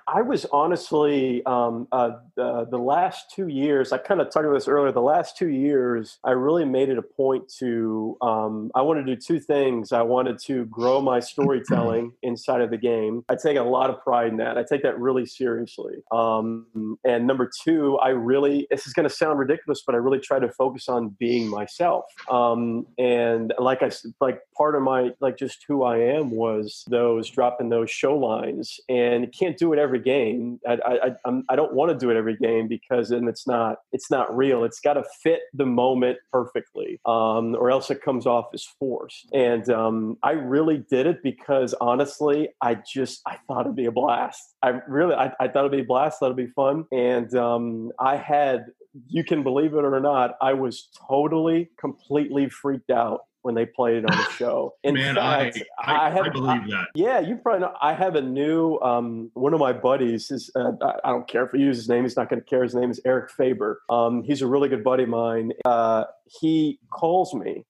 I 0.09 0.23
was 0.23 0.47
honestly 0.53 1.45
um, 1.47 1.89
uh, 1.93 2.13
the, 2.35 2.67
the 2.71 2.79
last 2.79 3.31
two 3.31 3.49
years. 3.49 3.93
I 3.93 3.99
kind 3.99 4.21
of 4.21 4.31
talked 4.31 4.45
about 4.45 4.55
this 4.55 4.69
earlier. 4.69 4.93
The 4.93 5.01
last 5.01 5.37
two 5.37 5.49
years, 5.49 6.19
I 6.25 6.33
really 6.33 6.65
made 6.65 6.89
it 6.89 6.99
a 6.99 7.03
point 7.03 7.49
to. 7.59 8.17
Um, 8.21 8.71
I 8.75 8.83
wanted 8.83 9.07
to 9.07 9.15
do 9.15 9.21
two 9.21 9.41
things. 9.41 9.93
I 9.93 10.03
wanted 10.03 10.39
to 10.41 10.65
grow 10.67 11.01
my 11.01 11.21
storytelling 11.21 12.13
inside 12.23 12.61
of 12.61 12.71
the 12.71 12.77
game. 12.77 13.25
I 13.29 13.37
take 13.37 13.57
a 13.57 13.63
lot 13.63 13.91
of 13.91 14.03
pride 14.03 14.29
in 14.29 14.37
that. 14.39 14.59
I 14.59 14.65
take 14.65 14.83
that 14.83 14.99
really 14.99 15.27
seriously. 15.27 15.97
Um, 16.11 16.99
and 17.05 17.27
number 17.27 17.51
two, 17.63 17.99
I 17.99 18.11
really. 18.11 18.67
This 18.71 18.87
is 18.87 18.93
going 18.93 19.09
to 19.09 19.15
sound 19.15 19.39
ridiculous, 19.39 19.83
but 19.85 19.95
I 19.95 19.99
really 19.99 20.21
try 20.21 20.39
to 20.39 20.51
focus 20.53 20.89
on 20.89 21.11
being 21.19 21.49
myself. 21.49 22.05
Um, 22.31 22.87
and 22.99 23.53
like 23.59 23.83
I 23.83 23.91
like 24.21 24.41
part 24.57 24.75
of 24.75 24.83
my 24.83 25.11
like 25.21 25.37
just 25.37 25.65
who 25.67 25.85
I 25.85 25.99
am 25.99 26.31
was 26.31 26.85
those 26.89 27.31
dropping 27.31 27.69
those 27.69 27.91
show 27.91 28.17
lines, 28.17 28.81
and 28.89 29.33
can't 29.33 29.57
do 29.57 29.73
it 29.73 29.79
every 29.79 29.92
every 29.93 30.05
game. 30.05 30.59
I, 30.67 30.79
I, 30.85 31.11
I'm, 31.27 31.45
I 31.49 31.57
don't 31.57 31.75
want 31.75 31.93
to 31.93 31.99
do 31.99 32.11
it 32.11 32.17
every 32.17 32.37
game 32.37 32.69
because 32.69 33.11
then 33.11 33.29
it's 33.29 33.47
not 33.47 33.79
it's 33.93 34.11
not 34.11 34.35
real. 34.35 34.65
It's 34.65 34.81
got 34.81 34.95
to 34.95 35.05
fit 35.23 35.41
the 35.53 35.67
moment 35.67 36.19
perfectly, 36.33 37.01
um, 37.07 37.55
or 37.55 37.71
else 37.71 37.91
it 37.91 38.03
comes 38.03 38.27
off 38.27 38.47
as 38.55 38.65
forced. 38.79 39.29
And 39.33 39.69
um, 39.71 40.17
I 40.23 40.33
really 40.33 40.85
did 40.91 41.07
it 41.07 41.23
because 41.23 41.75
honestly, 41.81 42.49
I 42.61 42.77
just 42.77 43.21
I 43.27 43.37
thought 43.47 43.63
it'd 43.63 43.77
be 43.77 43.87
a 43.87 43.93
blast. 43.93 44.55
I 44.63 44.81
really 44.89 45.15
I, 45.15 45.33
I 45.41 45.49
thought 45.49 45.67
it'd 45.67 45.73
be 45.73 45.81
a 45.81 45.85
blast. 45.85 46.23
It'd 46.23 46.37
be 46.37 46.47
fun, 46.47 46.85
and 46.93 47.35
um, 47.35 47.91
I 47.99 48.17
had 48.17 48.67
you 49.09 49.25
can 49.25 49.43
believe 49.43 49.73
it 49.73 49.85
or 49.85 50.01
not, 50.01 50.37
I 50.43 50.53
was 50.53 50.89
totally, 51.09 51.71
completely 51.79 52.51
freaked 52.51 52.91
out 52.91 53.21
when 53.43 53.55
they 53.55 53.67
played 53.67 53.99
it 53.99 54.11
on 54.11 54.17
the 54.17 54.31
show. 54.31 54.75
In 54.83 54.95
Man, 54.95 55.17
fact, 55.17 55.63
I, 55.79 55.93
I, 55.93 56.07
I, 56.07 56.11
have, 56.11 56.27
I 56.27 56.29
believe 56.31 56.71
that. 56.71 56.87
Yeah, 56.95 57.21
you 57.21 57.37
probably 57.37 57.61
know. 57.61 57.75
I 57.81 57.95
have 57.95 58.15
a 58.15 58.23
new 58.23 58.79
um, 58.81 59.31
one 59.35 59.55
of 59.55 59.61
my 59.61 59.73
buddies. 59.73 60.31
Is 60.31 60.51
uh, 60.55 60.73
I 61.05 61.11
don't 61.11 61.29
care 61.29 61.45
if 61.45 61.53
he 61.53 61.59
uses 61.59 61.85
his 61.85 61.89
name. 61.89 62.03
He's 62.05 62.17
not 62.17 62.29
going 62.29 62.41
to 62.41 62.47
care. 62.47 62.63
His 62.63 62.75
name 62.75 62.91
is 62.91 63.01
Eric 63.05 63.31
Faber. 63.31 63.83
Um, 63.91 64.23
he's 64.23 64.43
a 64.43 64.47
really 64.47 64.69
good 64.69 64.85
buddy 64.85 65.05
of 65.05 65.09
mine. 65.09 65.53
Uh, 65.65 66.05
he 66.41 66.79
calls 66.91 67.35
me 67.35 67.65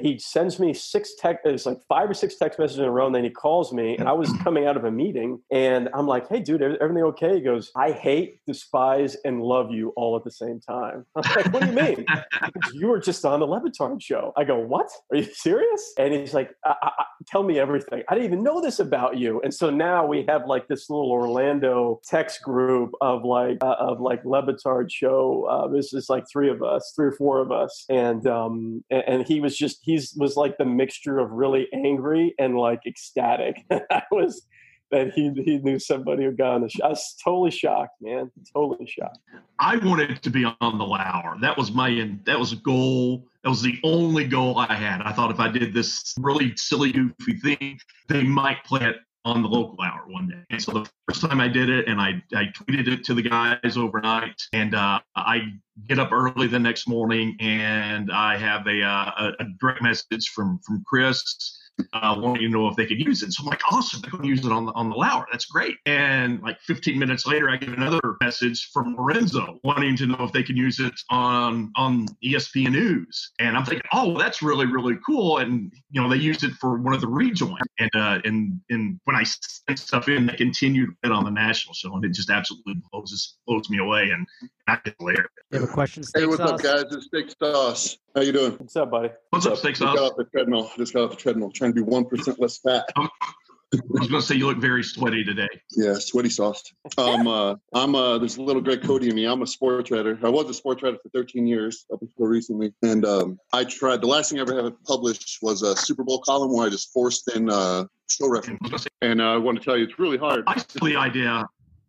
he 0.00 0.18
sends 0.18 0.58
me 0.58 0.74
six 0.74 1.14
text 1.18 1.46
it's 1.46 1.66
like 1.66 1.78
five 1.88 2.10
or 2.10 2.14
six 2.14 2.36
text 2.36 2.58
messages 2.58 2.80
in 2.80 2.84
a 2.84 2.90
row 2.90 3.06
and 3.06 3.14
then 3.14 3.24
he 3.24 3.30
calls 3.30 3.72
me. 3.72 3.96
And 3.96 4.08
i 4.08 4.12
was 4.12 4.32
coming 4.42 4.66
out 4.66 4.76
of 4.76 4.84
a 4.84 4.90
meeting 4.90 5.40
and 5.50 5.88
i'm 5.94 6.06
like 6.06 6.28
hey 6.28 6.40
dude 6.40 6.62
everything 6.62 7.02
okay? 7.04 7.34
He 7.34 7.40
goes 7.40 7.70
i 7.76 7.92
hate 7.92 8.40
despise 8.46 9.16
and 9.24 9.42
love 9.42 9.70
you 9.70 9.92
all 9.96 10.16
at 10.16 10.24
the 10.24 10.30
same 10.30 10.60
time. 10.60 11.04
I'm 11.16 11.34
like 11.34 11.52
what 11.52 11.62
do 11.62 11.68
you 11.68 11.72
mean? 11.72 12.06
You 12.72 12.88
were 12.88 13.00
just 13.00 13.24
on 13.24 13.40
the 13.40 13.46
Le 13.46 13.60
Batard 13.60 14.02
show. 14.02 14.32
I 14.36 14.44
go 14.44 14.58
what? 14.58 14.88
Are 15.10 15.16
you 15.16 15.24
serious? 15.24 15.92
And 15.98 16.12
he's 16.12 16.34
like 16.34 16.50
I, 16.64 16.74
I, 16.82 17.04
tell 17.26 17.42
me 17.42 17.58
everything. 17.58 18.02
I 18.08 18.14
didn't 18.14 18.26
even 18.26 18.42
know 18.42 18.60
this 18.60 18.78
about 18.78 19.16
you. 19.16 19.40
And 19.42 19.52
so 19.52 19.70
now 19.70 20.06
we 20.06 20.24
have 20.28 20.46
like 20.46 20.68
this 20.68 20.90
little 20.90 21.10
orlando 21.10 22.00
text 22.04 22.42
group 22.42 22.92
of 23.00 23.24
like 23.24 23.58
uh, 23.62 23.76
of 23.78 24.00
like 24.00 24.24
Le 24.24 24.42
Batard 24.42 24.90
show 24.90 25.46
uh, 25.50 25.68
this 25.68 25.92
is 25.92 26.08
like 26.08 26.24
three 26.30 26.50
of 26.50 26.62
us 26.62 26.92
three 26.94 27.06
or 27.06 27.12
four 27.12 27.40
of 27.40 27.50
us 27.52 27.84
and 27.88 28.26
um 28.26 28.84
and, 28.90 29.02
and 29.06 29.26
he 29.26 29.35
was 29.40 29.56
just 29.56 29.78
he's 29.82 30.14
was 30.16 30.36
like 30.36 30.56
the 30.58 30.64
mixture 30.64 31.18
of 31.18 31.30
really 31.30 31.68
angry 31.72 32.34
and 32.38 32.56
like 32.56 32.80
ecstatic 32.86 33.64
i 33.70 34.02
was 34.10 34.46
that 34.90 35.12
he 35.12 35.30
he 35.44 35.58
knew 35.58 35.78
somebody 35.78 36.24
who 36.24 36.32
got 36.32 36.54
on 36.54 36.62
the 36.62 36.68
show. 36.68 36.84
I 36.84 36.88
was 36.88 37.16
totally 37.22 37.50
shocked, 37.50 37.96
man. 38.00 38.30
Totally 38.52 38.86
shocked. 38.86 39.18
I 39.58 39.76
wanted 39.78 40.22
to 40.22 40.30
be 40.30 40.44
on 40.44 40.78
the 40.78 40.84
Lour. 40.84 41.38
That 41.40 41.56
was 41.56 41.72
my 41.72 42.10
that 42.24 42.38
was 42.38 42.52
a 42.52 42.56
goal. 42.56 43.24
That 43.42 43.50
was 43.50 43.62
the 43.62 43.78
only 43.84 44.24
goal 44.24 44.58
I 44.58 44.74
had. 44.74 45.02
I 45.02 45.12
thought 45.12 45.30
if 45.30 45.40
I 45.40 45.48
did 45.48 45.72
this 45.72 46.14
really 46.20 46.52
silly 46.56 46.92
goofy 46.92 47.34
thing, 47.34 47.78
they 48.08 48.22
might 48.22 48.62
play 48.64 48.82
it 48.82 48.96
on 49.26 49.42
the 49.42 49.48
local 49.48 49.82
hour 49.82 50.04
one 50.06 50.28
day. 50.28 50.42
And 50.50 50.62
so 50.62 50.72
the 50.72 50.88
first 51.08 51.20
time 51.20 51.40
I 51.40 51.48
did 51.48 51.68
it, 51.68 51.88
and 51.88 52.00
I, 52.00 52.22
I 52.32 52.44
tweeted 52.56 52.86
it 52.86 53.04
to 53.06 53.14
the 53.14 53.22
guys 53.22 53.76
overnight, 53.76 54.40
and 54.52 54.74
uh, 54.74 55.00
I 55.16 55.42
get 55.88 55.98
up 55.98 56.12
early 56.12 56.46
the 56.46 56.60
next 56.60 56.86
morning, 56.86 57.36
and 57.40 58.10
I 58.12 58.38
have 58.38 58.66
a, 58.68 58.82
uh, 58.82 59.32
a 59.40 59.44
direct 59.60 59.82
message 59.82 60.28
from 60.28 60.60
from 60.64 60.84
Chris 60.86 61.58
uh, 61.92 62.16
wanting 62.18 62.42
to 62.42 62.48
know 62.48 62.68
if 62.68 62.76
they 62.76 62.86
could 62.86 63.00
use 63.00 63.22
it. 63.22 63.32
So 63.32 63.42
I'm 63.42 63.48
like, 63.48 63.60
awesome, 63.72 64.00
they're 64.00 64.10
going 64.10 64.22
to 64.22 64.28
use 64.28 64.44
it 64.44 64.52
on 64.52 64.66
the 64.66 64.72
on 64.72 64.90
the 64.90 64.96
Lour. 64.96 65.26
That's 65.30 65.46
great. 65.46 65.76
And 65.86 66.42
like 66.42 66.60
15 66.60 66.98
minutes 66.98 67.26
later, 67.26 67.50
I 67.50 67.56
get 67.56 67.70
another 67.70 68.00
message 68.20 68.70
from 68.72 68.96
Lorenzo 68.96 69.58
wanting 69.64 69.96
to 69.96 70.06
know 70.06 70.18
if 70.20 70.32
they 70.32 70.42
can 70.42 70.56
use 70.56 70.80
it 70.80 70.94
on 71.10 71.72
on 71.76 72.06
ESPN 72.24 72.72
News. 72.72 73.32
And 73.38 73.56
I'm 73.56 73.64
thinking, 73.64 73.88
oh, 73.92 74.18
that's 74.18 74.42
really 74.42 74.66
really 74.66 74.96
cool. 75.04 75.38
And 75.38 75.72
you 75.90 76.02
know, 76.02 76.08
they 76.08 76.16
used 76.16 76.44
it 76.44 76.52
for 76.60 76.78
one 76.78 76.94
of 76.94 77.00
the 77.00 77.08
rejoins. 77.08 77.60
And 77.78 77.90
uh, 77.94 78.20
and 78.24 78.60
and 78.70 79.00
when 79.04 79.16
I 79.16 79.24
sent 79.24 79.78
stuff 79.78 80.08
in, 80.08 80.26
they 80.26 80.34
continued 80.34 80.90
it 81.04 81.12
on 81.12 81.24
the 81.24 81.30
national 81.30 81.74
show, 81.74 81.94
and 81.94 82.04
it 82.04 82.12
just 82.12 82.30
absolutely 82.30 82.74
blows 82.90 83.36
blows 83.46 83.68
me 83.70 83.78
away. 83.78 84.10
And 84.10 84.26
I 84.68 84.78
get 84.84 84.94
later. 85.00 85.28
You 85.50 85.60
have 85.60 85.68
a 85.68 85.72
question? 85.72 86.02
Hey, 86.14 86.26
what's 86.26 86.38
sauce? 86.38 86.50
up, 86.50 86.62
guys? 86.62 86.84
It's 86.90 87.06
Steak 87.06 87.32
Sauce. 87.40 87.98
How 88.16 88.22
you 88.22 88.32
doing? 88.32 88.52
What's 88.52 88.74
up, 88.76 88.90
buddy? 88.90 89.10
What's, 89.28 89.44
what's 89.44 89.46
up, 89.46 89.58
Steak 89.58 89.76
Sauce? 89.76 89.92
Just 89.92 89.98
got 89.98 90.10
off 90.12 90.16
the 90.16 90.24
treadmill. 90.24 90.70
Just 90.78 90.94
got 90.94 91.04
off 91.04 91.10
the 91.10 91.16
treadmill. 91.16 91.50
Trying 91.50 91.72
to 91.72 91.74
be 91.74 91.82
one 91.82 92.06
percent 92.06 92.40
less 92.40 92.56
fat. 92.56 92.88
I 92.96 93.08
was 93.90 94.08
going 94.08 94.22
to 94.22 94.26
say 94.26 94.36
you 94.36 94.46
look 94.46 94.56
very 94.56 94.82
sweaty 94.82 95.22
today. 95.22 95.48
Yeah, 95.72 95.94
sweaty 95.98 96.30
sauce. 96.30 96.64
Um, 96.96 97.28
uh, 97.28 97.56
I'm 97.74 97.94
uh, 97.94 98.16
there's 98.16 98.38
a 98.38 98.42
little 98.42 98.62
Greg 98.62 98.82
Cote 98.82 99.02
in 99.02 99.14
me. 99.14 99.26
I'm 99.26 99.42
a 99.42 99.46
sports 99.46 99.90
writer. 99.90 100.18
I 100.22 100.30
was 100.30 100.48
a 100.48 100.54
sports 100.54 100.82
writer 100.82 100.96
for 101.02 101.10
13 101.10 101.46
years 101.46 101.84
up 101.92 102.00
until 102.00 102.24
recently, 102.24 102.72
and 102.82 103.04
um, 103.04 103.38
I 103.52 103.64
tried. 103.64 104.00
The 104.00 104.06
last 104.06 104.30
thing 104.30 104.38
I 104.38 104.42
ever 104.42 104.62
had 104.62 104.82
published 104.84 105.40
was 105.42 105.60
a 105.60 105.76
Super 105.76 106.02
Bowl 106.02 106.20
column 106.20 106.54
where 106.54 106.66
I 106.66 106.70
just 106.70 106.94
forced 106.94 107.30
in 107.36 107.50
uh, 107.50 107.84
show 108.08 108.30
reference. 108.30 108.86
And 109.02 109.20
uh, 109.20 109.34
I 109.34 109.36
want 109.36 109.58
to 109.58 109.64
tell 109.64 109.76
you, 109.76 109.84
it's 109.84 109.98
really 109.98 110.16
hard. 110.16 110.44
I 110.46 110.58
stole 110.58 110.88
the 110.88 110.96
idea. 110.96 111.46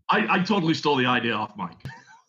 I, 0.10 0.28
I 0.28 0.40
totally 0.40 0.74
stole 0.74 0.98
the 0.98 1.06
idea 1.06 1.36
off 1.36 1.56
Mike. 1.56 1.78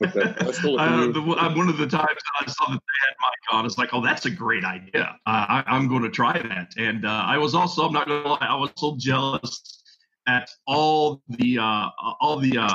I 0.02 0.52
Uh, 0.78 1.12
the, 1.12 1.20
uh, 1.20 1.54
one 1.54 1.68
of 1.68 1.76
the 1.76 1.86
times 1.86 2.20
I 2.40 2.46
saw 2.46 2.70
that 2.70 2.80
they 2.80 3.06
had 3.06 3.14
Mike 3.20 3.58
on, 3.58 3.66
it's 3.66 3.78
like, 3.78 3.90
oh, 3.92 4.02
that's 4.02 4.26
a 4.26 4.30
great 4.30 4.64
idea. 4.64 5.16
Uh, 5.26 5.46
I, 5.48 5.64
I'm 5.66 5.88
going 5.88 6.02
to 6.02 6.10
try 6.10 6.40
that. 6.40 6.72
And 6.76 7.04
uh, 7.04 7.24
I 7.26 7.38
was 7.38 7.54
also, 7.54 7.86
I'm 7.86 7.92
not 7.92 8.06
going 8.06 8.22
to 8.22 8.28
lie, 8.28 8.38
I 8.40 8.54
was 8.54 8.70
so 8.76 8.96
jealous 8.98 9.78
at 10.28 10.50
all 10.66 11.22
the 11.28 11.58
uh, 11.58 11.88
all 12.20 12.38
the 12.38 12.56
uh, 12.58 12.74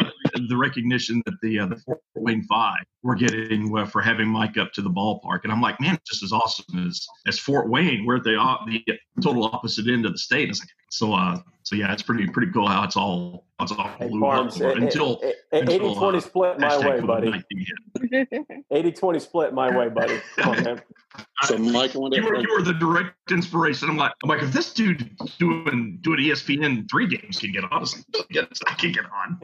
the 0.49 0.57
recognition 0.57 1.21
that 1.25 1.35
the 1.41 1.59
uh, 1.59 1.67
the 1.67 1.77
Fort 1.77 2.01
Wayne 2.15 2.41
Five 2.43 2.83
were 3.03 3.15
getting 3.15 3.77
uh, 3.77 3.85
for 3.85 4.01
having 4.01 4.27
Mike 4.27 4.57
up 4.57 4.73
to 4.73 4.81
the 4.81 4.89
ballpark, 4.89 5.41
and 5.43 5.53
I'm 5.53 5.61
like, 5.61 5.79
man, 5.79 5.93
it's 5.93 6.09
just 6.09 6.23
as 6.23 6.33
awesome 6.33 6.87
as 6.87 7.05
as 7.27 7.37
Fort 7.37 7.69
Wayne. 7.69 8.05
We're 8.05 8.17
at 8.17 8.23
the 8.23 8.35
the 8.65 9.21
total 9.21 9.45
opposite 9.45 9.87
end 9.87 10.05
of 10.05 10.13
the 10.13 10.17
state. 10.17 10.49
It's 10.49 10.59
like, 10.59 10.69
so 10.89 11.13
uh, 11.13 11.37
so 11.63 11.75
yeah, 11.75 11.93
it's 11.93 12.03
pretty 12.03 12.27
pretty 12.27 12.51
cool 12.51 12.67
how 12.67 12.83
it's 12.83 12.97
all 12.97 13.45
it's 13.59 13.71
all 13.71 13.87
Hey, 13.97 14.09
blew 14.09 14.25
up 14.25 14.35
Barnes, 14.35 14.57
for- 14.57 14.71
until 14.71 15.19
eh, 15.23 15.31
until, 15.53 15.91
80 15.91 15.95
20 15.95 16.17
uh, 16.17 16.21
split 16.21 16.59
my 16.59 16.77
way, 16.77 16.99
buddy. 16.99 17.31
COVID-19 17.31 18.63
80 18.71 18.91
20 18.91 19.19
split 19.19 19.53
my 19.53 19.75
way, 19.75 19.89
buddy. 19.89 20.19
On. 20.43 20.81
So, 21.43 21.57
Mike, 21.57 21.93
you 21.93 22.01
were, 22.01 22.39
you 22.39 22.53
were 22.53 22.63
the 22.63 22.73
direct 22.79 23.31
inspiration. 23.31 23.89
I'm 23.89 23.97
like, 23.97 24.13
I'm 24.23 24.29
like, 24.29 24.41
if 24.41 24.51
this 24.51 24.73
dude 24.73 25.15
doing 25.37 25.99
doing 26.01 26.19
ESPN 26.19 26.89
three 26.89 27.07
games 27.07 27.39
can 27.39 27.51
get 27.51 27.63
on, 27.63 27.71
I 27.71 27.79
like, 27.79 28.27
yes, 28.31 28.47
I 28.67 28.73
can 28.73 28.91
get 28.91 29.05
on. 29.05 29.39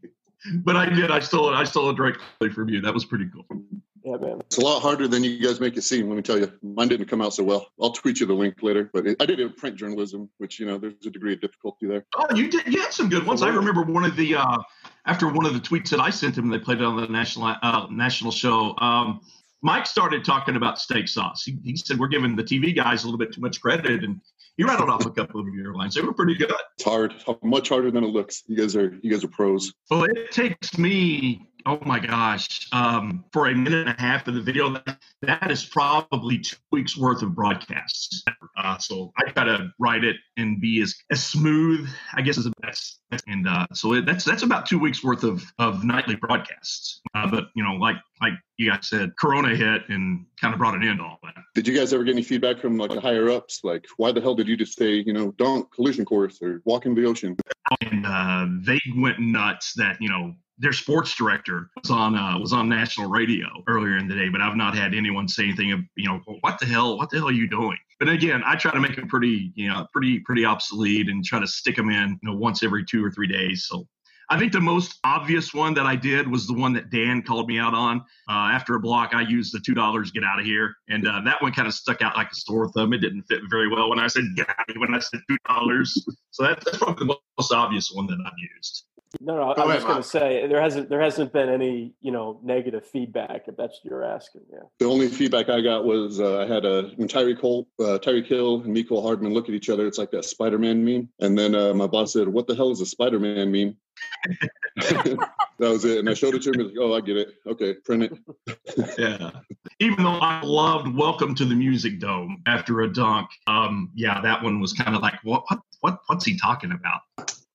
but 0.64 0.76
I 0.76 0.86
did. 0.86 1.10
I 1.10 1.20
stole 1.20 1.50
it. 1.50 1.54
I 1.54 1.64
stole 1.64 1.90
it 1.90 1.96
directly 1.96 2.50
from 2.50 2.68
you. 2.68 2.80
That 2.80 2.94
was 2.94 3.04
pretty 3.04 3.28
cool. 3.32 3.62
Yeah, 4.04 4.16
man. 4.16 4.40
It's 4.40 4.58
a 4.58 4.60
lot 4.60 4.80
harder 4.80 5.06
than 5.06 5.22
you 5.22 5.38
guys 5.38 5.60
make 5.60 5.76
it 5.76 5.82
seem. 5.82 6.08
Let 6.08 6.16
me 6.16 6.22
tell 6.22 6.38
you, 6.38 6.52
mine 6.62 6.88
didn't 6.88 7.06
come 7.06 7.20
out 7.20 7.34
so 7.34 7.44
well. 7.44 7.68
I'll 7.80 7.92
tweet 7.92 8.20
you 8.20 8.26
the 8.26 8.34
link 8.34 8.62
later, 8.62 8.90
but 8.92 9.06
it, 9.06 9.16
I 9.20 9.26
did 9.26 9.38
it 9.38 9.44
in 9.44 9.52
print 9.52 9.76
journalism, 9.76 10.28
which 10.38 10.58
you 10.58 10.66
know 10.66 10.78
there's 10.78 10.94
a 11.06 11.10
degree 11.10 11.34
of 11.34 11.40
difficulty 11.40 11.86
there. 11.86 12.04
Oh, 12.16 12.34
you 12.34 12.48
did. 12.48 12.66
You 12.66 12.80
had 12.80 12.92
some 12.92 13.08
good 13.08 13.26
ones. 13.26 13.42
I 13.42 13.48
remember 13.48 13.82
one 13.82 14.04
of 14.04 14.16
the 14.16 14.36
uh, 14.36 14.58
after 15.06 15.28
one 15.28 15.46
of 15.46 15.54
the 15.54 15.60
tweets 15.60 15.90
that 15.90 16.00
I 16.00 16.10
sent 16.10 16.36
him. 16.36 16.48
They 16.48 16.58
played 16.58 16.78
it 16.78 16.84
on 16.84 16.96
the 16.96 17.06
national 17.06 17.54
uh, 17.62 17.86
national 17.90 18.32
show. 18.32 18.76
Um, 18.78 19.20
Mike 19.62 19.86
started 19.86 20.24
talking 20.24 20.56
about 20.56 20.80
steak 20.80 21.06
sauce. 21.06 21.44
He, 21.44 21.56
he 21.62 21.76
said 21.76 21.98
we're 21.98 22.08
giving 22.08 22.34
the 22.34 22.42
TV 22.42 22.74
guys 22.74 23.04
a 23.04 23.06
little 23.06 23.18
bit 23.18 23.32
too 23.32 23.40
much 23.40 23.60
credit, 23.60 24.02
and 24.02 24.20
he 24.56 24.64
rattled 24.64 24.90
off 24.90 25.06
a 25.06 25.10
couple 25.10 25.40
of 25.40 25.46
your 25.54 25.74
lines. 25.74 25.94
They 25.94 26.02
were 26.02 26.12
pretty 26.12 26.34
good. 26.34 26.52
It's 26.76 26.84
hard, 26.84 27.14
much 27.42 27.68
harder 27.68 27.90
than 27.90 28.04
it 28.04 28.08
looks. 28.08 28.42
You 28.46 28.56
guys 28.56 28.76
are 28.76 28.98
you 29.02 29.10
guys 29.10 29.24
are 29.24 29.28
pros. 29.28 29.72
Well, 29.90 30.04
it 30.04 30.32
takes 30.32 30.76
me, 30.76 31.48
oh 31.66 31.78
my 31.84 31.98
gosh, 31.98 32.68
um, 32.72 33.24
for 33.32 33.48
a 33.48 33.54
minute 33.54 33.86
and 33.86 33.96
a 33.98 34.00
half 34.00 34.26
of 34.28 34.34
the 34.34 34.40
video, 34.40 34.70
that, 34.70 34.98
that 35.22 35.50
is 35.50 35.64
probably 35.64 36.38
two 36.38 36.56
weeks 36.70 36.96
worth 36.96 37.22
of 37.22 37.34
broadcasts. 37.34 38.22
Uh, 38.56 38.78
so 38.78 39.12
I 39.16 39.30
try 39.30 39.44
to 39.44 39.72
write 39.78 40.04
it 40.04 40.16
and 40.36 40.60
be 40.60 40.80
as, 40.80 40.94
as 41.10 41.24
smooth, 41.24 41.88
I 42.14 42.22
guess, 42.22 42.38
as 42.38 42.44
the 42.44 42.52
best. 42.60 43.00
And 43.26 43.46
uh, 43.46 43.66
so 43.72 43.94
it, 43.94 44.06
that's 44.06 44.24
that's 44.24 44.42
about 44.42 44.64
two 44.66 44.78
weeks 44.78 45.04
worth 45.04 45.22
of, 45.22 45.44
of 45.58 45.84
nightly 45.84 46.16
broadcasts. 46.16 47.00
Uh, 47.14 47.30
but 47.30 47.44
you 47.54 47.62
know, 47.62 47.74
like 47.74 47.96
like 48.22 48.32
you 48.56 48.70
guys 48.70 48.88
said, 48.88 49.12
Corona 49.18 49.54
hit 49.54 49.82
and 49.88 50.24
kind 50.40 50.54
of 50.54 50.58
brought 50.58 50.74
an 50.74 50.82
end 50.82 50.98
to 50.98 51.04
all 51.04 51.18
that. 51.22 51.34
Did 51.54 51.68
you 51.68 51.76
guys 51.76 51.92
ever 51.92 52.04
get 52.04 52.12
any 52.12 52.22
feedback 52.22 52.58
from 52.58 52.78
like 52.78 52.90
the 52.90 53.00
higher 53.00 53.28
ups? 53.28 53.60
Like, 53.64 53.84
why 53.98 54.12
the 54.12 54.20
hell 54.20 54.34
did 54.34 54.48
you 54.48 54.56
just 54.56 54.78
say, 54.78 54.92
you 54.92 55.12
know, 55.12 55.32
don't 55.32 55.70
collision 55.72 56.04
course 56.06 56.40
or 56.40 56.62
walk 56.64 56.86
in 56.86 56.94
the 56.94 57.04
ocean? 57.04 57.36
and 57.80 58.06
uh, 58.06 58.46
they 58.64 58.80
went 58.96 59.18
nuts 59.18 59.74
that 59.74 59.96
you 60.00 60.08
know 60.08 60.34
their 60.58 60.72
sports 60.72 61.14
director 61.14 61.70
was 61.76 61.90
on 61.90 62.16
uh, 62.16 62.38
was 62.38 62.52
on 62.52 62.68
national 62.68 63.10
radio 63.10 63.46
earlier 63.68 63.96
in 63.96 64.06
the 64.06 64.14
day, 64.14 64.28
but 64.28 64.40
I've 64.40 64.56
not 64.56 64.76
had 64.76 64.94
anyone 64.94 65.28
say 65.28 65.44
anything 65.44 65.72
of 65.72 65.80
you 65.96 66.08
know 66.08 66.20
what 66.40 66.58
the 66.58 66.66
hell 66.66 66.96
what 66.98 67.10
the 67.10 67.18
hell 67.18 67.28
are 67.28 67.32
you 67.32 67.48
doing? 67.48 67.78
But 67.98 68.08
again, 68.08 68.42
I 68.44 68.56
try 68.56 68.72
to 68.72 68.80
make 68.80 68.98
it 68.98 69.08
pretty 69.08 69.52
you 69.54 69.68
know 69.68 69.86
pretty 69.92 70.20
pretty 70.20 70.44
obsolete 70.44 71.08
and 71.08 71.24
try 71.24 71.40
to 71.40 71.46
stick 71.46 71.76
them 71.76 71.90
in 71.90 72.18
you 72.22 72.30
know 72.30 72.36
once 72.36 72.62
every 72.62 72.84
two 72.84 73.04
or 73.04 73.10
three 73.10 73.28
days. 73.28 73.66
So. 73.68 73.86
I 74.30 74.38
think 74.38 74.52
the 74.52 74.60
most 74.60 74.98
obvious 75.04 75.52
one 75.52 75.74
that 75.74 75.86
I 75.86 75.96
did 75.96 76.28
was 76.28 76.46
the 76.46 76.54
one 76.54 76.72
that 76.74 76.90
Dan 76.90 77.22
called 77.22 77.48
me 77.48 77.58
out 77.58 77.74
on. 77.74 77.98
Uh, 78.28 78.50
after 78.52 78.74
a 78.74 78.80
block, 78.80 79.14
I 79.14 79.22
used 79.22 79.54
the 79.54 79.60
two 79.60 79.74
dollars 79.74 80.10
get 80.10 80.24
out 80.24 80.40
of 80.40 80.46
here, 80.46 80.74
and 80.88 81.06
uh, 81.06 81.20
that 81.24 81.42
one 81.42 81.52
kind 81.52 81.68
of 81.68 81.74
stuck 81.74 82.02
out 82.02 82.16
like 82.16 82.30
a 82.30 82.34
sore 82.34 82.70
thumb. 82.72 82.92
It 82.92 82.98
didn't 82.98 83.24
fit 83.24 83.40
very 83.50 83.68
well 83.68 83.90
when 83.90 83.98
I 83.98 84.06
said 84.06 84.24
get 84.36 84.48
out 84.48 84.68
of 84.68 84.74
here, 84.74 84.80
when 84.80 84.94
I 84.94 84.98
said 85.00 85.20
two 85.28 85.38
dollars. 85.46 86.06
So 86.30 86.44
that, 86.44 86.64
that's 86.64 86.78
probably 86.78 87.06
the 87.06 87.16
most 87.38 87.52
obvious 87.52 87.90
one 87.92 88.06
that 88.06 88.18
I've 88.24 88.32
used. 88.56 88.86
No, 89.20 89.36
no, 89.36 89.54
I'm 89.54 89.68
just 89.68 89.86
going 89.86 90.02
to 90.02 90.08
say 90.08 90.46
there 90.46 90.60
hasn't 90.60 90.88
there 90.88 91.00
hasn't 91.00 91.32
been 91.32 91.48
any 91.48 91.94
you 92.00 92.12
know 92.12 92.40
negative 92.42 92.86
feedback 92.86 93.44
if 93.46 93.56
that's 93.56 93.80
what 93.82 93.90
you're 93.90 94.04
asking. 94.04 94.42
Yeah. 94.50 94.60
The 94.78 94.86
only 94.86 95.08
feedback 95.08 95.48
I 95.48 95.60
got 95.60 95.84
was 95.84 96.20
uh, 96.20 96.40
I 96.40 96.46
had 96.46 96.64
a 96.64 96.90
when 96.96 97.08
Tyreek 97.08 97.40
Cole, 97.40 97.68
uh, 97.78 97.98
Tyreek 97.98 98.26
Hill 98.26 98.62
and 98.62 98.74
Mecole 98.74 99.02
Hardman 99.02 99.34
look 99.34 99.48
at 99.48 99.54
each 99.54 99.68
other. 99.68 99.86
It's 99.86 99.98
like 99.98 100.10
that 100.12 100.24
Spider-Man 100.24 100.84
meme. 100.84 101.08
And 101.20 101.38
then 101.38 101.54
uh, 101.54 101.74
my 101.74 101.86
boss 101.86 102.14
said, 102.14 102.28
"What 102.28 102.46
the 102.46 102.54
hell 102.54 102.70
is 102.70 102.80
a 102.80 102.86
Spider-Man 102.86 103.52
meme?" 103.52 103.76
that 104.76 105.28
was 105.58 105.84
it. 105.84 105.98
And 105.98 106.08
I 106.08 106.14
showed 106.14 106.34
it 106.34 106.42
to 106.42 106.52
him. 106.52 106.68
Like, 106.68 106.76
"Oh, 106.78 106.94
I 106.94 107.00
get 107.00 107.16
it. 107.16 107.34
Okay, 107.46 107.74
print 107.74 108.04
it." 108.04 108.98
yeah. 108.98 109.30
Even 109.78 110.04
though 110.04 110.18
I 110.20 110.42
loved 110.42 110.94
Welcome 110.94 111.34
to 111.36 111.44
the 111.44 111.54
Music 111.54 111.98
Dome 111.98 112.42
after 112.46 112.82
a 112.82 112.92
dunk, 112.92 113.28
um, 113.46 113.90
yeah, 113.94 114.20
that 114.20 114.42
one 114.42 114.60
was 114.60 114.72
kind 114.72 114.94
of 114.94 115.02
like, 115.02 115.14
what, 115.24 115.44
what, 115.48 115.60
what, 115.80 116.00
what's 116.06 116.24
he 116.24 116.38
talking 116.38 116.72
about? 116.72 117.02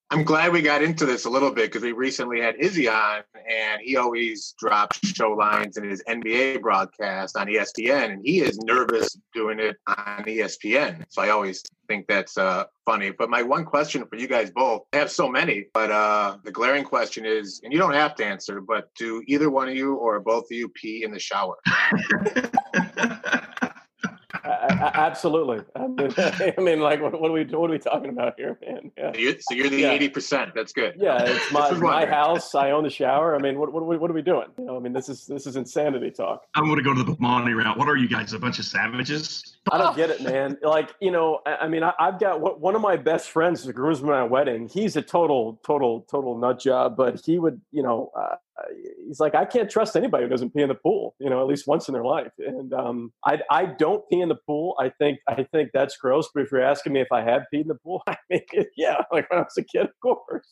I'm 0.10 0.24
glad 0.24 0.54
we 0.54 0.62
got 0.62 0.82
into 0.82 1.06
this 1.06 1.26
a 1.26 1.30
little 1.30 1.52
bit 1.52 1.66
because 1.66 1.84
we 1.84 1.92
recently 1.92 2.40
had 2.40 2.56
Izzy 2.56 2.88
on, 2.88 3.24
and 3.36 3.82
he 3.82 3.98
always 3.98 4.56
drops 4.58 5.00
show 5.06 5.32
lines 5.32 5.76
in 5.76 5.84
his 5.84 6.02
NBA 6.08 6.62
broadcast 6.62 7.36
on 7.36 7.48
ESPN, 7.48 8.12
and 8.12 8.22
he 8.24 8.40
is 8.40 8.58
nervous 8.60 9.18
doing 9.34 9.60
it 9.60 9.76
on 9.86 10.24
ESPN. 10.24 11.04
So 11.10 11.22
I 11.22 11.30
always 11.30 11.62
think 11.90 12.08
that's 12.08 12.38
uh, 12.38 12.66
funny. 12.86 13.12
But 13.12 13.30
my 13.30 13.44
one 13.44 13.66
question 13.66 14.06
for 14.08 14.16
you 14.16 14.28
guys 14.28 14.50
both, 14.50 14.84
I 14.94 14.98
have 14.98 15.12
so 15.12 15.28
many, 15.28 15.66
but 15.74 15.92
uh, 15.92 16.38
the 16.46 16.52
glaring 16.52 16.86
question 16.86 17.26
is, 17.26 17.60
and 17.66 17.74
you 17.74 17.80
don't 17.80 17.94
have 17.94 18.16
to 18.16 18.26
answer, 18.26 18.62
but 18.62 18.90
do 18.98 19.22
either 19.28 19.50
one 19.50 19.68
of 19.68 19.76
you 19.76 19.96
or 19.96 20.22
both 20.22 20.46
of 20.46 20.52
you 20.52 20.70
pee 20.70 21.04
in 21.04 21.12
the 21.12 21.20
shower? 21.20 21.58
I, 24.80 24.86
I, 24.86 24.92
absolutely. 25.08 25.60
I 25.76 25.88
mean, 25.88 26.14
I 26.18 26.54
mean, 26.62 26.80
like, 26.80 27.02
what, 27.02 27.20
what 27.20 27.30
are 27.30 27.34
we 27.34 27.44
what 27.46 27.70
are 27.70 27.74
we 27.74 27.80
talking 27.80 28.10
about 28.10 28.34
here, 28.38 28.58
man? 28.66 28.92
Yeah. 28.98 29.14
You- 29.16 29.38
So 29.40 29.54
you're 29.56 29.70
the 29.70 29.82
Yeah. 29.82 29.92
eighty 29.92 30.10
percent. 30.10 30.52
That's 30.56 30.74
good. 30.74 30.96
Yeah, 30.98 31.24
it's 31.24 31.52
my 31.52 31.72
my 31.72 32.06
house. 32.06 32.56
I 32.56 32.72
own 32.72 32.84
the 32.84 32.90
shower. 32.90 33.36
I 33.36 33.40
mean, 33.40 33.60
what 33.60 33.72
what, 33.74 33.84
what 34.00 34.10
are 34.12 34.14
we 34.14 34.22
doing? 34.22 34.48
You 34.58 34.66
know, 34.66 34.78
I 34.78 34.80
mean, 34.80 34.94
this 34.94 35.10
is 35.10 35.26
this 35.28 35.46
is 35.48 35.56
insanity 35.56 36.12
talk. 36.12 36.44
I'm 36.56 36.66
going 36.66 36.78
to 36.78 36.84
go 36.84 36.94
to 36.94 37.04
the 37.04 37.14
Bomani 37.16 37.56
route. 37.56 37.78
What 37.78 37.88
are 37.90 37.98
you 37.98 38.08
guys, 38.08 38.34
a 38.34 38.40
bunch 38.40 38.60
of 38.60 38.66
savages? 38.66 39.57
I 39.72 39.78
don't 39.78 39.96
get 39.96 40.10
it, 40.10 40.22
man. 40.22 40.58
Like, 40.62 40.94
you 41.02 41.12
know, 41.12 41.40
I, 41.46 41.56
I 41.56 41.68
mean, 41.68 41.84
I, 41.84 41.94
I've 42.00 42.20
got 42.20 42.42
one 42.42 42.54
one 42.54 42.76
of 42.76 42.82
my 42.82 42.98
best 42.98 43.30
friends, 43.30 43.64
the 43.64 43.74
groomsman 43.74 44.12
at 44.12 44.20
my 44.20 44.24
wedding. 44.24 44.70
He's 44.70 44.96
a 44.96 45.02
total, 45.02 45.60
total, 45.66 46.02
total 46.10 46.38
nut 46.38 46.60
job, 46.60 46.98
but 46.98 47.22
he 47.26 47.40
would, 47.40 47.62
you 47.72 47.84
know, 47.84 48.12
uh, 48.18 48.36
he's 49.06 49.20
like, 49.20 49.36
I 49.36 49.46
can't 49.46 49.70
trust 49.70 49.96
anybody 49.96 50.24
who 50.24 50.30
doesn't 50.30 50.54
pee 50.54 50.62
in 50.62 50.70
the 50.70 50.76
pool, 50.76 51.16
you 51.20 51.30
know, 51.30 51.42
at 51.42 51.48
least 51.48 51.68
once 51.68 51.88
in 51.88 51.94
their 51.94 52.04
life. 52.04 52.32
And 52.40 52.74
um, 52.74 53.14
I, 53.26 53.40
I 53.50 53.66
don't 53.66 54.08
pee 54.10 54.22
in 54.22 54.30
the 54.30 54.36
pool. 54.36 54.76
I 54.80 54.90
think, 54.90 55.20
I 55.28 55.44
think 55.44 55.72
that's 55.74 55.98
gross. 55.98 56.30
But 56.34 56.44
if 56.44 56.52
you're 56.52 56.62
asking 56.62 56.94
me 56.94 57.02
if 57.02 57.12
I 57.12 57.22
have 57.22 57.44
peed 57.54 57.62
in 57.62 57.68
the 57.68 57.76
pool, 57.76 58.04
I 58.08 58.18
mean, 58.30 58.42
yeah, 58.76 58.98
like 59.12 59.30
when 59.30 59.40
I 59.40 59.44
was 59.44 59.58
a 59.58 59.64
kid, 59.64 59.84
of 59.84 60.00
course. 60.02 60.48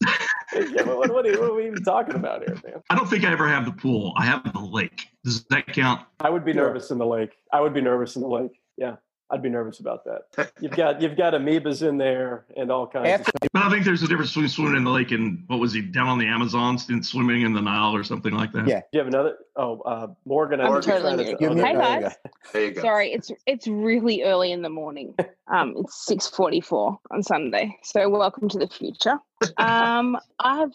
yeah, 0.53 0.83
what, 0.83 0.97
what, 0.97 1.13
what, 1.13 1.27
are, 1.27 1.39
what 1.39 1.51
are 1.51 1.55
we 1.55 1.67
even 1.67 1.83
talking 1.83 2.15
about 2.15 2.43
here, 2.43 2.55
man? 2.63 2.81
I 2.89 2.95
don't 2.95 3.09
think 3.09 3.23
I 3.23 3.31
ever 3.31 3.47
have 3.47 3.65
the 3.65 3.71
pool. 3.71 4.13
I 4.17 4.25
have 4.25 4.43
the 4.51 4.59
lake. 4.59 5.07
Does 5.23 5.43
that 5.45 5.67
count? 5.67 6.01
I 6.19 6.29
would 6.29 6.45
be 6.45 6.53
nervous 6.53 6.91
in 6.91 6.97
the 6.97 7.05
lake. 7.05 7.31
I 7.51 7.61
would 7.61 7.73
be 7.73 7.81
nervous 7.81 8.15
in 8.15 8.21
the 8.21 8.27
lake. 8.27 8.59
Yeah, 8.77 8.95
I'd 9.31 9.41
be 9.41 9.49
nervous 9.49 9.79
about 9.79 10.03
that. 10.05 10.51
You've 10.61 10.73
got 10.73 11.01
you've 11.01 11.17
got 11.17 11.33
amoebas 11.33 11.81
in 11.87 11.97
there 11.97 12.45
and 12.55 12.71
all 12.71 12.85
kinds 12.85 13.21
of 13.21 13.27
stuff. 13.27 13.49
But 13.53 13.63
I 13.63 13.69
think 13.71 13.83
there's 13.83 14.03
a 14.03 14.07
difference 14.07 14.31
between 14.31 14.49
swimming 14.49 14.75
in 14.77 14.83
the 14.83 14.91
lake 14.91 15.11
and 15.11 15.43
what 15.47 15.59
was 15.59 15.73
he 15.73 15.81
down 15.81 16.07
on 16.07 16.19
the 16.19 16.27
Amazons 16.27 16.87
and 16.89 17.03
swimming 17.03 17.41
in 17.41 17.53
the 17.53 17.61
Nile 17.61 17.95
or 17.95 18.03
something 18.03 18.33
like 18.33 18.51
that. 18.51 18.67
Yeah. 18.67 18.81
Do 18.81 18.85
you 18.93 18.99
have 18.99 19.07
another? 19.07 19.37
Oh, 19.55 19.79
uh, 19.81 20.07
Morgan. 20.25 20.61
I'm 20.61 20.71
I 20.71 20.73
think 20.81 20.85
you're 20.87 20.99
totally 20.99 21.25
to- 21.25 21.31
oh, 21.33 21.55
Hey, 21.55 21.55
there- 21.55 21.73
there 21.73 21.95
you 21.95 22.01
guys. 22.03 22.15
There 22.53 22.65
you 22.65 22.71
go. 22.73 22.81
Sorry, 22.81 23.11
it's 23.13 23.31
it's 23.47 23.67
really 23.67 24.21
early 24.23 24.51
in 24.51 24.61
the 24.61 24.69
morning. 24.69 25.15
Um, 25.47 25.75
it's 25.77 26.07
six 26.07 26.25
forty 26.27 26.59
four 26.59 26.97
on 27.11 27.21
Sunday. 27.21 27.77
So 27.83 28.09
welcome 28.09 28.49
to 28.49 28.57
the 28.57 28.67
future. 28.67 29.19
Um, 29.59 30.17
I 30.39 30.57
have 30.57 30.71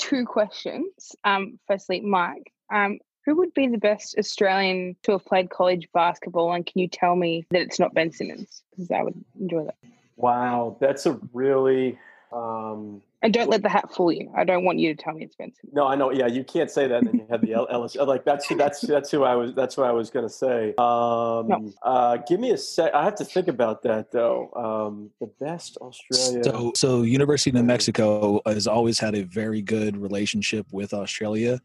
two 0.00 0.24
questions. 0.24 1.14
Um, 1.24 1.58
firstly, 1.66 2.00
Mike, 2.00 2.50
um, 2.72 3.00
who 3.24 3.36
would 3.36 3.54
be 3.54 3.68
the 3.68 3.78
best 3.78 4.16
Australian 4.18 4.96
to 5.02 5.12
have 5.12 5.24
played 5.24 5.50
college 5.50 5.88
basketball, 5.92 6.52
and 6.52 6.64
can 6.66 6.80
you 6.80 6.88
tell 6.88 7.16
me 7.16 7.46
that 7.50 7.62
it's 7.62 7.80
not 7.80 7.94
Ben 7.94 8.12
Simmons? 8.12 8.62
Because 8.70 8.90
I 8.90 9.02
would 9.02 9.24
enjoy 9.40 9.64
that. 9.64 9.76
Wow, 10.16 10.76
that's 10.80 11.06
a 11.06 11.18
really. 11.32 11.98
Um, 12.32 13.00
And 13.22 13.32
don't 13.32 13.48
let 13.48 13.62
the 13.62 13.68
hat 13.68 13.94
fool 13.94 14.12
you. 14.12 14.30
I 14.36 14.44
don't 14.44 14.64
want 14.64 14.78
you 14.80 14.94
to 14.94 15.00
tell 15.02 15.14
me 15.14 15.24
it's 15.24 15.36
Benson. 15.36 15.70
No, 15.72 15.86
I 15.86 15.94
know. 15.94 16.10
Yeah, 16.10 16.26
you 16.26 16.44
can't 16.44 16.70
say 16.70 16.86
that. 16.88 16.98
And 16.98 17.06
then 17.06 17.14
you 17.20 17.26
had 17.30 17.40
the 17.40 17.54
L- 17.54 17.68
Ellis. 17.70 17.94
Like 17.94 18.24
that's 18.24 18.46
that's 18.48 18.80
that's 18.80 19.10
who 19.10 19.22
I 19.22 19.34
was. 19.36 19.54
That's 19.54 19.76
what 19.76 19.86
I 19.86 19.92
was 19.92 20.10
going 20.10 20.26
to 20.26 20.32
say. 20.32 20.74
Um, 20.76 21.48
No. 21.48 21.72
uh, 21.82 22.16
give 22.18 22.40
me 22.40 22.50
a 22.50 22.58
sec. 22.58 22.92
I 22.92 23.04
have 23.04 23.14
to 23.16 23.24
think 23.24 23.48
about 23.48 23.82
that 23.84 24.10
though. 24.10 24.50
Um, 24.54 25.10
the 25.20 25.30
best 25.44 25.78
Australia. 25.78 26.42
So, 26.44 26.72
so 26.74 27.02
University 27.02 27.50
of 27.50 27.54
New 27.54 27.62
Mexico 27.62 28.40
has 28.46 28.66
always 28.66 28.98
had 28.98 29.14
a 29.14 29.22
very 29.22 29.62
good 29.62 29.96
relationship 29.96 30.66
with 30.72 30.92
Australia. 30.92 31.60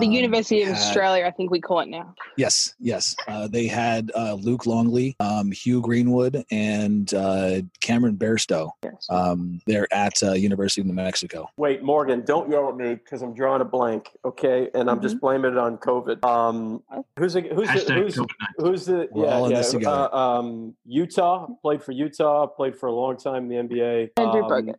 The 0.00 0.06
Um, 0.06 0.12
University 0.12 0.62
of 0.62 0.68
had- 0.68 0.76
Australia, 0.78 1.26
I 1.26 1.30
think 1.30 1.50
we 1.50 1.60
call 1.60 1.80
it 1.80 1.88
now. 1.88 2.14
Yes, 2.38 2.74
yes. 2.80 3.14
Uh, 3.28 3.46
they 3.46 3.66
had 3.66 4.10
uh, 4.16 4.34
Luke 4.40 4.64
Longley, 4.64 5.14
um, 5.20 5.52
Hugh 5.52 5.82
Greenwood, 5.82 6.46
and 6.50 7.12
uh, 7.12 7.60
Cameron 7.82 8.16
Bairstow. 8.16 8.70
Yes. 8.82 9.06
Um, 9.10 9.60
they're 9.66 9.86
at 9.92 10.14
uh, 10.22 10.32
University 10.32 10.80
of 10.80 10.86
New 10.86 10.94
Mexico. 10.94 11.46
Wait, 11.58 11.82
Morgan, 11.82 12.24
don't 12.24 12.50
yell 12.50 12.70
at 12.70 12.76
me 12.76 12.94
because 12.94 13.20
I'm 13.20 13.34
drawing 13.34 13.60
a 13.60 13.66
blank. 13.66 14.08
Okay, 14.24 14.70
and 14.74 14.88
I'm 14.88 14.96
Mm-hmm. 14.96 15.02
just 15.02 15.20
blaming 15.20 15.52
it 15.52 15.58
on 15.58 15.76
COVID. 15.76 16.24
Um, 16.24 16.82
who's 17.18 17.34
the, 17.34 17.42
who's 17.42 17.68
the, 17.84 17.92
who's, 17.94 18.18
who's 18.56 18.86
the 18.86 19.08
We're 19.12 19.26
yeah 19.26 19.34
all 19.34 19.44
in 19.46 19.50
yeah 19.50 19.56
this 19.58 19.72
together. 19.72 20.08
uh, 20.10 20.16
um, 20.38 20.74
Utah 20.86 21.48
played 21.60 21.82
for 21.82 21.92
Utah 21.92 22.46
played 22.46 22.76
for 22.78 22.86
a 22.86 22.92
long 22.94 23.18
time 23.18 23.50
in 23.50 23.68
the 23.68 23.74
NBA. 23.76 24.10
Andrew 24.16 24.42
Um, 24.44 24.50
Bogut. 24.50 24.74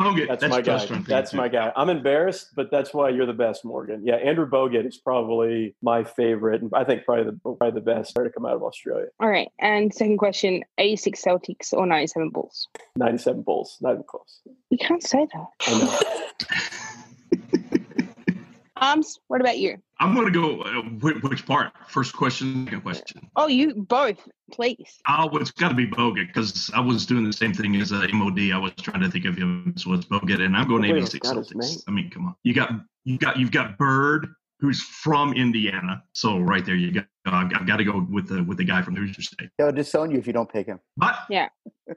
Bogut. 0.00 0.26
That's, 0.28 0.40
That's, 0.40 0.50
my 0.50 0.60
guy. 0.60 0.72
best 0.72 0.88
friend. 0.88 1.06
That's 1.06 1.32
my 1.32 1.48
guy. 1.48 1.72
I'm 1.76 1.88
embarrassed, 1.88 2.48
but 2.56 2.70
that's 2.70 2.92
why 2.92 3.10
you're 3.10 3.26
the 3.26 3.32
best, 3.32 3.64
Morgan. 3.64 4.02
Yeah, 4.04 4.16
Andrew 4.16 4.48
Bogut 4.48 4.86
is 4.86 4.96
probably 4.96 5.76
my 5.82 6.02
favorite, 6.02 6.62
and 6.62 6.70
I 6.74 6.82
think 6.84 7.04
probably 7.04 7.24
the 7.24 7.38
probably 7.42 7.70
the 7.70 7.80
best 7.80 8.14
player 8.14 8.26
to 8.26 8.32
come 8.32 8.44
out 8.44 8.56
of 8.56 8.62
Australia. 8.62 9.06
All 9.20 9.28
right. 9.28 9.48
And 9.60 9.94
second 9.94 10.18
question 10.18 10.64
86 10.78 11.22
Celtics 11.22 11.72
or 11.72 11.86
97 11.86 12.30
Bulls? 12.30 12.68
97 12.96 13.42
Bulls, 13.42 13.78
not 13.80 13.92
even 13.92 14.04
close. 14.04 14.40
You 14.70 14.78
can't 14.78 15.02
say 15.02 15.26
that. 15.32 15.46
I 15.68 15.78
know. 15.78 15.98
Arms, 18.76 19.20
what 19.28 19.40
about 19.40 19.58
you? 19.58 19.76
I'm 20.00 20.14
going 20.14 20.32
to 20.32 20.32
go. 20.32 20.62
Uh, 20.62 20.82
which, 21.00 21.22
which 21.22 21.46
part? 21.46 21.72
First 21.88 22.14
question, 22.14 22.64
second 22.64 22.80
question. 22.80 23.30
Oh, 23.36 23.46
you 23.46 23.74
both, 23.74 24.18
please. 24.52 24.98
Oh, 25.08 25.28
well, 25.30 25.40
it's 25.40 25.52
got 25.52 25.68
to 25.68 25.74
be 25.74 25.86
Bogut 25.86 26.26
because 26.26 26.70
I 26.74 26.80
was 26.80 27.06
doing 27.06 27.24
the 27.24 27.32
same 27.32 27.54
thing 27.54 27.76
as 27.76 27.92
uh, 27.92 28.06
MOD. 28.12 28.50
I 28.52 28.58
was 28.58 28.72
trying 28.80 29.00
to 29.02 29.10
think 29.10 29.26
of 29.26 29.36
him 29.36 29.72
as 29.76 29.86
was 29.86 30.04
Bogut, 30.06 30.40
and 30.40 30.56
I'm 30.56 30.66
going 30.66 30.82
Wait, 30.82 30.92
I 30.92 30.96
86 30.96 31.28
Celtics. 31.28 31.84
I 31.86 31.92
mean, 31.92 32.10
come 32.10 32.26
on. 32.26 32.34
You 32.42 32.52
got 32.54 32.72
you 33.04 33.18
got 33.18 33.38
you've 33.38 33.52
got 33.52 33.78
Bird, 33.78 34.34
who's 34.58 34.82
from 34.82 35.34
Indiana. 35.34 36.02
So 36.12 36.38
right 36.38 36.64
there, 36.64 36.74
you 36.74 36.90
got. 36.90 37.06
I've, 37.26 37.50
I've 37.54 37.66
got 37.66 37.76
to 37.78 37.84
go 37.84 38.06
with 38.10 38.28
the 38.28 38.42
with 38.44 38.58
the 38.58 38.64
guy 38.64 38.82
from 38.82 38.96
Hoosier 38.96 39.22
State. 39.22 39.50
They'll 39.58 39.72
disown 39.72 40.10
you 40.10 40.18
if 40.18 40.26
you 40.26 40.32
don't 40.32 40.50
pick 40.50 40.66
him. 40.66 40.80
But 40.96 41.16
Yeah. 41.30 41.48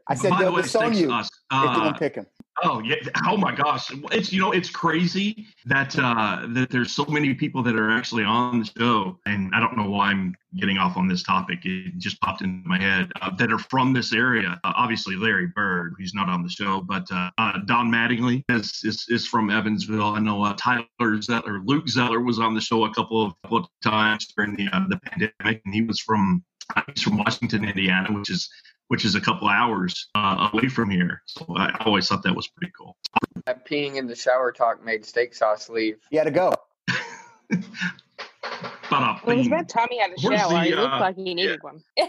I 0.08 0.16
said 0.16 0.32
by 0.32 0.38
the 0.40 0.44
they'll 0.46 0.54
way, 0.54 0.62
disown 0.64 0.94
you 0.94 1.12
us. 1.12 1.28
if 1.28 1.64
you 1.64 1.70
Uh, 1.70 1.84
don't 1.86 1.98
pick 2.00 2.16
him. 2.16 2.26
Oh 2.64 2.80
yeah! 2.82 2.96
Oh 3.28 3.38
my 3.38 3.54
gosh! 3.54 3.92
It's 4.12 4.34
you 4.34 4.42
know 4.42 4.52
it's 4.52 4.70
crazy 4.70 5.46
that 5.68 5.98
uh, 5.98 6.48
that 6.50 6.72
there's 6.72 6.92
so 6.92 7.06
many 7.06 7.36
people 7.36 7.62
that 7.62 7.76
are 7.76 7.92
actually 7.92 8.24
on 8.24 8.60
the 8.62 8.66
show, 8.80 9.20
and 9.28 9.52
I 9.54 9.60
don't 9.60 9.78
know 9.78 9.88
why 9.88 10.10
I'm 10.10 10.34
getting 10.58 10.80
off 10.80 10.98
on 10.98 11.08
this 11.08 11.22
topic. 11.22 11.60
It 11.66 12.00
just 12.00 12.20
popped 12.20 12.42
into 12.42 12.68
my 12.68 12.80
head 12.80 13.12
uh, 13.22 13.30
that 13.36 13.52
are 13.54 13.60
from 13.60 13.94
this 13.94 14.12
area. 14.12 14.60
Uh, 14.64 14.74
obviously, 14.76 15.16
Larry 15.16 15.48
Bird, 15.56 15.94
he's 16.00 16.16
not 16.16 16.30
on 16.30 16.42
the 16.42 16.50
show, 16.50 16.82
but 16.82 17.06
uh, 17.12 17.30
uh, 17.38 17.60
Don 17.66 17.92
Mattingly 17.92 18.44
is, 18.50 18.82
is 18.84 19.06
is 19.08 19.28
from 19.28 19.52
Evansville. 19.52 20.16
I 20.16 20.20
know 20.20 20.44
uh, 20.44 20.56
Tyler 20.58 21.22
Zeller, 21.22 21.62
Luke 21.64 21.88
Zeller 21.88 22.22
was 22.22 22.40
on 22.40 22.56
the 22.56 22.62
show 22.62 22.86
a 22.86 22.94
couple 22.94 23.24
of, 23.24 23.34
couple 23.44 23.60
of 23.60 23.68
times 23.84 24.26
during 24.36 24.56
the 24.56 24.68
uh, 24.74 24.88
the 24.88 25.00
pandemic, 25.18 25.62
and 25.66 25.74
he 25.74 25.82
was 25.82 26.00
from 26.00 26.44
uh, 26.76 26.82
he's 26.94 27.04
from 27.04 27.18
Washington, 27.18 27.66
Indiana, 27.66 28.14
which 28.14 28.30
is 28.30 28.50
which 28.88 29.04
is 29.04 29.16
a 29.16 29.22
couple 29.22 29.48
hours 29.48 30.10
uh, 30.16 30.50
away 30.54 30.68
from 30.68 30.90
here. 30.90 31.22
So 31.26 31.46
I 31.58 31.76
always 31.82 32.08
thought 32.08 32.24
that 32.24 32.36
was 32.36 32.48
pretty 32.48 32.72
cool. 32.78 32.96
That 33.46 33.66
peeing 33.68 33.96
in 33.96 34.08
the 34.08 34.16
shower 34.16 34.52
talk 34.52 34.84
made 34.84 35.06
steak 35.06 35.34
sauce 35.34 35.70
leave. 35.70 35.98
You 36.12 36.20
had 36.20 36.26
to 36.26 36.32
go. 36.32 36.54
But 38.90 39.04
uh, 39.04 39.18
Well, 39.26 39.36
it 39.36 39.40
was 39.40 39.48
about 39.48 39.68
time 39.68 39.88
he 39.92 40.00
had 40.00 40.12
a 40.12 40.16
Where's 40.22 40.40
shower. 40.40 40.54
the, 40.54 40.62
he 40.62 40.74
looked 40.76 40.94
uh, 40.94 41.00
like 41.00 41.16
he 41.18 41.34
needed 41.34 41.62
one. 41.62 41.84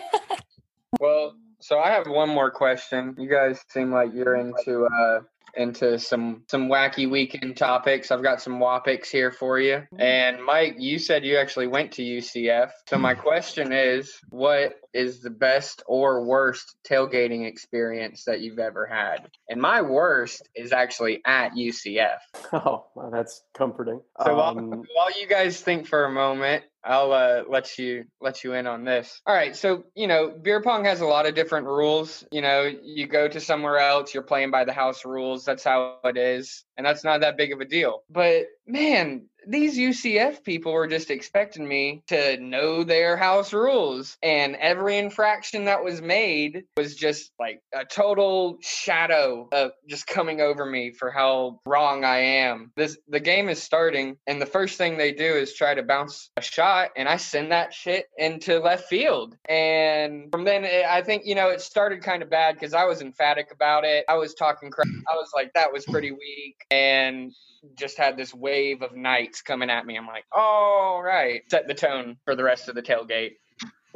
Well, 1.00 1.34
so 1.60 1.78
I 1.80 1.90
have 1.90 2.06
one 2.06 2.28
more 2.30 2.50
question. 2.50 3.14
You 3.18 3.28
guys 3.28 3.60
seem 3.68 3.92
like 3.92 4.14
you're 4.14 4.36
into 4.36 4.86
uh 4.86 5.20
into 5.58 5.98
some 5.98 6.44
some 6.48 6.68
wacky 6.68 7.10
weekend 7.10 7.56
topics. 7.56 8.10
I've 8.10 8.22
got 8.22 8.40
some 8.40 8.58
WAPICs 8.60 9.10
here 9.10 9.30
for 9.30 9.58
you. 9.58 9.82
And 9.98 10.42
Mike, 10.44 10.76
you 10.78 10.98
said 10.98 11.24
you 11.24 11.36
actually 11.36 11.66
went 11.66 11.92
to 11.92 12.02
UCF. 12.02 12.70
So 12.88 12.96
my 12.96 13.14
question 13.28 13.72
is, 13.72 14.12
what 14.30 14.74
is 14.94 15.20
the 15.20 15.30
best 15.30 15.82
or 15.86 16.24
worst 16.24 16.76
tailgating 16.88 17.46
experience 17.46 18.24
that 18.24 18.40
you've 18.40 18.58
ever 18.58 18.86
had? 18.86 19.28
And 19.48 19.60
my 19.60 19.82
worst 19.82 20.48
is 20.54 20.72
actually 20.72 21.20
at 21.26 21.52
UCF. 21.52 22.18
Oh, 22.68 22.86
well, 22.94 23.10
that's 23.10 23.42
comforting. 23.54 24.00
So 24.24 24.34
while, 24.34 24.58
Um, 24.58 24.82
while 24.94 25.20
you 25.20 25.26
guys 25.26 25.60
think 25.60 25.86
for 25.86 26.04
a 26.06 26.10
moment, 26.10 26.64
I'll 26.84 27.12
uh, 27.12 27.42
let 27.48 27.78
you 27.78 28.04
let 28.20 28.44
you 28.44 28.54
in 28.54 28.66
on 28.66 28.84
this. 28.84 29.20
All 29.26 29.34
right, 29.34 29.54
so 29.54 29.84
you 29.94 30.06
know, 30.06 30.30
beer 30.30 30.62
pong 30.62 30.84
has 30.84 31.00
a 31.00 31.06
lot 31.06 31.26
of 31.26 31.34
different 31.34 31.66
rules. 31.66 32.24
You 32.30 32.40
know, 32.40 32.70
you 32.82 33.06
go 33.06 33.28
to 33.28 33.40
somewhere 33.40 33.78
else, 33.78 34.14
you're 34.14 34.22
playing 34.22 34.50
by 34.50 34.64
the 34.64 34.72
house 34.72 35.04
rules. 35.04 35.44
That's 35.44 35.64
how 35.64 35.98
it 36.04 36.16
is, 36.16 36.64
and 36.78 36.86
that's 36.86 37.04
not 37.04 37.20
that 37.20 37.36
big 37.36 37.52
of 37.52 37.60
a 37.60 37.64
deal. 37.64 38.04
But 38.08 38.46
man, 38.66 39.26
these 39.46 39.78
UCF 39.78 40.44
people 40.44 40.72
were 40.72 40.86
just 40.86 41.10
expecting 41.10 41.66
me 41.66 42.02
to 42.08 42.36
know 42.38 42.84
their 42.84 43.16
house 43.16 43.52
rules, 43.52 44.16
and 44.22 44.56
every 44.56 44.98
infraction 44.98 45.64
that 45.64 45.82
was 45.82 46.02
made 46.02 46.64
was 46.76 46.94
just 46.94 47.32
like 47.38 47.62
a 47.74 47.84
total 47.84 48.58
shadow 48.60 49.48
of 49.52 49.72
just 49.88 50.06
coming 50.06 50.40
over 50.40 50.66
me 50.66 50.92
for 50.92 51.10
how 51.10 51.60
wrong 51.64 52.04
I 52.04 52.18
am. 52.18 52.72
This 52.76 52.98
the 53.08 53.20
game 53.20 53.48
is 53.48 53.62
starting, 53.62 54.16
and 54.26 54.40
the 54.40 54.46
first 54.46 54.76
thing 54.76 54.98
they 54.98 55.12
do 55.12 55.24
is 55.24 55.54
try 55.54 55.74
to 55.74 55.82
bounce 55.82 56.30
a 56.36 56.42
shot, 56.42 56.90
and 56.96 57.08
I 57.08 57.16
send 57.16 57.52
that 57.52 57.72
shit 57.72 58.06
into 58.18 58.58
left 58.58 58.88
field. 58.88 59.36
And 59.48 60.30
from 60.30 60.44
then, 60.44 60.64
it, 60.64 60.84
I 60.84 61.02
think 61.02 61.22
you 61.24 61.34
know 61.34 61.48
it 61.48 61.60
started 61.60 62.02
kind 62.02 62.22
of 62.22 62.30
bad 62.30 62.54
because 62.54 62.74
I 62.74 62.84
was 62.84 63.00
emphatic 63.00 63.50
about 63.52 63.84
it. 63.84 64.04
I 64.08 64.14
was 64.14 64.34
talking 64.34 64.70
crap. 64.70 64.88
I 65.08 65.14
was 65.14 65.30
like, 65.34 65.52
that 65.54 65.72
was 65.72 65.84
pretty 65.86 66.10
weak, 66.10 66.56
and 66.70 67.32
just 67.76 67.98
had 67.98 68.16
this 68.16 68.34
wave 68.34 68.82
of 68.82 68.94
knights 68.94 69.42
coming 69.42 69.70
at 69.70 69.86
me. 69.86 69.96
I'm 69.96 70.06
like, 70.06 70.24
all 70.32 71.02
right, 71.02 71.42
set 71.50 71.66
the 71.66 71.74
tone 71.74 72.16
for 72.24 72.36
the 72.36 72.44
rest 72.44 72.68
of 72.68 72.74
the 72.74 72.82
tailgate. 72.82 73.32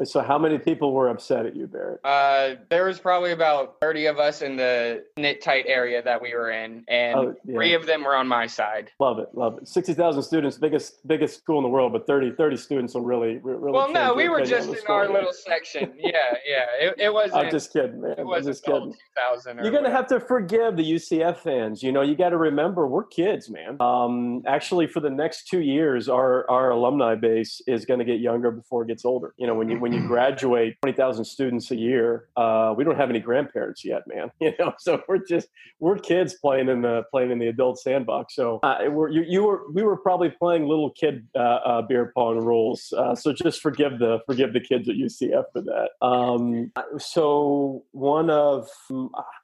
So, 0.04 0.20
how 0.20 0.38
many 0.38 0.58
people 0.58 0.92
were 0.92 1.08
upset 1.08 1.46
at 1.46 1.54
you, 1.54 1.66
Barrett? 1.66 2.00
Uh, 2.04 2.56
there 2.70 2.86
was 2.86 2.98
probably 2.98 3.32
about 3.32 3.76
30 3.80 4.06
of 4.06 4.18
us 4.18 4.42
in 4.42 4.56
the 4.56 5.04
knit 5.16 5.42
tight 5.42 5.64
area 5.68 6.02
that 6.02 6.20
we 6.20 6.34
were 6.34 6.50
in, 6.50 6.84
and 6.88 7.16
Oh, 7.18 7.34
yeah. 7.44 7.54
three 7.54 7.74
of 7.74 7.86
them 7.86 8.02
were 8.04 8.16
on 8.16 8.26
my 8.26 8.46
side. 8.46 8.90
Love 8.98 9.18
it, 9.18 9.28
love 9.34 9.58
it. 9.58 9.68
Sixty 9.68 9.94
thousand 9.94 10.22
students, 10.22 10.56
biggest 10.58 11.06
biggest 11.06 11.38
school 11.38 11.58
in 11.58 11.62
the 11.62 11.68
world, 11.68 11.92
but 11.92 12.06
30, 12.06 12.32
30 12.32 12.56
students 12.56 12.94
will 12.94 13.02
really, 13.02 13.38
really. 13.38 13.70
Well, 13.70 13.92
no, 13.92 14.14
we 14.14 14.28
were 14.28 14.44
just 14.44 14.68
in 14.68 14.74
our 14.88 15.04
school. 15.04 15.14
little 15.14 15.32
section. 15.32 15.92
Yeah, 15.98 16.34
yeah. 16.46 16.88
It, 16.88 16.94
it 16.98 17.12
wasn't. 17.12 17.44
I'm 17.44 17.50
just 17.50 17.72
kidding, 17.72 18.00
man. 18.00 18.14
It 18.18 18.26
wasn't 18.26 18.54
just 18.56 18.64
kidding. 18.64 18.92
2000. 18.92 19.58
Or 19.58 19.62
You're 19.62 19.70
gonna 19.70 19.82
whatever. 19.82 19.96
have 19.96 20.06
to 20.08 20.20
forgive 20.20 20.76
the 20.76 20.82
UCF 20.94 21.38
fans. 21.38 21.82
You 21.82 21.92
know, 21.92 22.02
you 22.02 22.16
got 22.16 22.30
to 22.30 22.36
remember 22.38 22.86
we're 22.88 23.04
kids, 23.04 23.48
man. 23.50 23.76
Um, 23.80 24.42
actually, 24.46 24.86
for 24.88 25.00
the 25.00 25.10
next 25.10 25.48
two 25.48 25.60
years, 25.60 26.08
our 26.08 26.48
our 26.50 26.70
alumni 26.70 27.14
base 27.14 27.60
is 27.66 27.84
going 27.84 27.98
to 28.00 28.04
get 28.04 28.20
younger 28.20 28.50
before 28.50 28.82
it 28.82 28.88
gets 28.88 29.04
older. 29.04 29.34
You 29.36 29.46
know, 29.46 29.54
when 29.54 29.68
you 29.68 29.78
when 29.82 29.92
you 29.92 30.00
graduate, 30.06 30.76
twenty 30.80 30.96
thousand 30.96 31.24
students 31.26 31.70
a 31.70 31.76
year, 31.76 32.28
uh, 32.36 32.72
we 32.76 32.84
don't 32.84 32.96
have 32.96 33.10
any 33.10 33.20
grandparents 33.20 33.84
yet, 33.84 34.02
man. 34.06 34.30
You 34.42 34.52
know, 34.58 34.74
so 34.78 35.00
we're 35.08 35.24
just 35.24 35.48
we're 35.78 35.98
kids 35.98 36.34
playing 36.34 36.68
in 36.68 36.82
the 36.82 37.04
playing 37.10 37.30
in 37.30 37.38
the 37.38 37.46
adult 37.46 37.78
sandbox. 37.78 38.34
So 38.34 38.58
uh, 38.64 38.78
we're, 38.88 39.08
you 39.08 39.22
you 39.22 39.44
were 39.44 39.70
we 39.72 39.82
were 39.82 39.96
probably 39.96 40.30
playing 40.30 40.66
little 40.66 40.90
kid 40.90 41.26
uh, 41.36 41.38
uh, 41.38 41.82
beer 41.82 42.12
pong 42.16 42.38
rules. 42.44 42.92
Uh, 42.96 43.14
so 43.14 43.32
just 43.32 43.60
forgive 43.60 43.98
the 43.98 44.18
forgive 44.26 44.52
the 44.52 44.60
kids 44.60 44.88
at 44.88 44.96
UCF 44.96 45.44
for 45.52 45.62
that. 45.62 45.90
Um, 46.04 46.72
so 46.98 47.84
one 47.92 48.30
of 48.30 48.68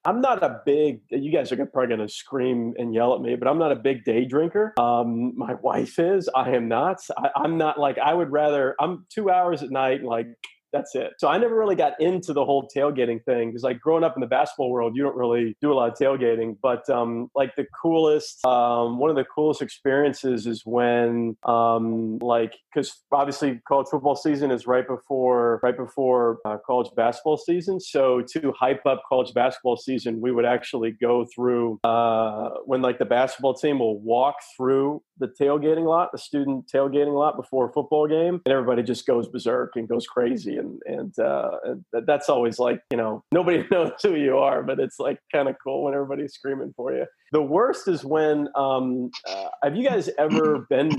I'm 0.04 0.20
not 0.20 0.42
a 0.42 0.60
big. 0.64 1.02
You 1.10 1.30
guys 1.30 1.52
are 1.52 1.66
probably 1.66 1.94
going 1.94 2.06
to 2.06 2.12
scream 2.12 2.74
and 2.78 2.94
yell 2.94 3.14
at 3.14 3.20
me, 3.20 3.36
but 3.36 3.48
I'm 3.48 3.58
not 3.58 3.72
a 3.72 3.76
big 3.76 4.04
day 4.04 4.24
drinker. 4.24 4.72
Um, 4.78 5.36
my 5.36 5.54
wife 5.54 5.98
is. 5.98 6.30
I 6.34 6.52
am 6.52 6.68
not. 6.68 7.00
I, 7.16 7.28
I'm 7.36 7.58
not 7.58 7.78
like. 7.78 7.98
I 7.98 8.14
would 8.14 8.32
rather. 8.32 8.74
I'm 8.80 9.06
two 9.10 9.30
hours 9.30 9.62
at 9.62 9.70
night, 9.70 10.00
and 10.00 10.08
like 10.08 10.27
that's 10.72 10.94
it. 10.94 11.12
So 11.18 11.28
I 11.28 11.38
never 11.38 11.56
really 11.56 11.76
got 11.76 12.00
into 12.00 12.32
the 12.32 12.44
whole 12.44 12.68
tailgating 12.74 13.24
thing 13.24 13.48
because, 13.48 13.62
like, 13.62 13.80
growing 13.80 14.04
up 14.04 14.16
in 14.16 14.20
the 14.20 14.26
basketball 14.26 14.70
world, 14.70 14.96
you 14.96 15.02
don't 15.02 15.16
really 15.16 15.56
do 15.60 15.72
a 15.72 15.74
lot 15.74 15.90
of 15.90 15.98
tailgating. 15.98 16.56
But 16.62 16.88
um, 16.90 17.30
like 17.34 17.54
the 17.56 17.66
coolest, 17.80 18.44
um, 18.44 18.98
one 18.98 19.10
of 19.10 19.16
the 19.16 19.24
coolest 19.24 19.62
experiences 19.62 20.46
is 20.46 20.62
when, 20.64 21.36
um, 21.44 22.18
like, 22.18 22.54
because 22.72 23.02
obviously 23.12 23.60
college 23.66 23.88
football 23.90 24.16
season 24.16 24.50
is 24.50 24.66
right 24.66 24.86
before 24.86 25.60
right 25.62 25.76
before 25.76 26.38
uh, 26.44 26.56
college 26.66 26.88
basketball 26.96 27.36
season. 27.36 27.80
So 27.80 28.22
to 28.32 28.52
hype 28.58 28.84
up 28.86 29.02
college 29.08 29.32
basketball 29.34 29.76
season, 29.76 30.20
we 30.20 30.32
would 30.32 30.44
actually 30.44 30.92
go 30.92 31.26
through 31.34 31.78
uh, 31.84 32.50
when 32.64 32.82
like 32.82 32.98
the 32.98 33.04
basketball 33.04 33.54
team 33.54 33.78
will 33.78 34.00
walk 34.00 34.36
through 34.56 35.02
the 35.18 35.28
tailgating 35.40 35.84
lot, 35.86 36.10
the 36.12 36.18
student 36.18 36.70
tailgating 36.72 37.14
lot 37.14 37.36
before 37.36 37.68
a 37.68 37.72
football 37.72 38.06
game, 38.06 38.40
and 38.44 38.52
everybody 38.52 38.82
just 38.82 39.06
goes 39.06 39.28
berserk 39.28 39.72
and 39.74 39.88
goes 39.88 40.06
crazy. 40.06 40.57
And 40.58 40.80
and, 40.86 41.18
uh, 41.18 41.50
and 41.64 41.84
that's 42.06 42.28
always 42.28 42.58
like 42.58 42.82
you 42.90 42.96
know 42.96 43.24
nobody 43.32 43.64
knows 43.70 43.92
who 44.02 44.14
you 44.14 44.38
are, 44.38 44.62
but 44.62 44.78
it's 44.78 44.98
like 44.98 45.18
kind 45.32 45.48
of 45.48 45.56
cool 45.62 45.84
when 45.84 45.94
everybody's 45.94 46.34
screaming 46.34 46.72
for 46.76 46.92
you. 46.92 47.06
The 47.32 47.42
worst 47.42 47.88
is 47.88 48.04
when. 48.04 48.48
Um, 48.54 49.10
uh, 49.28 49.48
have 49.62 49.76
you 49.76 49.86
guys 49.86 50.08
ever 50.18 50.60
been? 50.70 50.90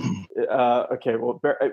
Uh, 0.49 0.85
okay, 0.93 1.15
well, 1.15 1.39
uh, 1.43 1.67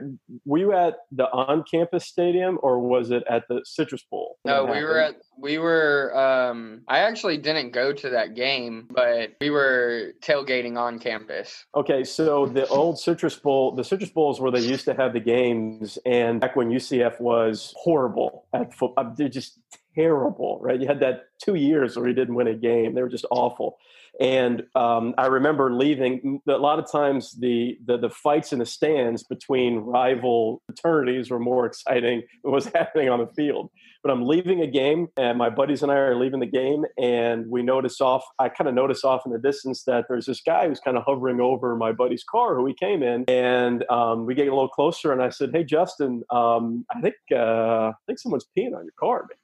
were 0.45 0.59
you 0.59 0.73
at 0.73 0.97
the 1.13 1.31
on-campus 1.31 2.07
stadium 2.07 2.59
or 2.63 2.81
was 2.81 3.11
it 3.11 3.23
at 3.29 3.47
the 3.49 3.61
Citrus 3.65 4.05
Bowl? 4.11 4.39
No, 4.45 4.65
we 4.65 4.83
were 4.83 4.99
at. 4.99 5.17
We 5.39 5.59
were. 5.59 6.17
Um, 6.17 6.83
I 6.89 7.01
actually 7.01 7.37
didn't 7.37 7.73
go 7.73 7.93
to 7.93 8.11
that 8.11 8.35
game, 8.35 8.89
but 8.91 9.33
we 9.41 9.51
were 9.51 10.13
tailgating 10.23 10.79
on 10.79 10.99
campus. 10.99 11.67
Okay, 11.75 12.05
so 12.05 12.47
the 12.47 12.67
old 12.69 12.99
Citrus 12.99 13.37
Bowl, 13.37 13.73
the 13.73 13.85
Citrus 13.85 14.11
Bowl 14.11 14.33
is 14.33 14.41
where 14.41 14.51
they 14.51 14.61
used 14.61 14.85
to 14.87 14.95
have 14.95 15.13
the 15.13 15.21
games, 15.21 15.99
and 16.07 16.41
back 16.41 16.57
when 16.57 16.71
UCF 16.71 17.21
was 17.21 17.75
horrible 17.77 18.47
at 18.55 18.73
football, 18.73 19.13
they're 19.17 19.29
just 19.29 19.59
terrible, 19.95 20.59
right? 20.63 20.81
You 20.81 20.87
had 20.87 21.01
that 21.01 21.27
two 21.43 21.55
years 21.55 21.97
where 21.97 22.07
he 22.07 22.15
didn't 22.15 22.35
win 22.35 22.47
a 22.47 22.55
game; 22.55 22.95
they 22.95 23.03
were 23.03 23.09
just 23.09 23.27
awful. 23.31 23.79
And 24.21 24.63
um, 24.75 25.15
I 25.19 25.27
remember 25.27 25.73
leaving. 25.73 26.41
A 26.49 26.53
lot 26.53 26.79
of 26.79 26.91
times, 26.91 27.33
the, 27.39 27.77
the, 27.85 27.99
the 27.99 28.11
fights 28.11 28.53
in 28.53 28.61
the 28.61 28.67
stands 28.67 29.23
between 29.25 29.79
rival 29.79 30.63
fraternities 30.67 31.31
were 31.31 31.39
more 31.39 31.67
exciting 31.67 32.23
than 32.43 32.53
what 32.53 32.55
was 32.55 32.67
happening 32.67 33.09
on 33.09 33.21
the 33.21 33.27
field. 33.27 33.71
But 34.03 34.13
I'm 34.13 34.25
leaving 34.25 34.61
a 34.61 34.67
game, 34.67 35.09
and 35.17 35.37
my 35.37 35.51
buddies 35.51 35.83
and 35.83 35.91
I 35.91 35.97
are 35.97 36.17
leaving 36.17 36.41
the 36.41 36.47
game, 36.47 36.85
and 36.97 37.47
we 37.51 37.63
notice 37.63 38.01
off. 38.01 38.25
I 38.39 38.49
kind 38.49 38.69
of 38.69 38.75
notice 38.75 39.05
off 39.05 39.23
in 39.27 39.33
the 39.33 39.39
distance 39.39 39.83
that 39.85 40.05
there's 40.09 40.27
this 40.27 40.41
guy 40.41 40.69
who's 40.69 40.79
kind 40.79 40.97
of 40.97 41.03
hovering 41.05 41.41
over 41.41 41.75
my 41.77 41.93
buddy's 41.93 42.23
car, 42.23 42.55
who 42.55 42.67
he 42.67 42.75
came 42.75 43.03
in, 43.03 43.25
and 43.27 43.85
um, 43.91 44.25
we 44.25 44.35
get 44.35 44.47
a 44.47 44.55
little 44.55 44.69
closer, 44.69 45.13
and 45.13 45.21
I 45.21 45.31
said, 45.31 45.51
"Hey, 45.53 45.65
Justin, 45.65 46.23
um, 46.31 46.87
I 46.95 47.01
think 47.01 47.17
uh, 47.33 47.89
I 47.89 47.95
think 48.07 48.21
someone's 48.21 48.47
peeing 48.57 48.77
on 48.77 48.85
your 48.85 48.95
car, 48.99 49.27
man." 49.29 49.39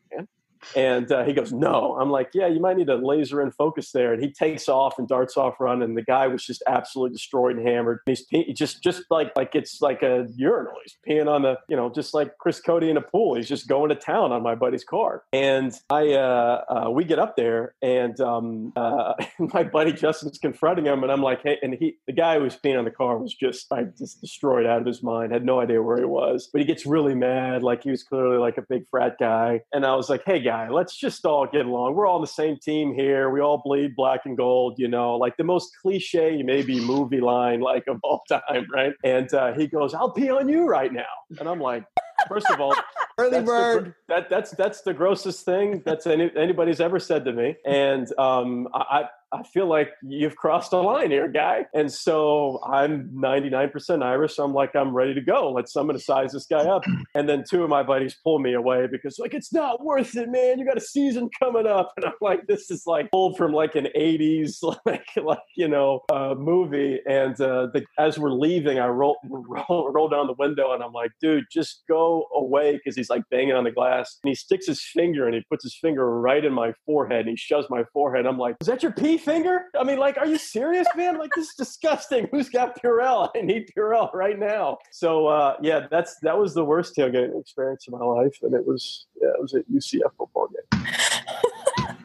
And 0.76 1.10
uh, 1.10 1.24
he 1.24 1.32
goes, 1.32 1.52
No. 1.52 1.96
I'm 2.00 2.10
like, 2.10 2.30
Yeah, 2.34 2.46
you 2.46 2.60
might 2.60 2.76
need 2.76 2.88
a 2.88 2.96
laser 2.96 3.40
in 3.40 3.50
focus 3.50 3.92
there. 3.92 4.12
And 4.12 4.22
he 4.22 4.32
takes 4.32 4.68
off 4.68 4.98
and 4.98 5.08
darts 5.08 5.36
off 5.36 5.60
running. 5.60 5.82
And 5.82 5.96
the 5.96 6.02
guy 6.02 6.26
was 6.26 6.44
just 6.44 6.62
absolutely 6.66 7.14
destroyed 7.14 7.56
and 7.56 7.66
hammered. 7.66 8.00
He's 8.06 8.22
pe- 8.22 8.52
just, 8.52 8.82
just 8.82 9.02
like, 9.10 9.32
like 9.36 9.54
it's 9.54 9.80
like 9.80 10.02
a 10.02 10.26
urinal. 10.36 10.74
He's 10.84 10.96
peeing 11.06 11.28
on 11.28 11.42
the, 11.42 11.58
you 11.68 11.76
know, 11.76 11.90
just 11.90 12.14
like 12.14 12.38
Chris 12.38 12.60
Cote 12.60 12.84
in 12.84 12.96
a 12.96 13.00
pool. 13.00 13.34
He's 13.34 13.48
just 13.48 13.66
going 13.68 13.88
to 13.90 13.94
town 13.94 14.32
on 14.32 14.42
my 14.42 14.54
buddy's 14.54 14.84
car. 14.84 15.24
And 15.32 15.72
I, 15.90 16.12
uh, 16.12 16.64
uh, 16.68 16.90
we 16.90 17.04
get 17.04 17.18
up 17.18 17.36
there 17.36 17.74
and 17.82 18.18
um, 18.20 18.72
uh, 18.76 19.14
my 19.38 19.62
buddy 19.62 19.92
Justin's 19.92 20.38
confronting 20.38 20.86
him. 20.86 21.02
And 21.02 21.12
I'm 21.12 21.22
like, 21.22 21.42
Hey, 21.42 21.58
and 21.62 21.74
he, 21.74 21.96
the 22.06 22.12
guy 22.12 22.36
who 22.36 22.44
was 22.44 22.56
peeing 22.56 22.78
on 22.78 22.84
the 22.84 22.90
car 22.90 23.18
was 23.18 23.34
just 23.34 23.72
I 23.72 23.84
just 23.84 24.20
destroyed 24.20 24.66
out 24.66 24.80
of 24.80 24.86
his 24.86 25.02
mind, 25.02 25.32
had 25.32 25.44
no 25.44 25.60
idea 25.60 25.82
where 25.82 25.98
he 25.98 26.04
was. 26.04 26.48
But 26.52 26.60
he 26.60 26.66
gets 26.66 26.86
really 26.86 27.14
mad. 27.14 27.62
Like 27.62 27.82
he 27.82 27.90
was 27.90 28.02
clearly 28.02 28.38
like 28.38 28.58
a 28.58 28.62
big 28.62 28.86
frat 28.90 29.16
guy. 29.18 29.60
And 29.72 29.84
I 29.84 29.94
was 29.94 30.08
like, 30.08 30.22
Hey, 30.24 30.40
guy, 30.52 30.68
let's 30.68 30.96
just 30.96 31.24
all 31.24 31.46
get 31.46 31.66
along. 31.66 31.94
We're 31.94 32.06
all 32.06 32.16
on 32.16 32.20
the 32.20 32.26
same 32.26 32.58
team 32.58 32.94
here. 32.94 33.30
We 33.30 33.40
all 33.40 33.62
bleed 33.64 33.96
black 33.96 34.20
and 34.24 34.36
gold, 34.36 34.78
you 34.78 34.88
know, 34.88 35.16
like 35.16 35.36
the 35.36 35.44
most 35.44 35.76
cliche 35.80 36.42
maybe 36.42 36.80
movie 36.80 37.20
line 37.20 37.60
like 37.60 37.86
of 37.86 37.98
all 38.02 38.22
time, 38.28 38.66
right? 38.72 38.92
And 39.04 39.32
uh, 39.32 39.52
he 39.54 39.66
goes, 39.66 39.94
"I'll 39.94 40.10
pee 40.10 40.30
on 40.30 40.48
you 40.48 40.66
right 40.66 40.92
now," 40.92 41.12
and 41.38 41.48
I'm 41.48 41.60
like, 41.60 41.84
first 42.28 42.50
of 42.50 42.60
all, 42.60 42.74
early 43.18 43.42
bird. 43.42 43.86
The, 43.86 44.14
that 44.14 44.30
that's 44.30 44.50
that's 44.52 44.82
the 44.82 44.94
grossest 44.94 45.44
thing 45.44 45.82
that's 45.84 46.06
any, 46.06 46.30
anybody's 46.36 46.80
ever 46.80 46.98
said 46.98 47.24
to 47.24 47.32
me, 47.32 47.56
and 47.64 48.06
um, 48.18 48.68
I 48.74 49.04
I 49.32 49.42
feel 49.44 49.66
like 49.66 49.90
you've 50.02 50.36
crossed 50.36 50.72
a 50.72 50.76
line 50.76 51.10
here, 51.10 51.26
guy. 51.26 51.66
And 51.74 51.90
so 51.90 52.60
I'm 52.64 53.08
99% 53.14 54.02
Irish. 54.02 54.36
So 54.36 54.44
I'm 54.44 54.52
like, 54.52 54.76
I'm 54.76 54.94
ready 54.94 55.14
to 55.14 55.22
go. 55.22 55.50
Let's 55.50 55.72
someone 55.72 55.96
to 55.96 56.02
size 56.02 56.32
this 56.32 56.46
guy 56.46 56.60
up. 56.60 56.84
And 57.14 57.28
then 57.28 57.44
two 57.48 57.62
of 57.62 57.68
my 57.68 57.82
buddies 57.82 58.16
pull 58.24 58.38
me 58.38 58.54
away 58.54 58.86
because 58.90 59.18
like 59.18 59.34
it's 59.34 59.52
not 59.52 59.84
worth 59.84 60.16
it, 60.16 60.30
man. 60.30 60.58
You 60.58 60.64
got 60.64 60.78
a 60.78 60.80
season 60.80 61.28
coming 61.38 61.66
up, 61.66 61.92
and 61.96 62.06
I'm 62.06 62.12
like, 62.20 62.46
this 62.46 62.70
is 62.70 62.84
like 62.86 63.10
pulled 63.10 63.36
from 63.36 63.52
like 63.52 63.74
an 63.74 63.88
80s 63.94 64.62
like 64.86 65.04
like 65.16 65.38
you 65.56 65.68
know 65.68 66.00
uh, 66.10 66.34
movie. 66.36 67.00
And 67.06 67.38
uh, 67.40 67.68
the, 67.74 67.84
as 67.98 68.18
we're 68.18 68.30
leaving, 68.30 68.78
I 68.78 68.86
roll, 68.86 69.16
roll 69.24 69.90
roll 69.92 70.08
down 70.08 70.26
the 70.26 70.34
window, 70.38 70.72
and 70.72 70.82
I'm 70.82 70.92
like, 70.92 71.10
dude, 71.20 71.44
just 71.52 71.82
go 71.86 72.28
away 72.34 72.76
because 72.76 72.96
he's 72.96 73.10
like 73.10 73.22
banging 73.30 73.54
on 73.54 73.64
the 73.64 73.70
glass, 73.70 74.18
and 74.22 74.30
he 74.30 74.34
sticks 74.34 74.66
his 74.66 74.82
finger 74.82 75.26
and 75.26 75.34
he 75.34 75.42
puts 75.50 75.64
his 75.64 75.76
finger 75.76 76.18
right 76.18 76.44
in 76.44 76.52
my 76.52 76.72
forehead, 76.86 77.20
and 77.20 77.30
he 77.30 77.36
shoves 77.36 77.66
my 77.68 77.84
forehead. 77.92 78.26
I'm 78.26 78.38
like, 78.38 78.56
is 78.60 78.68
that 78.68 78.82
your 78.82 78.92
pee 78.92 79.18
finger? 79.22 79.66
I 79.78 79.84
mean, 79.84 79.98
like, 79.98 80.18
are 80.18 80.26
you 80.26 80.38
serious, 80.38 80.86
man? 80.96 81.18
Like, 81.18 81.30
this 81.34 81.48
is 81.48 81.54
disgusting. 81.54 82.28
Who's 82.30 82.48
got 82.48 82.80
Purell? 82.80 83.30
I 83.36 83.40
need 83.40 83.70
Purell 83.76 84.12
right 84.14 84.38
now. 84.38 84.78
So, 84.90 85.26
uh, 85.26 85.56
yeah, 85.62 85.86
that's 85.90 86.16
that 86.20 86.36
was 86.38 86.54
the 86.54 86.64
worst 86.64 86.96
tailgating 86.96 87.40
experience 87.40 87.86
of 87.88 87.94
my 87.94 88.04
life, 88.04 88.36
and 88.42 88.54
it 88.54 88.66
was 88.66 89.06
yeah, 89.20 89.28
it 89.28 89.40
was 89.40 89.54
at 89.54 89.68
UCF 89.70 90.12
football 90.18 90.48
game. 90.48 90.84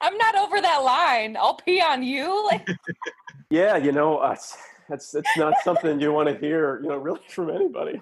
I'm 0.00 0.16
not 0.18 0.36
over 0.36 0.60
that 0.60 0.78
line. 0.78 1.36
I'll 1.36 1.54
pee 1.54 1.80
on 1.80 2.02
you. 2.02 2.44
Like, 2.46 2.66
yeah, 3.50 3.76
you 3.76 3.92
know, 3.92 4.18
uh, 4.18 4.36
that's 4.88 5.14
it's 5.14 5.36
not 5.36 5.54
something 5.64 6.00
you 6.00 6.12
want 6.12 6.28
to 6.28 6.36
hear, 6.36 6.80
you 6.82 6.88
know, 6.88 6.96
really 6.96 7.20
from 7.28 7.50
anybody. 7.50 8.00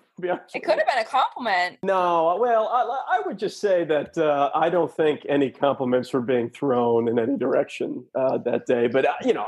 It 0.54 0.64
could 0.64 0.78
have 0.78 0.86
been 0.86 0.98
a 0.98 1.04
compliment. 1.04 1.78
No, 1.82 2.36
well, 2.40 2.68
I, 2.68 3.18
I 3.18 3.22
would 3.26 3.38
just 3.38 3.60
say 3.60 3.84
that 3.84 4.16
uh, 4.18 4.50
I 4.54 4.70
don't 4.70 4.94
think 4.94 5.20
any 5.28 5.50
compliments 5.50 6.12
were 6.12 6.20
being 6.20 6.50
thrown 6.50 7.08
in 7.08 7.18
any 7.18 7.36
direction 7.36 8.04
uh, 8.14 8.38
that 8.38 8.66
day. 8.66 8.86
But 8.86 9.06
uh, 9.06 9.14
you 9.24 9.32
know, 9.32 9.46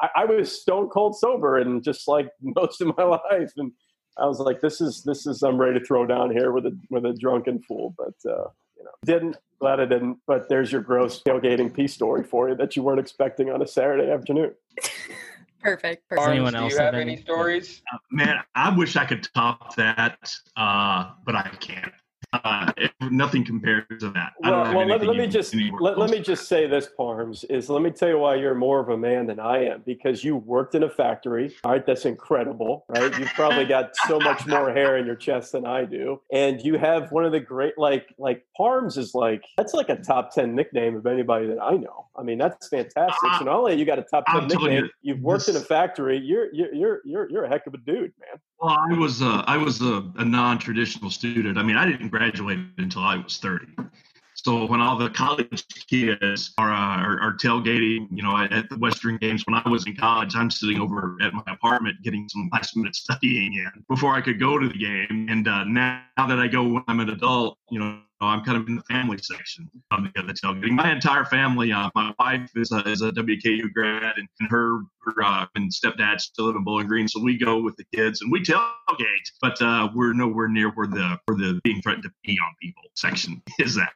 I, 0.00 0.08
I, 0.16 0.24
was 0.24 0.60
stone 0.60 0.88
cold 0.88 1.16
sober 1.16 1.58
and 1.58 1.82
just 1.82 2.06
like 2.08 2.28
most 2.42 2.80
of 2.80 2.96
my 2.96 3.04
life, 3.04 3.52
and 3.56 3.72
I 4.18 4.26
was 4.26 4.38
like, 4.38 4.60
this 4.60 4.80
is 4.80 5.02
this 5.04 5.26
is 5.26 5.42
I'm 5.42 5.58
ready 5.58 5.78
to 5.78 5.84
throw 5.84 6.06
down 6.06 6.30
here 6.30 6.52
with 6.52 6.66
a 6.66 6.78
with 6.90 7.04
a 7.04 7.14
drunken 7.14 7.62
fool, 7.62 7.94
but. 7.96 8.30
Uh, 8.30 8.48
you 8.76 8.82
know, 8.82 8.90
didn't 9.06 9.36
glad 9.64 9.80
I 9.80 9.86
didn't. 9.86 10.18
But 10.26 10.50
there's 10.50 10.70
your 10.70 10.82
gross 10.82 11.22
tailgating 11.22 11.72
peace 11.72 11.94
story 11.94 12.22
for 12.22 12.50
you 12.50 12.54
that 12.56 12.76
you 12.76 12.82
weren't 12.82 13.00
expecting 13.00 13.50
on 13.50 13.62
a 13.62 13.66
Saturday 13.66 14.10
afternoon. 14.10 14.52
Perfect. 15.64 16.02
Does 16.10 16.18
perfect. 16.18 16.30
anyone 16.34 16.52
Do 16.52 16.58
else 16.58 16.72
you 16.72 16.78
have 16.78 16.92
have 16.92 17.00
any 17.00 17.12
any- 17.14 17.22
stories? 17.22 17.82
Uh, 17.92 17.96
man, 18.10 18.36
I 18.54 18.76
wish 18.76 18.96
I 18.96 19.06
could 19.06 19.26
top 19.34 19.74
that, 19.76 20.30
uh, 20.56 21.12
but 21.24 21.34
I 21.34 21.48
can't. 21.60 21.92
Uh, 22.32 22.72
nothing 23.12 23.44
compares 23.44 23.84
to 24.00 24.10
that. 24.10 24.32
I 24.42 24.50
don't 24.50 24.60
Well, 24.74 24.74
well 24.78 24.86
let, 24.88 25.06
let 25.06 25.16
me 25.16 25.28
just 25.28 25.54
let, 25.80 25.96
let 25.98 26.10
me 26.10 26.18
just 26.18 26.48
say 26.48 26.66
this, 26.66 26.88
Parms, 26.98 27.44
is 27.48 27.68
let 27.70 27.80
me 27.80 27.92
tell 27.92 28.08
you 28.08 28.18
why 28.18 28.34
you're 28.34 28.56
more 28.56 28.80
of 28.80 28.88
a 28.88 28.96
man 28.96 29.26
than 29.26 29.38
I 29.38 29.66
am 29.66 29.82
because 29.86 30.24
you 30.24 30.36
worked 30.36 30.74
in 30.74 30.82
a 30.82 30.90
factory. 30.90 31.54
All 31.62 31.70
right, 31.70 31.86
that's 31.86 32.06
incredible, 32.06 32.86
right? 32.88 33.16
You've 33.20 33.28
probably 33.34 33.66
got 33.66 33.94
so 34.08 34.18
much 34.18 34.46
more 34.48 34.72
hair 34.72 34.96
in 34.96 35.06
your 35.06 35.14
chest 35.14 35.52
than 35.52 35.64
I 35.64 35.84
do, 35.84 36.20
and 36.32 36.60
you 36.60 36.76
have 36.76 37.12
one 37.12 37.24
of 37.24 37.30
the 37.30 37.38
great 37.40 37.78
like 37.78 38.12
like 38.18 38.44
Parms 38.58 38.96
is 38.98 39.14
like 39.14 39.44
that's 39.56 39.74
like 39.74 39.88
a 39.88 39.96
top 39.96 40.34
ten 40.34 40.56
nickname 40.56 40.96
of 40.96 41.06
anybody 41.06 41.46
that 41.46 41.60
I 41.62 41.76
know. 41.76 42.06
I 42.16 42.22
mean, 42.22 42.38
that's 42.38 42.68
fantastic. 42.68 43.30
Uh, 43.30 43.38
so 43.38 43.44
not 43.44 43.56
only 43.56 43.74
you 43.74 43.84
got 43.84 43.98
a 43.98 44.02
top 44.02 44.24
ten 44.26 44.46
nickname, 44.46 44.84
you, 44.84 44.90
you've 45.02 45.20
worked 45.20 45.48
in 45.48 45.56
a 45.56 45.60
factory. 45.60 46.16
You're 46.18 46.52
you're 46.54 46.72
you're 46.72 47.00
you're 47.04 47.30
you're 47.30 47.44
a 47.44 47.48
heck 47.48 47.66
of 47.66 47.74
a 47.74 47.78
dude, 47.78 48.12
man. 48.20 48.40
Well, 48.60 48.76
I 48.78 48.96
was 48.96 49.20
a, 49.20 49.44
I 49.46 49.56
was 49.56 49.82
a, 49.82 50.10
a 50.16 50.24
non-traditional 50.24 51.10
student. 51.10 51.58
I 51.58 51.62
mean, 51.62 51.76
I 51.76 51.86
didn't 51.86 52.08
graduate 52.08 52.58
until 52.78 53.02
I 53.02 53.16
was 53.16 53.38
30. 53.38 53.66
So 54.44 54.66
when 54.66 54.82
all 54.82 54.98
the 54.98 55.08
college 55.08 55.64
kids 55.88 56.52
are, 56.58 56.70
uh, 56.70 57.02
are, 57.02 57.18
are 57.18 57.36
tailgating, 57.38 58.08
you 58.10 58.22
know, 58.22 58.36
at 58.36 58.68
the 58.68 58.76
Western 58.76 59.16
Games, 59.16 59.42
when 59.46 59.54
I 59.54 59.66
was 59.66 59.86
in 59.86 59.96
college, 59.96 60.36
I'm 60.36 60.50
sitting 60.50 60.78
over 60.78 61.16
at 61.22 61.32
my 61.32 61.42
apartment 61.46 61.96
getting 62.02 62.28
some 62.28 62.50
last 62.52 62.76
minute 62.76 62.94
studying 62.94 63.54
in 63.54 63.84
before 63.88 64.14
I 64.14 64.20
could 64.20 64.38
go 64.38 64.58
to 64.58 64.68
the 64.68 64.76
game. 64.76 65.28
And 65.30 65.48
uh, 65.48 65.64
now, 65.64 66.02
now 66.18 66.26
that 66.26 66.38
I 66.38 66.46
go 66.46 66.62
when 66.62 66.84
I'm 66.88 67.00
an 67.00 67.08
adult, 67.08 67.56
you 67.70 67.78
know, 67.78 68.00
I'm 68.20 68.44
kind 68.44 68.58
of 68.58 68.68
in 68.68 68.76
the 68.76 68.82
family 68.82 69.16
section 69.16 69.70
of 69.90 70.04
the, 70.04 70.34
tailgating. 70.34 70.72
My 70.72 70.92
entire 70.92 71.24
family, 71.24 71.72
uh, 71.72 71.88
my 71.94 72.12
wife 72.18 72.50
is 72.54 72.70
a, 72.70 72.86
is 72.86 73.00
a 73.00 73.12
WKU 73.12 73.72
grad, 73.72 74.14
and, 74.18 74.28
and 74.40 74.50
her, 74.50 74.80
her 75.04 75.24
uh, 75.24 75.46
and 75.54 75.70
stepdad 75.70 76.20
still 76.20 76.46
live 76.46 76.56
in 76.56 76.64
Bowling 76.64 76.86
Green, 76.86 77.08
so 77.08 77.18
we 77.20 77.38
go 77.38 77.60
with 77.60 77.76
the 77.76 77.84
kids 77.94 78.20
and 78.20 78.30
we 78.30 78.42
tailgate. 78.42 79.30
But 79.40 79.60
uh, 79.62 79.88
we're 79.94 80.12
nowhere 80.12 80.48
near 80.48 80.68
where 80.70 80.86
the 80.86 81.18
where 81.24 81.36
the 81.36 81.60
being 81.64 81.80
threatened 81.80 82.04
to 82.04 82.10
pee 82.24 82.38
on 82.38 82.54
people 82.60 82.82
section 82.94 83.42
is 83.58 83.78
at. 83.78 83.92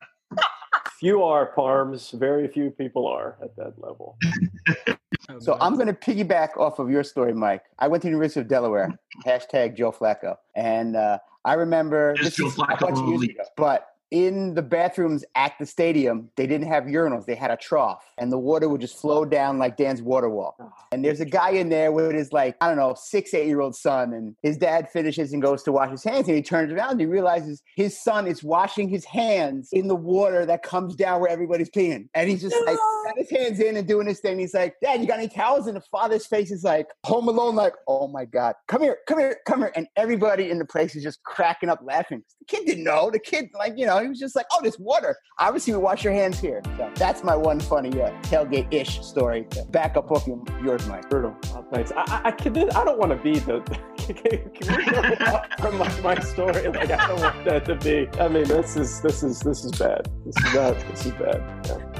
Few 0.98 1.22
are 1.22 1.46
Parms. 1.46 2.10
Very 2.10 2.48
few 2.48 2.70
people 2.70 3.06
are 3.06 3.36
at 3.42 3.54
that 3.56 3.74
level. 3.78 4.16
So 5.40 5.58
I'm 5.60 5.74
going 5.74 5.88
to 5.88 5.92
piggyback 5.92 6.56
off 6.56 6.78
of 6.78 6.90
your 6.90 7.04
story, 7.04 7.34
Mike. 7.34 7.64
I 7.78 7.86
went 7.86 8.02
to 8.02 8.06
the 8.06 8.10
University 8.10 8.40
of 8.40 8.48
Delaware. 8.48 8.98
hashtag 9.26 9.76
Joe 9.76 9.92
Flacco, 9.92 10.36
and 10.54 10.96
uh, 10.96 11.18
I 11.44 11.54
remember 11.54 12.12
Is 12.12 12.20
this 12.20 12.36
Joe 12.36 12.46
is 12.46 12.54
a 12.54 12.76
bunch 12.80 12.98
of 12.98 13.08
years 13.08 13.22
ago, 13.22 13.42
but 13.56 13.88
in 14.10 14.54
the 14.54 14.62
bathrooms 14.62 15.24
at 15.34 15.54
the 15.58 15.66
stadium, 15.66 16.30
they 16.36 16.46
didn't 16.46 16.68
have 16.68 16.84
urinals. 16.84 17.26
They 17.26 17.34
had 17.34 17.50
a 17.50 17.56
trough, 17.56 18.04
and 18.16 18.32
the 18.32 18.38
water 18.38 18.68
would 18.68 18.80
just 18.80 18.98
flow 18.98 19.24
down 19.24 19.58
like 19.58 19.76
Dan's 19.76 20.02
water 20.02 20.28
wall. 20.28 20.56
Oh, 20.60 20.72
and 20.92 21.04
there's 21.04 21.20
a 21.20 21.26
guy 21.26 21.50
in 21.50 21.68
there 21.68 21.92
with 21.92 22.12
his 22.12 22.32
like 22.32 22.56
I 22.60 22.68
don't 22.68 22.76
know 22.76 22.94
six 22.94 23.34
eight 23.34 23.46
year 23.46 23.60
old 23.60 23.76
son, 23.76 24.12
and 24.12 24.34
his 24.42 24.56
dad 24.56 24.88
finishes 24.90 25.32
and 25.32 25.42
goes 25.42 25.62
to 25.64 25.72
wash 25.72 25.90
his 25.90 26.04
hands, 26.04 26.28
and 26.28 26.36
he 26.36 26.42
turns 26.42 26.72
around 26.72 26.92
and 26.92 27.00
he 27.00 27.06
realizes 27.06 27.62
his 27.76 27.98
son 27.98 28.26
is 28.26 28.42
washing 28.42 28.88
his 28.88 29.04
hands 29.04 29.68
in 29.72 29.88
the 29.88 29.96
water 29.96 30.46
that 30.46 30.62
comes 30.62 30.94
down 30.96 31.20
where 31.20 31.30
everybody's 31.30 31.70
peeing, 31.70 32.08
and 32.14 32.28
he's 32.28 32.40
just 32.40 32.56
like, 32.66 32.78
his 33.16 33.30
hands 33.30 33.60
in 33.60 33.76
and 33.76 33.86
doing 33.86 34.06
his 34.06 34.20
thing. 34.20 34.38
He's 34.38 34.54
like, 34.54 34.76
Dad, 34.82 35.00
you 35.00 35.06
got 35.06 35.18
any 35.18 35.28
towels? 35.28 35.66
And 35.66 35.76
the 35.76 35.80
father's 35.80 36.26
face 36.26 36.50
is 36.50 36.64
like, 36.64 36.86
Home 37.04 37.28
Alone, 37.28 37.54
like, 37.54 37.74
oh 37.86 38.08
my 38.08 38.24
God, 38.24 38.54
come 38.66 38.82
here, 38.82 38.98
come 39.06 39.18
here, 39.18 39.38
come 39.46 39.60
here. 39.60 39.72
And 39.74 39.86
everybody 39.96 40.50
in 40.50 40.58
the 40.58 40.64
place 40.64 40.94
is 40.94 41.02
just 41.02 41.22
cracking 41.22 41.68
up 41.68 41.80
laughing. 41.82 42.22
The 42.40 42.44
kid 42.44 42.66
didn't 42.66 42.84
know. 42.84 43.10
The 43.10 43.18
kid, 43.18 43.50
like, 43.54 43.74
you 43.76 43.86
know, 43.86 43.97
he 44.02 44.08
was 44.08 44.18
just 44.18 44.36
like, 44.36 44.46
oh, 44.52 44.62
this 44.62 44.78
water. 44.78 45.16
Obviously, 45.38 45.72
we 45.72 45.78
wash 45.78 46.04
your 46.04 46.12
hands 46.12 46.38
here. 46.38 46.62
So 46.76 46.90
that's 46.94 47.22
my 47.22 47.36
one 47.36 47.60
funny 47.60 48.00
uh, 48.00 48.10
tailgate 48.22 48.72
ish 48.72 49.04
story 49.04 49.46
back 49.70 49.96
up 49.96 50.10
off 50.10 50.26
your, 50.26 50.42
yours, 50.62 50.86
Mike. 50.86 51.08
Brutal. 51.08 51.36
Oh, 51.54 51.64
thanks. 51.72 51.92
I, 51.92 52.02
I, 52.06 52.20
I, 52.24 52.30
can, 52.32 52.56
I 52.56 52.84
don't 52.84 52.98
want 52.98 53.12
to 53.12 53.16
be 53.16 53.38
the. 53.38 53.60
can 53.98 54.76
we 54.76 54.84
go 55.16 55.24
up 55.26 55.60
from 55.60 55.78
my, 55.78 56.00
my 56.00 56.18
story? 56.20 56.68
Like, 56.68 56.90
I 56.90 57.06
don't 57.08 57.20
want 57.20 57.44
that 57.44 57.64
to 57.66 57.74
be. 57.76 58.08
I 58.20 58.28
mean, 58.28 58.44
this 58.44 58.76
is 58.76 59.00
this 59.00 59.22
is 59.22 59.40
this 59.40 59.64
is 59.64 59.72
bad. 59.72 60.08
This 60.24 60.36
is 60.36 60.54
not. 60.54 60.78
This 60.90 61.06
is 61.06 61.12
bad. 61.12 61.66
Yeah 61.66 61.98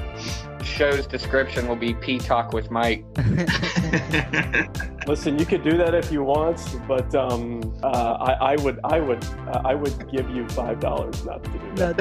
show's 0.79 1.07
description 1.09 1.67
will 1.67 1.77
be 1.77 1.95
P 1.95 2.19
Talk 2.19 2.53
with 2.53 2.71
Mike. 2.71 3.05
Listen, 5.09 5.39
you 5.39 5.47
could 5.47 5.63
do 5.63 5.79
that 5.79 5.95
if 5.95 6.13
you 6.13 6.23
want, 6.23 6.61
but 6.87 7.15
um, 7.15 7.75
uh, 7.83 7.87
I, 8.21 8.53
I, 8.53 8.57
would, 8.57 8.79
I 8.85 9.01
would, 9.01 9.25
uh, 9.25 9.63
I 9.65 9.75
would 9.75 10.11
give 10.13 10.29
you 10.29 10.47
five 10.51 10.81
dollars 10.81 11.25
not 11.25 11.43
to 11.45 11.51
do 11.51 11.75
that. 11.77 11.99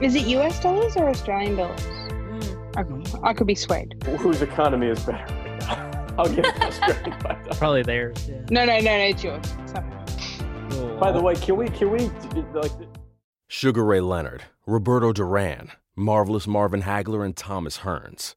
Is 0.00 0.14
it 0.14 0.24
U.S. 0.28 0.60
dollars 0.60 0.96
or 0.96 1.08
Australian 1.08 1.56
dollars? 1.56 1.80
Mm. 1.80 3.24
I, 3.24 3.30
I, 3.30 3.34
could 3.34 3.48
be 3.48 3.56
swayed. 3.56 4.00
Whose 4.20 4.40
economy 4.40 4.86
is 4.86 5.04
better? 5.04 5.26
I'll 6.16 6.32
give 6.32 6.44
Australian 6.44 7.20
five 7.20 7.42
dollars. 7.42 7.58
Probably 7.58 7.82
theirs. 7.82 8.28
Yeah. 8.28 8.36
No, 8.50 8.64
no, 8.64 8.78
no, 8.78 8.98
no, 8.98 9.02
it's 9.02 9.24
yours. 9.24 9.52
By 11.00 11.10
the 11.10 11.20
way, 11.20 11.34
can 11.34 11.56
we, 11.56 11.70
can 11.70 11.90
we, 11.90 12.08
like? 12.54 12.70
Sugar 13.48 13.84
Ray 13.84 13.98
Leonard, 13.98 14.44
Roberto 14.64 15.12
Duran, 15.12 15.72
Marvelous 15.96 16.46
Marvin 16.46 16.82
Hagler, 16.82 17.24
and 17.24 17.36
Thomas 17.36 17.78
Hearns. 17.78 18.36